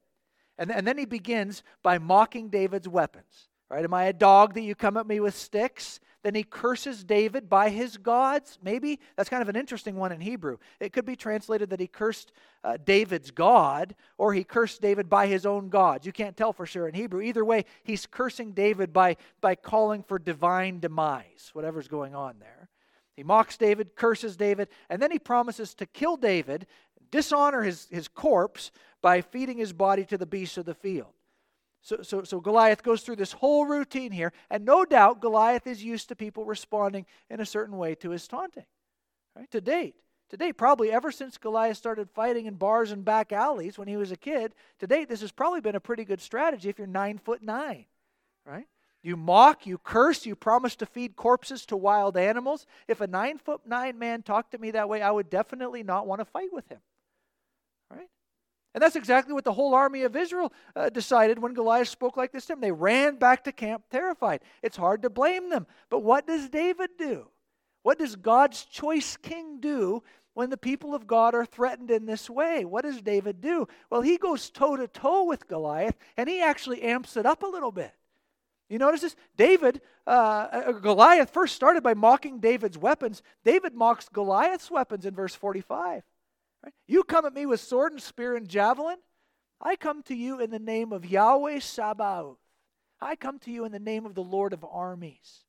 And, 0.58 0.72
and 0.72 0.86
then 0.86 0.98
he 0.98 1.06
begins 1.06 1.64
by 1.84 1.98
mocking 1.98 2.50
David's 2.50 2.88
weapons. 2.88 3.50
Right? 3.70 3.86
Am 3.86 3.94
I 3.94 4.06
a 4.06 4.14
dog 4.14 4.54
that 4.56 4.62
you 4.62 4.76
come 4.76 4.98
at 4.98 5.08
me 5.08 5.22
with 5.22 5.34
sticks? 5.34 6.02
Then 6.24 6.36
he 6.36 6.44
curses 6.44 7.06
David 7.06 7.50
by 7.50 7.70
his 7.70 7.96
gods. 7.96 8.60
Maybe 8.62 9.00
that's 9.16 9.30
kind 9.30 9.42
of 9.42 9.48
an 9.48 9.56
interesting 9.56 9.96
one 9.96 10.12
in 10.12 10.20
Hebrew. 10.20 10.58
It 10.82 10.92
could 10.92 11.06
be 11.06 11.16
translated 11.16 11.70
that 11.70 11.80
he 11.80 11.88
cursed 11.88 12.34
uh, 12.66 12.78
David's 12.84 13.32
God 13.32 13.96
or 14.18 14.34
he 14.34 14.44
cursed 14.44 14.82
David 14.82 15.10
by 15.10 15.28
his 15.28 15.46
own 15.46 15.70
gods. 15.70 16.06
You 16.06 16.12
can't 16.12 16.36
tell 16.36 16.52
for 16.52 16.66
sure 16.66 16.88
in 16.88 16.94
Hebrew. 16.94 17.22
Either 17.22 17.46
way, 17.46 17.64
he's 17.84 18.06
cursing 18.06 18.52
David 18.52 18.92
by, 18.92 19.16
by 19.40 19.56
calling 19.56 20.04
for 20.04 20.20
divine 20.20 20.80
demise, 20.80 21.50
whatever's 21.54 21.88
going 21.88 22.14
on 22.14 22.40
there. 22.40 22.70
He 23.16 23.24
mocks 23.24 23.58
David, 23.58 23.96
curses 23.96 24.36
David, 24.36 24.68
and 24.90 25.02
then 25.02 25.12
he 25.12 25.20
promises 25.20 25.74
to 25.76 25.86
kill 25.86 26.18
David, 26.18 26.68
dishonor 27.12 27.62
his, 27.62 27.88
his 27.92 28.08
corpse 28.08 28.72
by 29.02 29.22
feeding 29.22 29.58
his 29.58 29.74
body 29.74 30.06
to 30.06 30.18
the 30.18 30.26
beasts 30.26 30.58
of 30.58 30.66
the 30.66 30.74
field. 30.74 31.14
So, 31.82 32.02
so, 32.04 32.24
so 32.24 32.40
Goliath 32.40 32.84
goes 32.84 33.02
through 33.02 33.16
this 33.16 33.32
whole 33.32 33.66
routine 33.66 34.12
here, 34.12 34.34
and 34.50 34.64
no 34.66 34.86
doubt 34.86 35.20
Goliath 35.20 35.66
is 35.66 35.84
used 35.84 36.10
to 36.10 36.16
people 36.16 36.46
responding 36.46 37.06
in 37.30 37.40
a 37.40 37.46
certain 37.46 37.78
way 37.78 37.96
to 37.96 38.12
his 38.12 38.28
taunting. 38.28 38.66
Right? 39.36 39.50
To 39.52 39.62
date, 39.62 39.96
to 40.30 40.38
date, 40.38 40.54
probably 40.54 40.92
ever 40.92 41.12
since 41.12 41.38
Goliath 41.38 41.78
started 41.78 42.10
fighting 42.12 42.46
in 42.46 42.54
bars 42.54 42.92
and 42.92 43.04
back 43.04 43.32
alleys 43.32 43.78
when 43.78 43.88
he 43.88 43.98
was 43.98 44.12
a 44.12 44.18
kid, 44.18 44.54
to 44.80 44.88
date, 44.88 45.10
this 45.10 45.22
has 45.22 45.32
probably 45.32 45.62
been 45.62 45.76
a 45.76 45.80
pretty 45.80 46.06
good 46.06 46.22
strategy 46.22 46.70
if 46.70 46.78
you're 46.78 46.88
nine 46.88 47.18
foot 47.18 47.42
nine, 47.42 47.86
right? 48.46 48.68
You 49.02 49.18
mock, 49.18 49.66
you 49.66 49.80
curse, 49.80 50.28
you 50.28 50.36
promise 50.36 50.76
to 50.76 50.86
feed 50.86 51.16
corpses 51.16 51.66
to 51.68 51.78
wild 51.78 52.16
animals. 52.16 52.68
If 52.88 53.02
a 53.02 53.08
nine 53.08 53.40
foot 53.40 53.62
nine 53.66 53.98
man 53.98 54.22
talked 54.22 54.52
to 54.52 54.60
me 54.60 54.70
that 54.72 54.88
way, 54.88 55.02
I 55.02 55.10
would 55.10 55.32
definitely 55.32 55.82
not 55.82 56.06
want 56.06 56.20
to 56.20 56.26
fight 56.26 56.54
with 56.54 56.70
him. 56.70 56.80
And 58.74 58.82
that's 58.82 58.96
exactly 58.96 59.34
what 59.34 59.44
the 59.44 59.54
whole 59.54 59.74
army 59.74 60.04
of 60.04 60.16
Israel 60.16 60.54
uh, 60.76 60.90
decided 60.90 61.40
when 61.40 61.54
Goliath 61.54 61.90
spoke 61.90 62.16
like 62.16 62.32
this 62.32 62.46
to 62.46 62.54
them. 62.54 62.62
They 62.62 62.72
ran 62.72 63.18
back 63.18 63.44
to 63.44 63.52
camp 63.52 63.84
terrified. 63.92 64.42
It's 64.62 64.78
hard 64.78 65.02
to 65.02 65.10
blame 65.10 65.50
them. 65.50 65.68
But 65.90 66.04
what 66.04 66.26
does 66.26 66.50
David 66.50 66.92
do? 66.98 67.28
What 67.84 68.00
does 68.00 68.16
God's 68.16 68.64
choice 68.64 69.18
king 69.18 69.60
do 69.60 70.04
when 70.34 70.50
the 70.50 70.58
people 70.58 70.96
of 70.96 71.08
God 71.08 71.36
are 71.36 71.46
threatened 71.46 71.92
in 71.92 72.06
this 72.06 72.30
way? 72.30 72.64
What 72.64 72.86
does 72.86 73.02
David 73.02 73.42
do? 73.42 73.68
Well, 73.90 74.02
he 74.02 74.18
goes 74.18 74.50
toe 74.50 74.78
to 74.78 74.88
toe 74.88 75.26
with 75.26 75.48
Goliath 75.48 75.98
and 76.16 76.30
he 76.30 76.42
actually 76.42 76.82
amps 76.84 77.18
it 77.18 77.26
up 77.26 77.44
a 77.44 77.48
little 77.48 77.72
bit. 77.72 77.94
You 78.70 78.78
notice 78.78 79.02
this? 79.02 79.18
David, 79.36 79.82
uh, 80.08 80.48
uh 80.50 80.72
Goliath 80.72 81.32
first 81.32 81.56
started 81.56 81.84
by 81.84 81.94
mocking 81.94 82.40
David's 82.40 82.78
weapons. 82.78 83.22
David 83.44 83.74
mocks 83.74 84.08
Goliath's 84.08 84.72
weapons 84.72 85.06
in 85.06 85.14
verse 85.14 85.36
45. 85.36 86.04
Right? 86.64 86.74
You 86.88 87.04
come 87.04 87.26
at 87.26 87.34
me 87.34 87.46
with 87.46 87.60
sword 87.60 87.92
and 87.92 88.02
spear 88.02 88.36
and 88.36 88.48
javelin. 88.48 88.98
I 89.60 89.76
come 89.76 90.04
to 90.04 90.16
you 90.16 90.40
in 90.40 90.50
the 90.50 90.60
name 90.60 90.92
of 90.92 91.06
Yahweh 91.06 91.60
Sabaoth. 91.60 92.40
I 93.00 93.16
come 93.16 93.40
to 93.40 93.52
you 93.52 93.66
in 93.66 93.72
the 93.72 93.80
name 93.80 94.06
of 94.06 94.16
the 94.16 94.24
Lord 94.24 94.54
of 94.54 94.64
armies. 94.64 95.46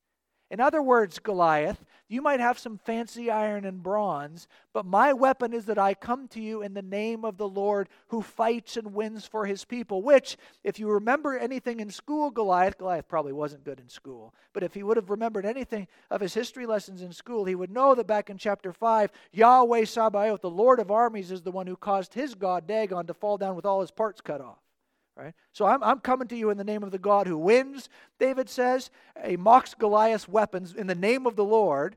In 0.53 0.61
other 0.61 0.83
words, 0.83 1.19
Goliath, 1.19 1.83
you 2.09 2.21
might 2.21 2.39
have 2.39 2.59
some 2.59 2.77
fancy 2.77 3.31
iron 3.31 3.65
and 3.65 3.83
bronze, 3.83 4.47
but 4.75 4.85
my 4.85 5.15
weapon 5.15 5.55
is 5.55 5.65
that 5.65 5.79
I 5.79 5.95
come 5.95 6.29
to 6.29 6.43
you 6.43 6.61
in 6.61 6.75
the 6.75 6.83
name 6.83 7.25
of 7.25 7.39
the 7.39 7.49
Lord 7.49 7.89
who 8.09 8.21
fights 8.21 8.77
and 8.77 8.93
wins 8.93 9.25
for 9.25 9.47
his 9.47 9.65
people. 9.65 10.03
Which, 10.03 10.37
if 10.63 10.79
you 10.79 10.91
remember 10.91 11.39
anything 11.39 11.81
in 11.81 11.89
school, 11.89 12.31
Goliath, 12.31 12.77
Goliath 12.77 13.09
probably 13.09 13.33
wasn't 13.33 13.65
good 13.65 13.81
in 13.81 13.89
school, 13.89 14.35
but 14.53 14.63
if 14.63 14.75
he 14.75 14.83
would 14.83 14.99
have 14.99 15.09
remembered 15.09 15.47
anything 15.47 15.89
of 16.11 16.21
his 16.21 16.35
history 16.35 16.67
lessons 16.67 17.01
in 17.01 17.15
school, 17.15 17.47
he 17.47 17.55
would 17.55 17.71
know 17.71 17.95
that 17.95 18.07
back 18.07 18.29
in 18.29 18.37
chapter 18.37 18.75
5, 18.75 19.11
Yahweh 19.33 19.87
Sabaoth, 19.87 20.43
the 20.43 20.51
Lord 20.51 20.81
of 20.81 20.91
armies, 20.91 21.31
is 21.31 21.41
the 21.41 21.51
one 21.51 21.67
who 21.67 21.77
caused 21.77 22.13
his 22.13 22.35
God, 22.35 22.67
Dagon, 22.67 23.07
to 23.07 23.15
fall 23.15 23.39
down 23.39 23.57
with 23.57 23.65
all 23.65 23.81
his 23.81 23.91
parts 23.91 24.21
cut 24.21 24.43
off. 24.43 24.59
Right? 25.17 25.35
So 25.53 25.67
I'm, 25.67 25.83
I'm 25.83 26.01
coming 26.01 26.29
to 26.29 26.37
you 26.37 26.51
in 26.51 26.57
the 26.57 26.65
name 26.65 26.83
of 26.83 26.91
the 26.91 26.99
God 26.99 27.27
who 27.27 27.37
wins, 27.37 27.89
David 28.19 28.49
says. 28.49 28.91
He 29.27 29.37
mocks 29.37 29.75
Goliath's 29.75 30.29
weapons 30.29 30.75
in 30.75 30.87
the 30.87 30.95
name 30.95 31.27
of 31.27 31.37
the 31.37 31.45
Lord. 31.45 31.97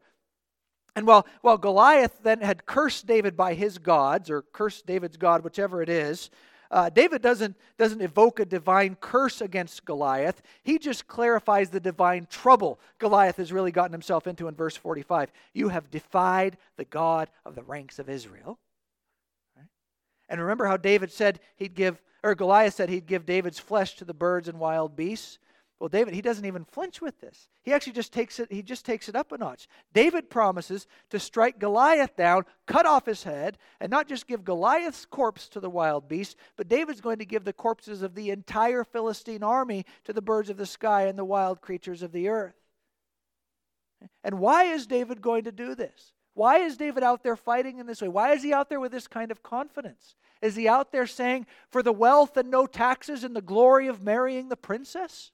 And 0.96 1.08
while, 1.08 1.26
while 1.42 1.58
Goliath 1.58 2.20
then 2.24 2.42
had 2.42 2.66
cursed 2.66 3.06
David 3.06 3.36
by 3.36 3.54
his 3.54 3.78
gods, 3.78 4.30
or 4.30 4.42
cursed 4.42 4.86
David's 4.86 5.18
God, 5.18 5.44
whichever 5.44 5.82
it 5.82 5.90
is, 5.90 6.30
uh, 6.72 6.90
David 6.90 7.22
doesn't, 7.22 7.56
doesn't 7.78 8.02
evoke 8.02 8.40
a 8.40 8.46
divine 8.46 8.96
curse 8.96 9.40
against 9.42 9.86
Goliath. 9.86 10.42
He 10.64 10.78
just 10.78 11.08
clarifies 11.08 11.70
the 11.70 11.80
divine 11.80 12.28
trouble 12.30 12.80
Goliath 12.98 13.38
has 13.38 13.54
really 13.54 13.72
gotten 13.72 13.92
himself 13.92 14.28
into 14.28 14.48
in 14.48 14.56
verse 14.56 14.76
45. 14.76 15.32
You 15.54 15.70
have 15.70 15.92
defied 15.92 16.58
the 16.78 16.86
God 16.86 17.30
of 17.46 17.56
the 17.56 17.64
ranks 17.64 18.00
of 18.00 18.10
Israel. 18.10 18.60
Right? 19.56 19.68
And 20.28 20.42
remember 20.42 20.66
how 20.66 20.78
David 20.78 21.12
said 21.12 21.40
he'd 21.56 21.76
give 21.76 22.02
or 22.26 22.34
Goliath 22.34 22.74
said 22.74 22.90
he'd 22.90 23.06
give 23.06 23.28
David's 23.28 23.60
flesh 23.60 23.96
to 23.98 24.06
the 24.06 24.14
birds 24.14 24.48
and 24.48 24.60
wild 24.60 24.96
beasts. 24.96 25.38
Well, 25.80 25.90
David, 25.90 26.16
he 26.16 26.22
doesn't 26.22 26.46
even 26.46 26.66
flinch 26.66 27.00
with 27.00 27.20
this. 27.20 27.50
He 27.62 27.72
actually 27.72 27.94
just 27.94 28.12
takes 28.12 28.40
it, 28.40 28.52
he 28.52 28.64
just 28.64 28.84
takes 28.84 29.08
it 29.08 29.16
up 29.16 29.32
a 29.32 29.38
notch. 29.38 29.68
David 29.94 30.32
promises 30.32 30.88
to 31.12 31.20
strike 31.20 31.60
Goliath 31.60 32.16
down, 32.16 32.46
cut 32.66 32.88
off 32.88 33.06
his 33.06 33.24
head, 33.24 33.60
and 33.80 33.92
not 33.92 34.08
just 34.08 34.26
give 34.26 34.44
Goliath's 34.44 35.06
corpse 35.06 35.48
to 35.50 35.60
the 35.60 35.70
wild 35.70 36.08
beasts, 36.08 36.36
but 36.58 36.68
David's 36.68 37.02
going 37.02 37.20
to 37.20 37.26
give 37.26 37.44
the 37.44 37.54
corpses 37.54 38.02
of 38.02 38.16
the 38.16 38.32
entire 38.32 38.84
Philistine 38.84 39.44
army 39.44 39.86
to 40.06 40.14
the 40.14 40.22
birds 40.22 40.50
of 40.50 40.58
the 40.58 40.66
sky 40.66 41.04
and 41.04 41.20
the 41.20 41.26
wild 41.26 41.62
creatures 41.62 42.02
of 42.02 42.12
the 42.12 42.30
earth. 42.30 42.56
And 44.24 44.40
why 44.40 44.64
is 44.64 44.88
David 44.88 45.22
going 45.22 45.44
to 45.44 45.52
do 45.52 45.76
this? 45.76 46.15
Why 46.36 46.60
is 46.60 46.78
David 46.78 47.02
out 47.02 47.24
there 47.24 47.36
fighting 47.36 47.80
in 47.80 47.88
this 47.88 48.02
way? 48.02 48.10
Why 48.10 48.34
is 48.34 48.44
he 48.44 48.54
out 48.54 48.70
there 48.70 48.80
with 48.80 48.92
this 48.92 49.08
kind 49.08 49.32
of 49.32 49.42
confidence? 49.42 50.16
Is 50.42 50.56
he 50.56 50.68
out 50.68 50.92
there 50.92 51.08
saying, 51.08 51.48
for 51.70 51.82
the 51.82 51.94
wealth 51.94 52.38
and 52.38 52.52
no 52.52 52.68
taxes 52.68 53.24
and 53.24 53.36
the 53.36 53.42
glory 53.42 53.88
of 53.88 54.04
marrying 54.04 54.50
the 54.50 54.58
princess? 54.58 55.32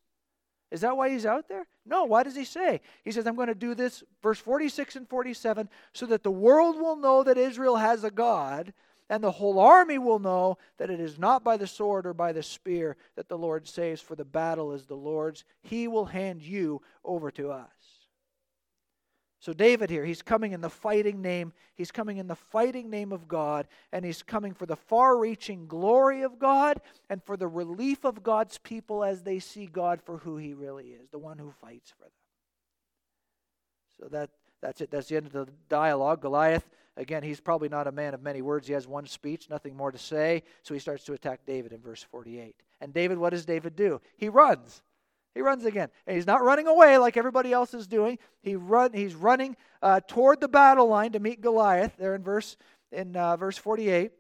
Is 0.70 0.82
that 0.82 0.96
why 0.96 1.10
he's 1.10 1.26
out 1.26 1.50
there? 1.50 1.68
No. 1.86 2.06
Why 2.06 2.24
does 2.24 2.36
he 2.36 2.46
say? 2.46 2.82
He 3.04 3.12
says, 3.12 3.28
I'm 3.28 3.36
going 3.36 3.48
to 3.48 3.56
do 3.56 3.76
this, 3.76 4.04
verse 4.24 4.40
46 4.40 4.96
and 4.96 5.10
47, 5.10 5.68
so 5.92 6.06
that 6.06 6.24
the 6.24 6.32
world 6.32 6.78
will 6.78 6.96
know 6.96 7.24
that 7.24 7.38
Israel 7.38 7.76
has 7.76 8.04
a 8.04 8.12
God, 8.12 8.72
and 9.10 9.24
the 9.24 9.32
whole 9.32 9.60
army 9.60 9.98
will 9.98 10.20
know 10.20 10.58
that 10.78 10.90
it 10.90 11.02
is 11.02 11.20
not 11.20 11.44
by 11.44 11.58
the 11.58 11.68
sword 11.68 12.06
or 12.06 12.14
by 12.14 12.32
the 12.32 12.44
spear 12.44 12.96
that 13.16 13.28
the 13.28 13.38
Lord 13.38 13.68
saves, 13.68 14.00
for 14.02 14.16
the 14.16 14.24
battle 14.24 14.72
is 14.72 14.86
the 14.86 14.96
Lord's. 14.96 15.44
He 15.62 15.88
will 15.90 16.06
hand 16.06 16.42
you 16.42 16.82
over 17.04 17.32
to 17.32 17.52
us. 17.52 17.68
So, 19.42 19.54
David 19.54 19.90
here, 19.90 20.06
he's 20.06 20.22
coming 20.22 20.52
in 20.52 20.62
the 20.62 20.70
fighting 20.70 21.20
name. 21.20 21.52
He's 21.74 21.92
coming 21.92 22.18
in 22.18 22.28
the 22.28 22.36
fighting 22.36 22.92
name 22.92 23.12
of 23.12 23.28
God, 23.28 23.68
and 23.92 24.06
he's 24.06 24.22
coming 24.22 24.54
for 24.54 24.68
the 24.68 24.76
far 24.76 25.18
reaching 25.18 25.66
glory 25.66 26.22
of 26.22 26.38
God 26.38 26.80
and 27.10 27.24
for 27.24 27.36
the 27.36 27.48
relief 27.48 28.06
of 28.06 28.22
God's 28.22 28.60
people 28.60 29.04
as 29.04 29.24
they 29.24 29.40
see 29.40 29.66
God 29.66 30.00
for 30.00 30.20
who 30.20 30.38
he 30.38 30.54
really 30.54 30.90
is, 30.90 31.10
the 31.10 31.18
one 31.18 31.40
who 31.40 31.52
fights 31.60 31.90
for 31.90 32.04
them. 32.04 32.12
So, 34.00 34.10
that, 34.10 34.30
that's 34.62 34.80
it. 34.80 34.92
That's 34.92 35.08
the 35.08 35.18
end 35.18 35.26
of 35.26 35.34
the 35.34 35.48
dialogue. 35.70 36.22
Goliath, 36.22 36.70
again, 36.96 37.24
he's 37.24 37.42
probably 37.42 37.68
not 37.68 37.88
a 37.88 37.92
man 37.92 38.14
of 38.14 38.22
many 38.22 38.44
words. 38.44 38.68
He 38.68 38.74
has 38.74 38.88
one 38.88 39.08
speech, 39.08 39.50
nothing 39.50 39.76
more 39.76 39.92
to 39.92 39.98
say. 39.98 40.44
So, 40.62 40.76
he 40.76 40.80
starts 40.80 41.04
to 41.06 41.14
attack 41.14 41.48
David 41.48 41.74
in 41.74 41.82
verse 41.82 42.04
48. 42.12 42.54
And 42.80 42.94
David, 42.94 43.18
what 43.18 43.32
does 43.32 43.48
David 43.48 43.76
do? 43.76 44.02
He 44.18 44.30
runs. 44.30 44.84
He 45.34 45.42
runs 45.42 45.66
again. 45.66 45.90
And 46.06 46.16
he's 46.16 46.28
not 46.28 46.44
running 46.44 46.68
away 46.68 46.98
like 46.98 47.18
everybody 47.18 47.54
else 47.54 47.74
is 47.74 47.88
doing. 47.88 48.20
He 48.42 48.56
run, 48.56 48.94
he's 48.94 49.16
running 49.16 49.56
uh, 49.82 50.02
toward 50.08 50.42
the 50.42 50.48
battle 50.48 50.88
line 50.88 51.14
to 51.14 51.20
meet 51.20 51.42
Goliath 51.42 51.96
there 51.98 52.16
in 52.16 52.24
verse, 52.24 52.58
in, 52.92 53.16
uh, 53.16 53.38
verse 53.38 53.58
48. 53.58 54.12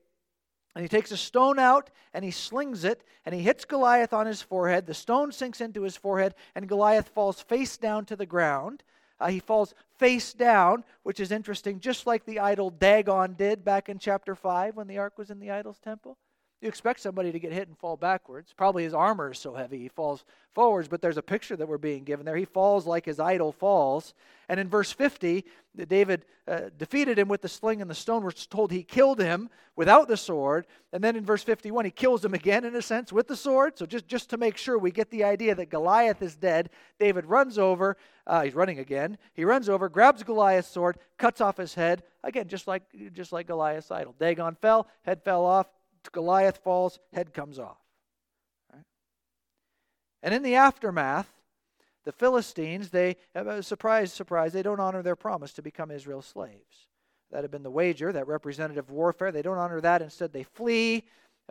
And 0.73 0.83
he 0.83 0.87
takes 0.87 1.11
a 1.11 1.17
stone 1.17 1.59
out 1.59 1.89
and 2.13 2.23
he 2.23 2.31
slings 2.31 2.85
it 2.85 3.03
and 3.25 3.35
he 3.35 3.41
hits 3.41 3.65
Goliath 3.65 4.13
on 4.13 4.25
his 4.25 4.41
forehead. 4.41 4.85
The 4.85 4.93
stone 4.93 5.31
sinks 5.33 5.59
into 5.59 5.81
his 5.81 5.97
forehead 5.97 6.33
and 6.55 6.69
Goliath 6.69 7.09
falls 7.09 7.41
face 7.41 7.75
down 7.75 8.05
to 8.05 8.15
the 8.15 8.25
ground. 8.25 8.83
Uh, 9.19 9.27
he 9.27 9.39
falls 9.39 9.75
face 9.99 10.33
down, 10.33 10.83
which 11.03 11.19
is 11.19 11.31
interesting, 11.31 11.79
just 11.79 12.07
like 12.07 12.25
the 12.25 12.39
idol 12.39 12.69
Dagon 12.69 13.33
did 13.33 13.63
back 13.63 13.89
in 13.89 13.99
chapter 13.99 14.33
5 14.33 14.77
when 14.77 14.87
the 14.87 14.97
ark 14.97 15.17
was 15.17 15.29
in 15.29 15.39
the 15.39 15.51
idol's 15.51 15.77
temple. 15.79 16.17
You 16.61 16.67
expect 16.67 16.99
somebody 16.99 17.31
to 17.31 17.39
get 17.39 17.51
hit 17.51 17.67
and 17.67 17.75
fall 17.75 17.97
backwards. 17.97 18.53
Probably 18.55 18.83
his 18.83 18.93
armor 18.93 19.31
is 19.31 19.39
so 19.39 19.55
heavy 19.55 19.79
he 19.79 19.87
falls 19.87 20.23
forwards, 20.53 20.87
but 20.87 21.01
there's 21.01 21.17
a 21.17 21.23
picture 21.23 21.55
that 21.55 21.67
we're 21.67 21.79
being 21.79 22.03
given 22.03 22.23
there. 22.23 22.35
He 22.35 22.45
falls 22.45 22.85
like 22.85 23.03
his 23.03 23.19
idol 23.19 23.51
falls. 23.51 24.13
And 24.47 24.59
in 24.59 24.69
verse 24.69 24.91
50, 24.91 25.43
David 25.87 26.25
uh, 26.47 26.69
defeated 26.77 27.17
him 27.17 27.29
with 27.29 27.41
the 27.41 27.49
sling 27.49 27.81
and 27.81 27.89
the 27.89 27.95
stone. 27.95 28.21
We're 28.21 28.31
told 28.31 28.71
he 28.71 28.83
killed 28.83 29.19
him 29.19 29.49
without 29.75 30.07
the 30.07 30.17
sword. 30.17 30.67
And 30.93 31.03
then 31.03 31.15
in 31.15 31.25
verse 31.25 31.41
51, 31.41 31.85
he 31.85 31.91
kills 31.91 32.23
him 32.23 32.35
again, 32.35 32.63
in 32.63 32.75
a 32.75 32.81
sense, 32.81 33.11
with 33.11 33.27
the 33.27 33.35
sword. 33.35 33.79
So 33.79 33.87
just, 33.87 34.07
just 34.07 34.29
to 34.29 34.37
make 34.37 34.55
sure 34.55 34.77
we 34.77 34.91
get 34.91 35.09
the 35.09 35.23
idea 35.23 35.55
that 35.55 35.71
Goliath 35.71 36.21
is 36.21 36.35
dead, 36.35 36.69
David 36.99 37.25
runs 37.25 37.57
over. 37.57 37.97
Uh, 38.27 38.43
he's 38.43 38.53
running 38.53 38.77
again. 38.77 39.17
He 39.33 39.45
runs 39.45 39.67
over, 39.67 39.89
grabs 39.89 40.21
Goliath's 40.21 40.67
sword, 40.67 40.97
cuts 41.17 41.41
off 41.41 41.57
his 41.57 41.73
head. 41.73 42.03
Again, 42.23 42.47
just 42.47 42.67
like, 42.67 42.83
just 43.13 43.31
like 43.31 43.47
Goliath's 43.47 43.89
idol. 43.89 44.13
Dagon 44.19 44.55
fell, 44.61 44.85
head 45.01 45.23
fell 45.23 45.43
off. 45.43 45.65
Goliath 46.11 46.57
falls, 46.57 46.99
head 47.13 47.33
comes 47.33 47.59
off. 47.59 47.77
Right? 48.73 48.83
And 50.23 50.33
in 50.33 50.43
the 50.43 50.55
aftermath, 50.55 51.31
the 52.03 52.11
Philistines, 52.11 52.89
they, 52.89 53.17
uh, 53.35 53.61
surprise, 53.61 54.11
surprise, 54.11 54.53
they 54.53 54.63
don't 54.63 54.79
honor 54.79 55.03
their 55.03 55.15
promise 55.15 55.53
to 55.53 55.61
become 55.61 55.91
Israel's 55.91 56.25
slaves. 56.25 56.87
That 57.31 57.43
had 57.43 57.51
been 57.51 57.63
the 57.63 57.69
wager, 57.69 58.11
that 58.11 58.27
representative 58.27 58.89
warfare. 58.89 59.31
They 59.31 59.41
don't 59.41 59.57
honor 59.57 59.79
that. 59.81 60.01
Instead, 60.01 60.33
they 60.33 60.43
flee. 60.43 61.03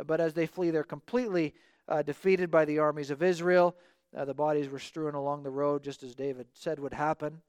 But 0.06 0.20
as 0.20 0.34
they 0.34 0.46
flee, 0.46 0.70
they're 0.70 0.82
completely 0.84 1.54
uh, 1.88 2.02
defeated 2.02 2.50
by 2.50 2.64
the 2.64 2.78
armies 2.78 3.10
of 3.10 3.22
Israel. 3.22 3.74
Uh, 4.16 4.24
the 4.24 4.34
bodies 4.34 4.68
were 4.68 4.78
strewn 4.78 5.14
along 5.14 5.42
the 5.42 5.50
road, 5.50 5.82
just 5.82 6.02
as 6.02 6.14
David 6.14 6.46
said 6.52 6.78
would 6.80 6.92
happen. 6.92 7.40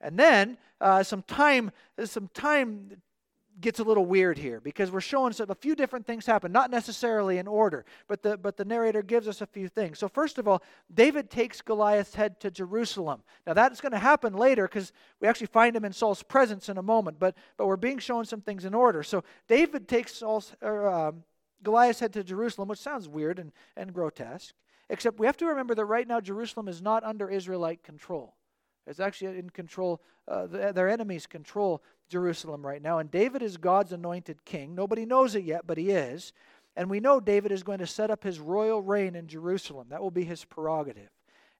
And 0.00 0.18
then 0.18 0.58
uh, 0.80 1.02
some 1.02 1.22
time, 1.22 1.70
some 2.04 2.28
time 2.34 3.02
gets 3.60 3.80
a 3.80 3.84
little 3.84 4.06
weird 4.06 4.38
here 4.38 4.60
because 4.60 4.90
we're 4.90 5.00
showing 5.00 5.32
some, 5.32 5.50
a 5.50 5.54
few 5.54 5.74
different 5.74 6.06
things 6.06 6.26
happen, 6.26 6.52
not 6.52 6.70
necessarily 6.70 7.38
in 7.38 7.46
order, 7.46 7.84
but 8.06 8.22
the, 8.22 8.36
but 8.36 8.56
the 8.56 8.64
narrator 8.64 9.02
gives 9.02 9.26
us 9.26 9.40
a 9.40 9.46
few 9.46 9.68
things. 9.68 9.98
So, 9.98 10.08
first 10.08 10.38
of 10.38 10.46
all, 10.46 10.62
David 10.92 11.30
takes 11.30 11.60
Goliath's 11.60 12.14
head 12.14 12.40
to 12.40 12.50
Jerusalem. 12.50 13.22
Now, 13.46 13.54
that's 13.54 13.80
going 13.80 13.92
to 13.92 13.98
happen 13.98 14.34
later 14.34 14.68
because 14.68 14.92
we 15.20 15.28
actually 15.28 15.48
find 15.48 15.74
him 15.74 15.84
in 15.84 15.92
Saul's 15.92 16.22
presence 16.22 16.68
in 16.68 16.78
a 16.78 16.82
moment, 16.82 17.18
but, 17.18 17.36
but 17.56 17.66
we're 17.66 17.76
being 17.76 17.98
shown 17.98 18.24
some 18.24 18.40
things 18.40 18.64
in 18.64 18.74
order. 18.74 19.02
So, 19.02 19.24
David 19.48 19.88
takes 19.88 20.14
Saul's, 20.14 20.54
or, 20.62 20.88
um, 20.88 21.24
Goliath's 21.62 22.00
head 22.00 22.12
to 22.12 22.24
Jerusalem, 22.24 22.68
which 22.68 22.78
sounds 22.78 23.08
weird 23.08 23.38
and, 23.38 23.52
and 23.76 23.92
grotesque, 23.92 24.54
except 24.88 25.18
we 25.18 25.26
have 25.26 25.36
to 25.38 25.46
remember 25.46 25.74
that 25.74 25.84
right 25.84 26.06
now 26.06 26.20
Jerusalem 26.20 26.68
is 26.68 26.80
not 26.80 27.02
under 27.04 27.28
Israelite 27.28 27.82
control. 27.82 28.34
It's 28.86 29.00
actually 29.00 29.38
in 29.38 29.50
control, 29.50 30.00
uh, 30.26 30.46
their 30.46 30.88
enemies 30.88 31.26
control 31.26 31.82
Jerusalem 32.08 32.66
right 32.66 32.82
now. 32.82 32.98
And 32.98 33.10
David 33.10 33.42
is 33.42 33.56
God's 33.56 33.92
anointed 33.92 34.44
king. 34.44 34.74
Nobody 34.74 35.04
knows 35.04 35.34
it 35.34 35.44
yet, 35.44 35.66
but 35.66 35.78
he 35.78 35.90
is. 35.90 36.32
And 36.76 36.88
we 36.88 37.00
know 37.00 37.20
David 37.20 37.52
is 37.52 37.62
going 37.62 37.80
to 37.80 37.86
set 37.86 38.10
up 38.10 38.22
his 38.22 38.38
royal 38.38 38.80
reign 38.80 39.16
in 39.16 39.26
Jerusalem. 39.26 39.88
That 39.90 40.00
will 40.00 40.10
be 40.10 40.24
his 40.24 40.44
prerogative. 40.44 41.10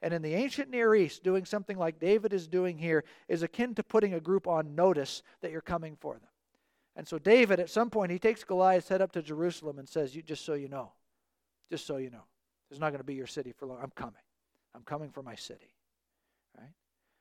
And 0.00 0.14
in 0.14 0.22
the 0.22 0.34
ancient 0.34 0.70
Near 0.70 0.94
East, 0.94 1.24
doing 1.24 1.44
something 1.44 1.76
like 1.76 1.98
David 1.98 2.32
is 2.32 2.46
doing 2.46 2.78
here 2.78 3.04
is 3.26 3.42
akin 3.42 3.74
to 3.74 3.82
putting 3.82 4.14
a 4.14 4.20
group 4.20 4.46
on 4.46 4.76
notice 4.76 5.22
that 5.40 5.50
you're 5.50 5.60
coming 5.60 5.96
for 6.00 6.14
them. 6.14 6.30
And 6.94 7.06
so 7.06 7.18
David, 7.18 7.58
at 7.60 7.70
some 7.70 7.90
point, 7.90 8.12
he 8.12 8.18
takes 8.18 8.44
Goliath's 8.44 8.88
head 8.88 9.02
up 9.02 9.12
to 9.12 9.22
Jerusalem 9.22 9.78
and 9.78 9.88
says, 9.88 10.14
you, 10.14 10.22
Just 10.22 10.44
so 10.44 10.54
you 10.54 10.68
know, 10.68 10.92
just 11.70 11.86
so 11.86 11.96
you 11.96 12.10
know, 12.10 12.24
there's 12.68 12.80
not 12.80 12.90
going 12.90 13.00
to 13.00 13.04
be 13.04 13.14
your 13.14 13.26
city 13.26 13.52
for 13.52 13.66
long. 13.66 13.78
I'm 13.82 13.90
coming. 13.90 14.14
I'm 14.74 14.82
coming 14.82 15.10
for 15.10 15.22
my 15.22 15.34
city. 15.34 15.74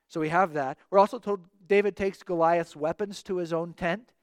So 0.07 0.19
we 0.19 0.29
have 0.29 0.53
that. 0.53 0.77
We're 0.89 0.99
also 0.99 1.19
told 1.19 1.41
David 1.67 1.95
takes 1.95 2.23
Goliath's 2.23 2.75
weapons 2.75 3.23
to 3.23 3.37
his 3.37 3.51
own 3.51 3.73
tent. 3.73 4.13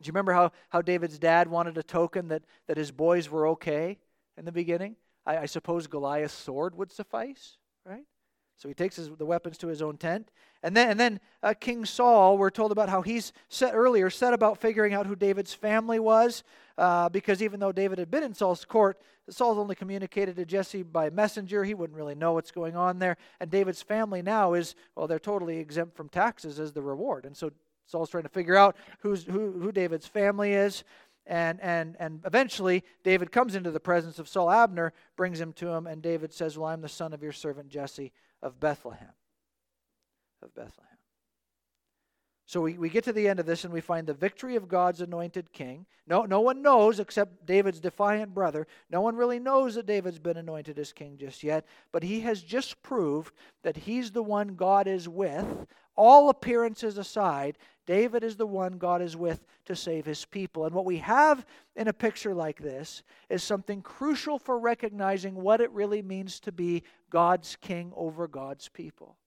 Do 0.00 0.06
you 0.06 0.12
remember 0.12 0.32
how, 0.32 0.52
how 0.70 0.80
David's 0.80 1.18
dad 1.18 1.48
wanted 1.48 1.76
a 1.76 1.82
token 1.82 2.28
that, 2.28 2.42
that 2.66 2.78
his 2.78 2.90
boys 2.90 3.28
were 3.28 3.48
okay 3.48 3.98
in 4.38 4.46
the 4.46 4.52
beginning? 4.52 4.96
I, 5.26 5.38
I 5.38 5.46
suppose 5.46 5.86
Goliath's 5.86 6.32
sword 6.32 6.74
would 6.76 6.90
suffice, 6.90 7.58
right? 7.84 8.04
So 8.60 8.68
he 8.68 8.74
takes 8.74 8.96
his, 8.96 9.08
the 9.08 9.24
weapons 9.24 9.56
to 9.58 9.68
his 9.68 9.80
own 9.80 9.96
tent. 9.96 10.30
And 10.62 10.76
then, 10.76 10.90
and 10.90 11.00
then 11.00 11.20
uh, 11.42 11.54
King 11.58 11.86
Saul, 11.86 12.36
we're 12.36 12.50
told 12.50 12.72
about 12.72 12.90
how 12.90 13.00
he's 13.00 13.32
set 13.48 13.74
earlier, 13.74 14.10
set 14.10 14.34
about 14.34 14.58
figuring 14.58 14.92
out 14.92 15.06
who 15.06 15.16
David's 15.16 15.54
family 15.54 15.98
was, 15.98 16.44
uh, 16.76 17.08
because 17.08 17.42
even 17.42 17.58
though 17.58 17.72
David 17.72 17.98
had 17.98 18.10
been 18.10 18.22
in 18.22 18.34
Saul's 18.34 18.66
court, 18.66 19.00
Saul's 19.30 19.56
only 19.56 19.74
communicated 19.74 20.36
to 20.36 20.44
Jesse 20.44 20.82
by 20.82 21.08
messenger. 21.08 21.64
He 21.64 21.72
wouldn't 21.72 21.96
really 21.96 22.14
know 22.14 22.34
what's 22.34 22.50
going 22.50 22.76
on 22.76 22.98
there. 22.98 23.16
And 23.40 23.50
David's 23.50 23.80
family 23.80 24.20
now 24.20 24.52
is, 24.52 24.74
well, 24.94 25.06
they're 25.06 25.18
totally 25.18 25.56
exempt 25.56 25.96
from 25.96 26.10
taxes 26.10 26.60
as 26.60 26.72
the 26.72 26.82
reward. 26.82 27.24
And 27.24 27.34
so 27.34 27.52
Saul's 27.86 28.10
trying 28.10 28.24
to 28.24 28.28
figure 28.28 28.56
out 28.56 28.76
who's, 28.98 29.24
who, 29.24 29.52
who 29.52 29.72
David's 29.72 30.06
family 30.06 30.52
is. 30.52 30.84
And, 31.26 31.60
and, 31.62 31.96
and 31.98 32.20
eventually, 32.26 32.84
David 33.04 33.32
comes 33.32 33.54
into 33.54 33.70
the 33.70 33.80
presence 33.80 34.18
of 34.18 34.28
Saul. 34.28 34.50
Abner 34.50 34.92
brings 35.16 35.40
him 35.40 35.54
to 35.54 35.68
him, 35.68 35.86
and 35.86 36.02
David 36.02 36.32
says, 36.32 36.58
Well, 36.58 36.68
I'm 36.68 36.80
the 36.80 36.88
son 36.88 37.12
of 37.12 37.22
your 37.22 37.32
servant 37.32 37.68
Jesse 37.68 38.12
of 38.42 38.60
Bethlehem. 38.60 39.12
Of 40.42 40.54
Bethlehem. 40.54 40.90
So 42.50 42.62
we, 42.62 42.76
we 42.78 42.88
get 42.88 43.04
to 43.04 43.12
the 43.12 43.28
end 43.28 43.38
of 43.38 43.46
this 43.46 43.62
and 43.62 43.72
we 43.72 43.80
find 43.80 44.08
the 44.08 44.12
victory 44.12 44.56
of 44.56 44.66
God's 44.66 45.00
anointed 45.00 45.52
king. 45.52 45.86
No, 46.08 46.24
no 46.24 46.40
one 46.40 46.62
knows 46.62 46.98
except 46.98 47.46
David's 47.46 47.78
defiant 47.78 48.34
brother. 48.34 48.66
No 48.90 49.00
one 49.00 49.14
really 49.14 49.38
knows 49.38 49.76
that 49.76 49.86
David's 49.86 50.18
been 50.18 50.36
anointed 50.36 50.76
as 50.76 50.92
king 50.92 51.16
just 51.16 51.44
yet, 51.44 51.64
but 51.92 52.02
he 52.02 52.22
has 52.22 52.42
just 52.42 52.82
proved 52.82 53.32
that 53.62 53.76
he's 53.76 54.10
the 54.10 54.24
one 54.24 54.56
God 54.56 54.88
is 54.88 55.08
with. 55.08 55.46
All 56.02 56.30
appearances 56.30 56.96
aside, 56.96 57.58
David 57.84 58.24
is 58.24 58.36
the 58.36 58.46
one 58.46 58.78
God 58.78 59.02
is 59.02 59.18
with 59.18 59.44
to 59.66 59.76
save 59.76 60.06
his 60.06 60.24
people. 60.24 60.64
And 60.64 60.74
what 60.74 60.86
we 60.86 60.96
have 60.96 61.44
in 61.76 61.88
a 61.88 61.92
picture 61.92 62.32
like 62.32 62.58
this 62.58 63.02
is 63.28 63.42
something 63.42 63.82
crucial 63.82 64.38
for 64.38 64.58
recognizing 64.58 65.34
what 65.34 65.60
it 65.60 65.70
really 65.72 66.00
means 66.00 66.40
to 66.40 66.52
be 66.52 66.84
God's 67.10 67.54
king 67.60 67.92
over 67.94 68.26
God's 68.26 68.66
people. 68.70 69.18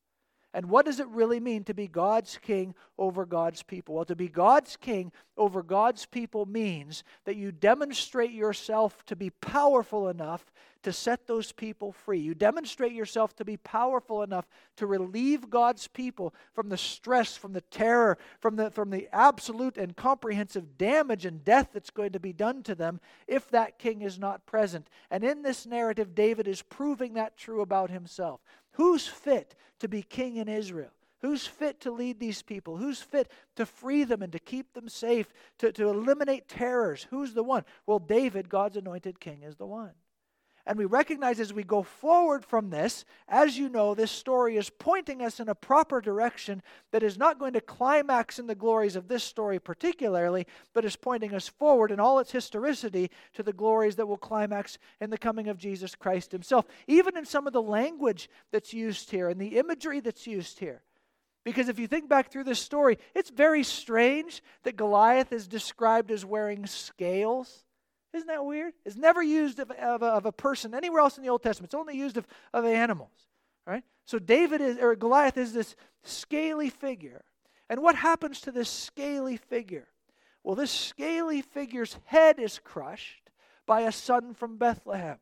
And 0.54 0.68
what 0.68 0.86
does 0.86 1.00
it 1.00 1.08
really 1.08 1.40
mean 1.40 1.64
to 1.64 1.74
be 1.74 1.88
God's 1.88 2.38
king 2.38 2.76
over 2.98 3.26
God's 3.26 3.64
people? 3.64 3.96
Well, 3.96 4.06
to 4.06 4.16
be 4.16 4.28
God's 4.28 4.78
king 4.78 5.12
over 5.36 5.64
God's 5.64 6.06
people 6.06 6.46
means 6.46 7.04
that 7.26 7.36
you 7.36 7.52
demonstrate 7.52 8.32
yourself 8.32 9.04
to 9.06 9.16
be 9.16 9.32
powerful 9.32 10.10
enough 10.10 10.52
to 10.84 10.94
set 10.94 11.28
those 11.28 11.52
people 11.52 11.92
free. 11.92 12.20
You 12.20 12.36
demonstrate 12.36 12.92
yourself 12.92 13.36
to 13.38 13.46
be 13.46 13.58
powerful 13.58 14.22
enough 14.22 14.48
to 14.78 14.86
relieve 14.86 15.50
God's 15.50 15.88
people 15.88 16.34
from 16.54 16.70
the 16.70 16.78
stress, 16.78 17.36
from 17.36 17.54
the 17.54 17.62
terror, 17.62 18.18
from 18.40 18.58
the, 18.58 18.70
from 18.70 18.90
the 18.90 19.08
absolute 19.12 19.78
and 19.78 19.96
comprehensive 19.96 20.78
damage 20.78 21.26
and 21.26 21.44
death 21.44 21.70
that's 21.74 21.90
going 21.90 22.12
to 22.12 22.20
be 22.20 22.34
done 22.34 22.64
to 22.64 22.76
them 22.76 23.00
if 23.28 23.50
that 23.50 23.80
king 23.80 24.02
is 24.02 24.20
not 24.20 24.46
present. 24.46 24.90
And 25.10 25.24
in 25.24 25.42
this 25.42 25.66
narrative, 25.66 26.14
David 26.14 26.48
is 26.48 26.62
proving 26.62 27.14
that 27.14 27.38
true 27.38 27.62
about 27.62 27.90
himself. 27.90 28.42
Who's 28.74 29.08
fit 29.08 29.56
to 29.80 29.88
be 29.88 30.02
king 30.02 30.38
in 30.38 30.48
Israel? 30.48 30.92
Who's 31.22 31.48
fit 31.48 31.80
to 31.82 31.92
lead 31.92 32.20
these 32.20 32.42
people? 32.42 32.76
Who's 32.76 33.02
fit 33.02 33.32
to 33.56 33.66
free 33.66 34.04
them 34.04 34.22
and 34.22 34.32
to 34.34 34.40
keep 34.40 34.74
them 34.74 34.90
safe, 34.90 35.34
to, 35.60 35.72
to 35.72 35.88
eliminate 35.88 36.50
terrors? 36.50 37.08
Who's 37.10 37.34
the 37.34 37.44
one? 37.44 37.64
Well, 37.86 38.00
David, 38.00 38.50
God's 38.50 38.76
anointed 38.76 39.22
king, 39.22 39.44
is 39.44 39.56
the 39.56 39.66
one. 39.66 39.94
And 40.66 40.78
we 40.78 40.86
recognize 40.86 41.42
as 41.42 41.54
we 41.54 41.64
go 41.64 41.84
forward 41.84 42.46
from 42.46 42.70
this, 42.70 43.04
as 43.28 43.58
you 43.58 43.68
know, 43.68 43.94
this 43.94 44.12
story 44.12 44.56
is 44.56 44.70
pointing 44.70 45.22
us 45.22 45.42
in 45.42 45.50
a 45.50 45.56
proper 45.56 46.00
direction 46.00 46.64
that 46.92 47.04
is 47.04 47.18
not 47.18 47.38
going 47.38 47.52
to 47.54 47.62
climax 47.62 48.40
in 48.40 48.48
the 48.48 48.56
glories 48.56 48.96
of 48.96 49.10
this 49.10 49.26
story 49.26 49.60
particularly, 49.60 50.48
but 50.74 50.86
is 50.86 50.96
pointing 50.96 51.34
us 51.34 51.50
forward 51.50 51.92
in 51.92 52.00
all 52.00 52.20
its 52.20 52.32
historicity 52.32 53.12
to 53.34 53.44
the 53.44 53.52
glories 53.52 53.98
that 53.98 54.08
will 54.08 54.18
climax 54.18 54.78
in 55.02 55.10
the 55.10 55.18
coming 55.18 55.50
of 55.50 55.58
Jesus 55.58 55.96
Christ 55.96 56.32
himself. 56.32 56.66
Even 56.88 57.18
in 57.18 57.26
some 57.26 57.46
of 57.46 57.52
the 57.52 57.62
language 57.62 58.30
that's 58.52 58.74
used 58.74 59.12
here 59.12 59.28
and 59.28 59.42
the 59.42 59.58
imagery 59.58 60.00
that's 60.00 60.26
used 60.26 60.60
here. 60.60 60.82
Because 61.44 61.68
if 61.68 61.78
you 61.78 61.88
think 61.88 62.08
back 62.08 62.32
through 62.32 62.46
this 62.46 62.60
story, 62.60 62.98
it's 63.14 63.30
very 63.30 63.64
strange 63.64 64.42
that 64.64 64.78
Goliath 64.78 65.34
is 65.34 65.46
described 65.46 66.10
as 66.10 66.24
wearing 66.24 66.66
scales. 66.66 67.66
Isn't 68.14 68.28
that 68.28 68.46
weird? 68.46 68.74
It's 68.86 68.96
never 68.96 69.24
used 69.24 69.60
of, 69.60 69.72
of, 69.72 70.04
of 70.04 70.26
a 70.26 70.32
person 70.32 70.74
anywhere 70.74 71.02
else 71.02 71.18
in 71.18 71.24
the 71.24 71.30
Old 71.30 71.42
Testament. 71.42 71.70
It's 71.70 71.80
only 71.80 71.98
used 71.98 72.18
of, 72.18 72.28
of 72.54 72.66
animals. 72.66 73.28
Right? 73.66 73.84
So 74.06 74.20
David 74.20 74.62
is 74.62 74.78
or 74.78 74.96
Goliath 74.96 75.38
is 75.38 75.54
this 75.54 75.76
scaly 76.04 76.70
figure. 76.70 77.24
And 77.70 77.82
what 77.82 77.96
happens 77.96 78.42
to 78.42 78.52
this 78.52 78.70
scaly 78.70 79.38
figure? 79.38 79.88
Well, 80.44 80.56
this 80.56 80.72
scaly 80.72 81.42
figure's 81.42 81.98
head 82.06 82.40
is 82.40 82.60
crushed 82.60 83.30
by 83.66 83.82
a 83.82 83.92
son 83.92 84.34
from 84.34 84.58
Bethlehem. 84.58 85.18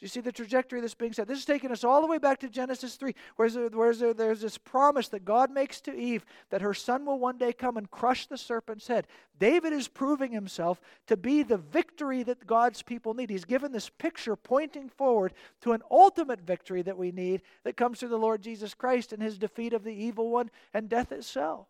You 0.00 0.08
see 0.08 0.20
the 0.20 0.32
trajectory 0.32 0.80
that's 0.80 0.94
being 0.94 1.12
set? 1.12 1.28
This 1.28 1.40
is 1.40 1.44
taking 1.44 1.70
us 1.70 1.84
all 1.84 2.00
the 2.00 2.06
way 2.06 2.16
back 2.16 2.40
to 2.40 2.48
Genesis 2.48 2.94
3, 2.96 3.14
where, 3.36 3.50
there, 3.50 3.68
where 3.68 3.94
there, 3.94 4.14
there's 4.14 4.40
this 4.40 4.56
promise 4.56 5.08
that 5.08 5.26
God 5.26 5.50
makes 5.50 5.78
to 5.82 5.94
Eve 5.94 6.24
that 6.48 6.62
her 6.62 6.72
son 6.72 7.04
will 7.04 7.18
one 7.18 7.36
day 7.36 7.52
come 7.52 7.76
and 7.76 7.90
crush 7.90 8.26
the 8.26 8.38
serpent's 8.38 8.86
head. 8.86 9.06
David 9.38 9.74
is 9.74 9.88
proving 9.88 10.32
himself 10.32 10.80
to 11.06 11.18
be 11.18 11.42
the 11.42 11.58
victory 11.58 12.22
that 12.22 12.46
God's 12.46 12.80
people 12.80 13.12
need. 13.12 13.28
He's 13.28 13.44
given 13.44 13.72
this 13.72 13.90
picture 13.90 14.36
pointing 14.36 14.88
forward 14.88 15.34
to 15.60 15.72
an 15.72 15.82
ultimate 15.90 16.40
victory 16.40 16.80
that 16.80 16.96
we 16.96 17.12
need 17.12 17.42
that 17.64 17.76
comes 17.76 18.00
through 18.00 18.08
the 18.08 18.16
Lord 18.16 18.40
Jesus 18.40 18.72
Christ 18.72 19.12
and 19.12 19.22
his 19.22 19.36
defeat 19.36 19.74
of 19.74 19.84
the 19.84 19.92
evil 19.92 20.30
one 20.30 20.50
and 20.72 20.88
death 20.88 21.12
itself. 21.12 21.66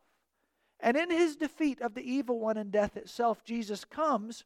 And 0.78 0.96
in 0.96 1.10
his 1.10 1.34
defeat 1.34 1.80
of 1.80 1.94
the 1.94 2.08
evil 2.08 2.38
one 2.38 2.56
and 2.56 2.70
death 2.70 2.96
itself, 2.96 3.44
Jesus 3.44 3.84
comes 3.84 4.44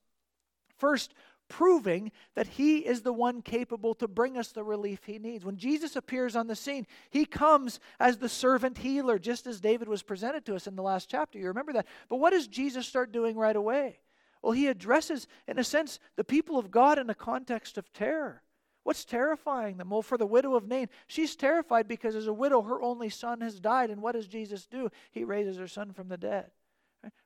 first 0.78 1.14
proving 1.48 2.10
that 2.34 2.46
he 2.46 2.78
is 2.78 3.02
the 3.02 3.12
one 3.12 3.42
capable 3.42 3.94
to 3.94 4.08
bring 4.08 4.36
us 4.36 4.52
the 4.52 4.64
relief 4.64 5.04
he 5.04 5.18
needs. 5.18 5.44
When 5.44 5.56
Jesus 5.56 5.96
appears 5.96 6.36
on 6.36 6.46
the 6.46 6.56
scene, 6.56 6.86
he 7.10 7.24
comes 7.24 7.80
as 8.00 8.18
the 8.18 8.28
servant 8.28 8.78
healer, 8.78 9.18
just 9.18 9.46
as 9.46 9.60
David 9.60 9.88
was 9.88 10.02
presented 10.02 10.44
to 10.46 10.54
us 10.54 10.66
in 10.66 10.76
the 10.76 10.82
last 10.82 11.08
chapter. 11.08 11.38
You 11.38 11.48
remember 11.48 11.72
that. 11.74 11.86
But 12.08 12.16
what 12.16 12.30
does 12.30 12.46
Jesus 12.46 12.86
start 12.86 13.12
doing 13.12 13.36
right 13.36 13.56
away? 13.56 14.00
Well, 14.42 14.52
he 14.52 14.66
addresses, 14.66 15.26
in 15.48 15.58
a 15.58 15.64
sense, 15.64 15.98
the 16.16 16.24
people 16.24 16.58
of 16.58 16.70
God 16.70 16.98
in 16.98 17.08
a 17.08 17.14
context 17.14 17.78
of 17.78 17.92
terror. 17.92 18.42
What's 18.82 19.06
terrifying 19.06 19.78
them? 19.78 19.88
Well, 19.88 20.02
for 20.02 20.18
the 20.18 20.26
widow 20.26 20.54
of 20.54 20.68
Nain, 20.68 20.88
she's 21.06 21.34
terrified 21.34 21.88
because 21.88 22.14
as 22.14 22.26
a 22.26 22.32
widow, 22.32 22.60
her 22.60 22.82
only 22.82 23.08
son 23.08 23.40
has 23.40 23.58
died. 23.58 23.88
And 23.88 24.02
what 24.02 24.12
does 24.12 24.26
Jesus 24.26 24.66
do? 24.66 24.90
He 25.10 25.24
raises 25.24 25.56
her 25.56 25.66
son 25.66 25.92
from 25.92 26.08
the 26.08 26.18
dead. 26.18 26.50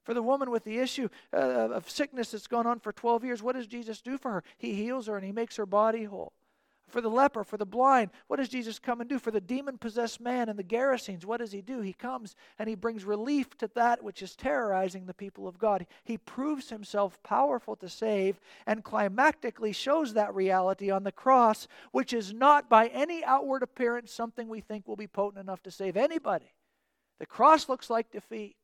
For 0.05 0.15
the 0.15 0.23
woman 0.23 0.51
with 0.51 0.65
the 0.65 0.79
issue 0.79 1.09
uh, 1.33 1.37
of 1.37 1.91
sickness 1.91 2.31
that's 2.31 2.47
gone 2.47 2.67
on 2.67 2.81
for 2.81 2.93
12 2.93 3.25
years, 3.25 3.43
what 3.43 3.57
does 3.57 3.67
Jesus 3.67 4.01
do 4.01 4.19
for 4.19 4.33
her? 4.33 4.45
He 4.57 4.75
heals 4.75 5.07
her 5.07 5.17
and 5.17 5.25
he 5.25 5.33
makes 5.33 5.57
her 5.57 5.67
body 5.67 6.05
whole. 6.05 6.33
For 6.89 7.03
the 7.03 7.11
leper, 7.11 7.45
for 7.45 7.59
the 7.59 7.67
blind, 7.67 8.11
what 8.29 8.39
does 8.39 8.49
Jesus 8.49 8.79
come 8.79 9.03
and 9.03 9.11
do? 9.11 9.19
For 9.19 9.31
the 9.31 9.43
demon 9.43 9.77
possessed 9.77 10.21
man 10.21 10.49
and 10.49 10.59
the 10.59 10.65
Gerasenes, 10.65 11.27
what 11.27 11.39
does 11.39 11.53
he 11.53 11.61
do? 11.61 11.83
He 11.83 11.93
comes 11.93 12.35
and 12.59 12.67
he 12.67 12.75
brings 12.75 13.05
relief 13.05 13.57
to 13.59 13.71
that 13.75 14.03
which 14.03 14.23
is 14.23 14.35
terrorizing 14.35 15.05
the 15.05 15.13
people 15.13 15.47
of 15.47 15.59
God. 15.59 15.87
He 16.05 16.17
proves 16.17 16.71
himself 16.71 17.23
powerful 17.23 17.77
to 17.77 17.91
save 17.91 18.41
and 18.67 18.85
climactically 18.85 19.75
shows 19.75 20.15
that 20.15 20.35
reality 20.35 20.91
on 20.91 21.05
the 21.05 21.13
cross, 21.13 21.69
which 21.93 22.15
is 22.15 22.33
not 22.33 22.71
by 22.71 22.87
any 22.87 23.23
outward 23.23 23.63
appearance 23.63 24.11
something 24.11 24.49
we 24.49 24.61
think 24.61 24.89
will 24.89 24.97
be 24.97 25.07
potent 25.07 25.43
enough 25.43 25.63
to 25.65 25.71
save 25.71 25.97
anybody. 25.97 26.55
The 27.19 27.27
cross 27.27 27.69
looks 27.69 27.91
like 27.91 28.11
defeat. 28.11 28.57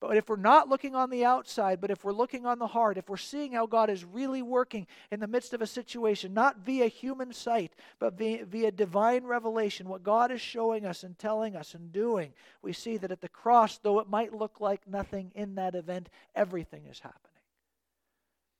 But 0.00 0.16
if 0.16 0.28
we're 0.28 0.36
not 0.36 0.68
looking 0.68 0.94
on 0.94 1.08
the 1.08 1.24
outside, 1.24 1.80
but 1.80 1.90
if 1.90 2.04
we're 2.04 2.12
looking 2.12 2.44
on 2.44 2.58
the 2.58 2.66
heart, 2.66 2.98
if 2.98 3.08
we're 3.08 3.16
seeing 3.16 3.52
how 3.52 3.66
God 3.66 3.88
is 3.88 4.04
really 4.04 4.42
working 4.42 4.86
in 5.10 5.20
the 5.20 5.26
midst 5.26 5.54
of 5.54 5.62
a 5.62 5.66
situation, 5.66 6.34
not 6.34 6.58
via 6.58 6.88
human 6.88 7.32
sight, 7.32 7.72
but 7.98 8.18
via, 8.18 8.44
via 8.44 8.70
divine 8.70 9.24
revelation, 9.24 9.88
what 9.88 10.02
God 10.02 10.30
is 10.30 10.40
showing 10.40 10.84
us 10.84 11.04
and 11.04 11.18
telling 11.18 11.56
us 11.56 11.74
and 11.74 11.90
doing, 11.90 12.34
we 12.60 12.72
see 12.72 12.96
that 12.98 13.12
at 13.12 13.20
the 13.20 13.28
cross, 13.28 13.78
though 13.78 13.98
it 13.98 14.08
might 14.08 14.34
look 14.34 14.60
like 14.60 14.86
nothing 14.86 15.32
in 15.34 15.54
that 15.54 15.74
event, 15.74 16.10
everything 16.34 16.86
is 16.86 17.00
happening. 17.00 17.20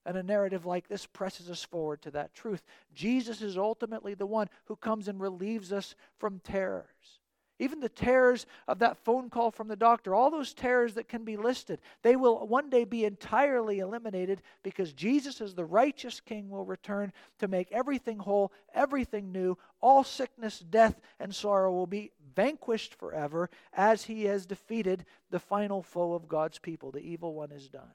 And 0.06 0.16
a 0.16 0.22
narrative 0.22 0.66
like 0.66 0.88
this 0.88 1.06
presses 1.06 1.50
us 1.50 1.64
forward 1.64 2.02
to 2.02 2.10
that 2.12 2.34
truth. 2.34 2.62
Jesus 2.94 3.42
is 3.42 3.56
ultimately 3.56 4.14
the 4.14 4.26
one 4.26 4.48
who 4.66 4.76
comes 4.76 5.08
and 5.08 5.20
relieves 5.20 5.72
us 5.72 5.94
from 6.18 6.40
terrors. 6.40 7.20
Even 7.64 7.80
the 7.80 7.88
terrors 7.88 8.44
of 8.68 8.80
that 8.80 8.98
phone 8.98 9.30
call 9.30 9.50
from 9.50 9.68
the 9.68 9.74
doctor, 9.74 10.14
all 10.14 10.30
those 10.30 10.52
terrors 10.52 10.92
that 10.94 11.08
can 11.08 11.24
be 11.24 11.38
listed, 11.38 11.80
they 12.02 12.14
will 12.14 12.46
one 12.46 12.68
day 12.68 12.84
be 12.84 13.06
entirely 13.06 13.78
eliminated 13.78 14.42
because 14.62 14.92
Jesus, 14.92 15.40
as 15.40 15.54
the 15.54 15.64
righteous 15.64 16.20
King, 16.20 16.50
will 16.50 16.66
return 16.66 17.10
to 17.38 17.48
make 17.48 17.72
everything 17.72 18.18
whole, 18.18 18.52
everything 18.74 19.32
new. 19.32 19.56
All 19.80 20.04
sickness, 20.04 20.58
death, 20.58 21.00
and 21.18 21.34
sorrow 21.34 21.72
will 21.72 21.86
be 21.86 22.10
vanquished 22.36 22.94
forever 22.96 23.48
as 23.72 24.04
he 24.04 24.24
has 24.24 24.44
defeated 24.44 25.06
the 25.30 25.40
final 25.40 25.82
foe 25.82 26.12
of 26.12 26.28
God's 26.28 26.58
people. 26.58 26.90
The 26.90 27.00
evil 27.00 27.32
one 27.32 27.50
is 27.50 27.70
done. 27.70 27.94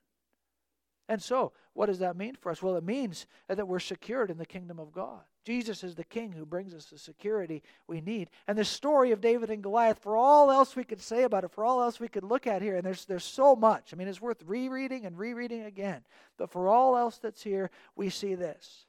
And 1.07 1.21
so, 1.21 1.51
what 1.73 1.85
does 1.85 1.99
that 1.99 2.17
mean 2.17 2.33
for 2.33 2.51
us? 2.51 2.63
Well, 2.63 2.75
it 2.75 2.83
means 2.83 3.27
that 3.47 3.67
we're 3.67 3.79
secured 3.79 4.31
in 4.31 4.39
the 4.39 4.47
kingdom 4.47 4.79
of 4.79 4.91
God. 4.91 5.21
Jesus 5.45 5.83
is 5.83 5.95
the 5.95 6.03
king 6.03 6.31
who 6.31 6.45
brings 6.45 6.73
us 6.73 6.85
the 6.85 6.97
security 6.97 7.63
we 7.87 8.01
need. 8.01 8.29
And 8.47 8.57
the 8.57 8.65
story 8.65 9.11
of 9.11 9.21
David 9.21 9.49
and 9.49 9.63
Goliath, 9.63 9.99
for 9.99 10.17
all 10.17 10.51
else 10.51 10.75
we 10.75 10.83
could 10.83 11.01
say 11.01 11.23
about 11.23 11.43
it, 11.43 11.51
for 11.51 11.63
all 11.63 11.81
else 11.81 11.99
we 11.99 12.09
could 12.09 12.23
look 12.23 12.45
at 12.45 12.61
here, 12.61 12.75
and 12.75 12.85
there's, 12.85 13.05
there's 13.05 13.23
so 13.23 13.55
much. 13.55 13.93
I 13.93 13.95
mean, 13.95 14.07
it's 14.07 14.21
worth 14.21 14.43
rereading 14.45 15.05
and 15.05 15.17
rereading 15.17 15.63
again. 15.63 16.01
But 16.37 16.51
for 16.51 16.67
all 16.67 16.97
else 16.97 17.17
that's 17.17 17.41
here, 17.41 17.71
we 17.95 18.09
see 18.09 18.35
this. 18.35 18.85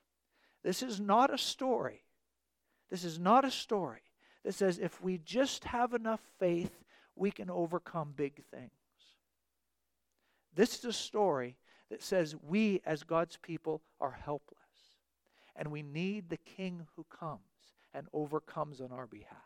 This 0.63 0.83
is 0.83 1.01
not 1.01 1.33
a 1.33 1.39
story. 1.39 2.03
This 2.91 3.05
is 3.05 3.19
not 3.19 3.45
a 3.45 3.51
story 3.51 4.03
that 4.45 4.55
says 4.55 4.79
if 4.79 5.01
we 5.03 5.19
just 5.19 5.65
have 5.65 5.95
enough 5.95 6.21
faith, 6.39 6.73
we 7.15 7.31
can 7.31 7.51
overcome 7.51 8.13
big 8.17 8.43
things. 8.51 8.71
This 10.55 10.79
is 10.79 10.85
a 10.85 10.93
story 10.93 11.57
that 11.91 12.03
says 12.03 12.35
we, 12.43 12.81
as 12.85 13.03
God's 13.03 13.37
people, 13.37 13.83
are 14.01 14.19
helpless. 14.25 14.60
And 15.61 15.71
we 15.71 15.83
need 15.83 16.29
the 16.29 16.39
king 16.39 16.87
who 16.97 17.05
comes 17.05 17.39
and 17.93 18.09
overcomes 18.15 18.81
on 18.81 18.91
our 18.91 19.07
behalf. 19.07 19.37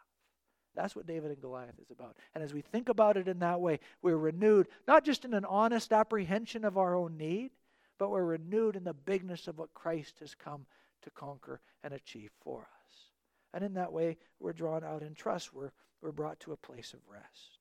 That's 0.77 0.95
what 0.95 1.09
David 1.09 1.33
and 1.33 1.41
Goliath 1.41 1.79
is 1.81 1.91
about. 1.91 2.17
And 2.35 2.43
as 2.43 2.55
we 2.55 2.61
think 2.63 2.89
about 2.89 3.17
it 3.17 3.29
in 3.29 3.41
that 3.41 3.61
way, 3.61 3.81
we're 4.01 4.17
renewed, 4.17 4.69
not 4.87 5.05
just 5.05 5.25
in 5.25 5.35
an 5.35 5.45
honest 5.45 5.93
apprehension 5.93 6.65
of 6.65 6.79
our 6.79 6.95
own 6.95 7.17
need, 7.17 7.51
but 7.99 8.11
we're 8.11 8.25
renewed 8.25 8.77
in 8.77 8.85
the 8.85 8.95
bigness 8.95 9.49
of 9.49 9.59
what 9.59 9.75
Christ 9.75 10.21
has 10.21 10.37
come 10.37 10.67
to 11.03 11.11
conquer 11.11 11.61
and 11.83 11.93
achieve 11.93 12.31
for 12.41 12.61
us. 12.61 13.11
And 13.53 13.65
in 13.65 13.75
that 13.75 13.93
way, 13.93 14.17
we're 14.39 14.53
drawn 14.53 14.85
out 14.85 15.03
in 15.03 15.15
trust. 15.15 15.53
We're, 15.53 15.73
we're 16.01 16.13
brought 16.13 16.39
to 16.41 16.53
a 16.53 16.57
place 16.57 16.93
of 16.95 17.01
rest. 17.11 17.59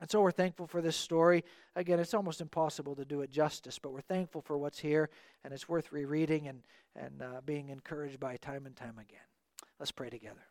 And 0.00 0.10
so 0.10 0.20
we're 0.20 0.30
thankful 0.30 0.66
for 0.66 0.82
this 0.82 0.96
story. 0.96 1.42
Again, 1.74 1.98
it's 1.98 2.12
almost 2.12 2.40
impossible 2.40 2.94
to 2.96 3.04
do 3.04 3.22
it 3.22 3.30
justice, 3.30 3.78
but 3.78 3.92
we're 3.92 4.02
thankful 4.02 4.42
for 4.42 4.58
what's 4.58 4.78
here, 4.78 5.08
and 5.42 5.54
it's 5.54 5.68
worth 5.68 5.90
rereading 5.90 6.48
and, 6.48 6.62
and 6.94 7.22
uh, 7.22 7.40
being 7.46 7.70
encouraged 7.70 8.20
by 8.20 8.36
time 8.36 8.66
and 8.66 8.76
time 8.76 8.98
again. 8.98 9.18
Let's 9.78 9.92
pray 9.92 10.10
together. 10.10 10.46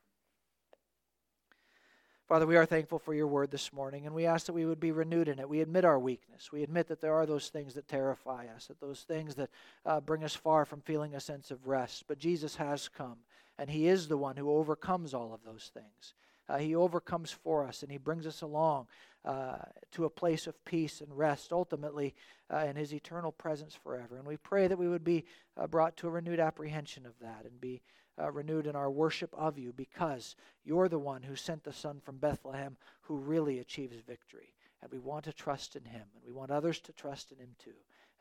Father, 2.27 2.47
we 2.47 2.57
are 2.57 2.65
thankful 2.65 2.97
for 2.97 3.13
your 3.13 3.27
word 3.27 3.51
this 3.51 3.71
morning, 3.71 4.07
and 4.07 4.15
we 4.15 4.25
ask 4.25 4.47
that 4.47 4.53
we 4.53 4.65
would 4.65 4.79
be 4.79 4.91
renewed 4.91 5.27
in 5.27 5.37
it. 5.37 5.47
We 5.47 5.61
admit 5.61 5.85
our 5.85 5.99
weakness. 5.99 6.51
We 6.51 6.63
admit 6.63 6.87
that 6.87 6.99
there 6.99 7.13
are 7.13 7.27
those 7.27 7.49
things 7.49 7.75
that 7.75 7.87
terrify 7.87 8.47
us, 8.47 8.65
that 8.65 8.81
those 8.81 9.01
things 9.01 9.35
that 9.35 9.51
uh, 9.85 9.99
bring 9.99 10.23
us 10.23 10.33
far 10.33 10.65
from 10.65 10.81
feeling 10.81 11.13
a 11.13 11.19
sense 11.19 11.51
of 11.51 11.67
rest. 11.67 12.05
But 12.07 12.17
Jesus 12.17 12.55
has 12.55 12.87
come, 12.87 13.17
and 13.59 13.69
he 13.69 13.87
is 13.87 14.07
the 14.07 14.17
one 14.17 14.37
who 14.37 14.49
overcomes 14.49 15.13
all 15.13 15.35
of 15.35 15.43
those 15.43 15.69
things. 15.71 16.15
Uh, 16.47 16.57
he 16.57 16.75
overcomes 16.75 17.31
for 17.31 17.65
us, 17.65 17.81
and 17.81 17.91
he 17.91 17.97
brings 17.97 18.27
us 18.27 18.41
along 18.41 18.87
uh, 19.25 19.57
to 19.91 20.05
a 20.05 20.09
place 20.09 20.45
of 20.45 20.63
peace 20.65 21.01
and 21.01 21.17
rest, 21.17 21.51
ultimately 21.51 22.13
uh, 22.53 22.57
in 22.59 22.75
His 22.75 22.93
eternal 22.93 23.31
presence 23.31 23.73
forever. 23.73 24.17
And 24.17 24.27
we 24.27 24.37
pray 24.37 24.67
that 24.67 24.77
we 24.77 24.87
would 24.87 25.03
be 25.03 25.25
uh, 25.57 25.67
brought 25.67 25.97
to 25.97 26.07
a 26.07 26.11
renewed 26.11 26.39
apprehension 26.39 27.05
of 27.05 27.17
that 27.19 27.45
and 27.45 27.59
be 27.59 27.81
uh, 28.21 28.31
renewed 28.31 28.67
in 28.67 28.75
our 28.75 28.91
worship 28.91 29.33
of 29.33 29.57
you 29.57 29.73
because 29.73 30.35
you're 30.63 30.87
the 30.87 30.99
one 30.99 31.23
who 31.23 31.35
sent 31.35 31.63
the 31.63 31.73
Son 31.73 31.99
from 31.99 32.17
Bethlehem 32.17 32.77
who 33.01 33.15
really 33.15 33.59
achieves 33.59 33.97
victory. 34.07 34.53
And 34.81 34.91
we 34.91 34.99
want 34.99 35.25
to 35.25 35.33
trust 35.33 35.75
in 35.75 35.85
Him, 35.85 36.03
and 36.13 36.23
we 36.23 36.31
want 36.31 36.51
others 36.51 36.79
to 36.81 36.93
trust 36.93 37.31
in 37.31 37.39
Him 37.39 37.55
too. 37.57 37.71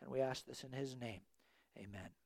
And 0.01 0.11
we 0.11 0.20
ask 0.20 0.47
this 0.47 0.64
in 0.64 0.72
His 0.72 0.97
name. 0.97 1.20
Amen. 1.77 2.24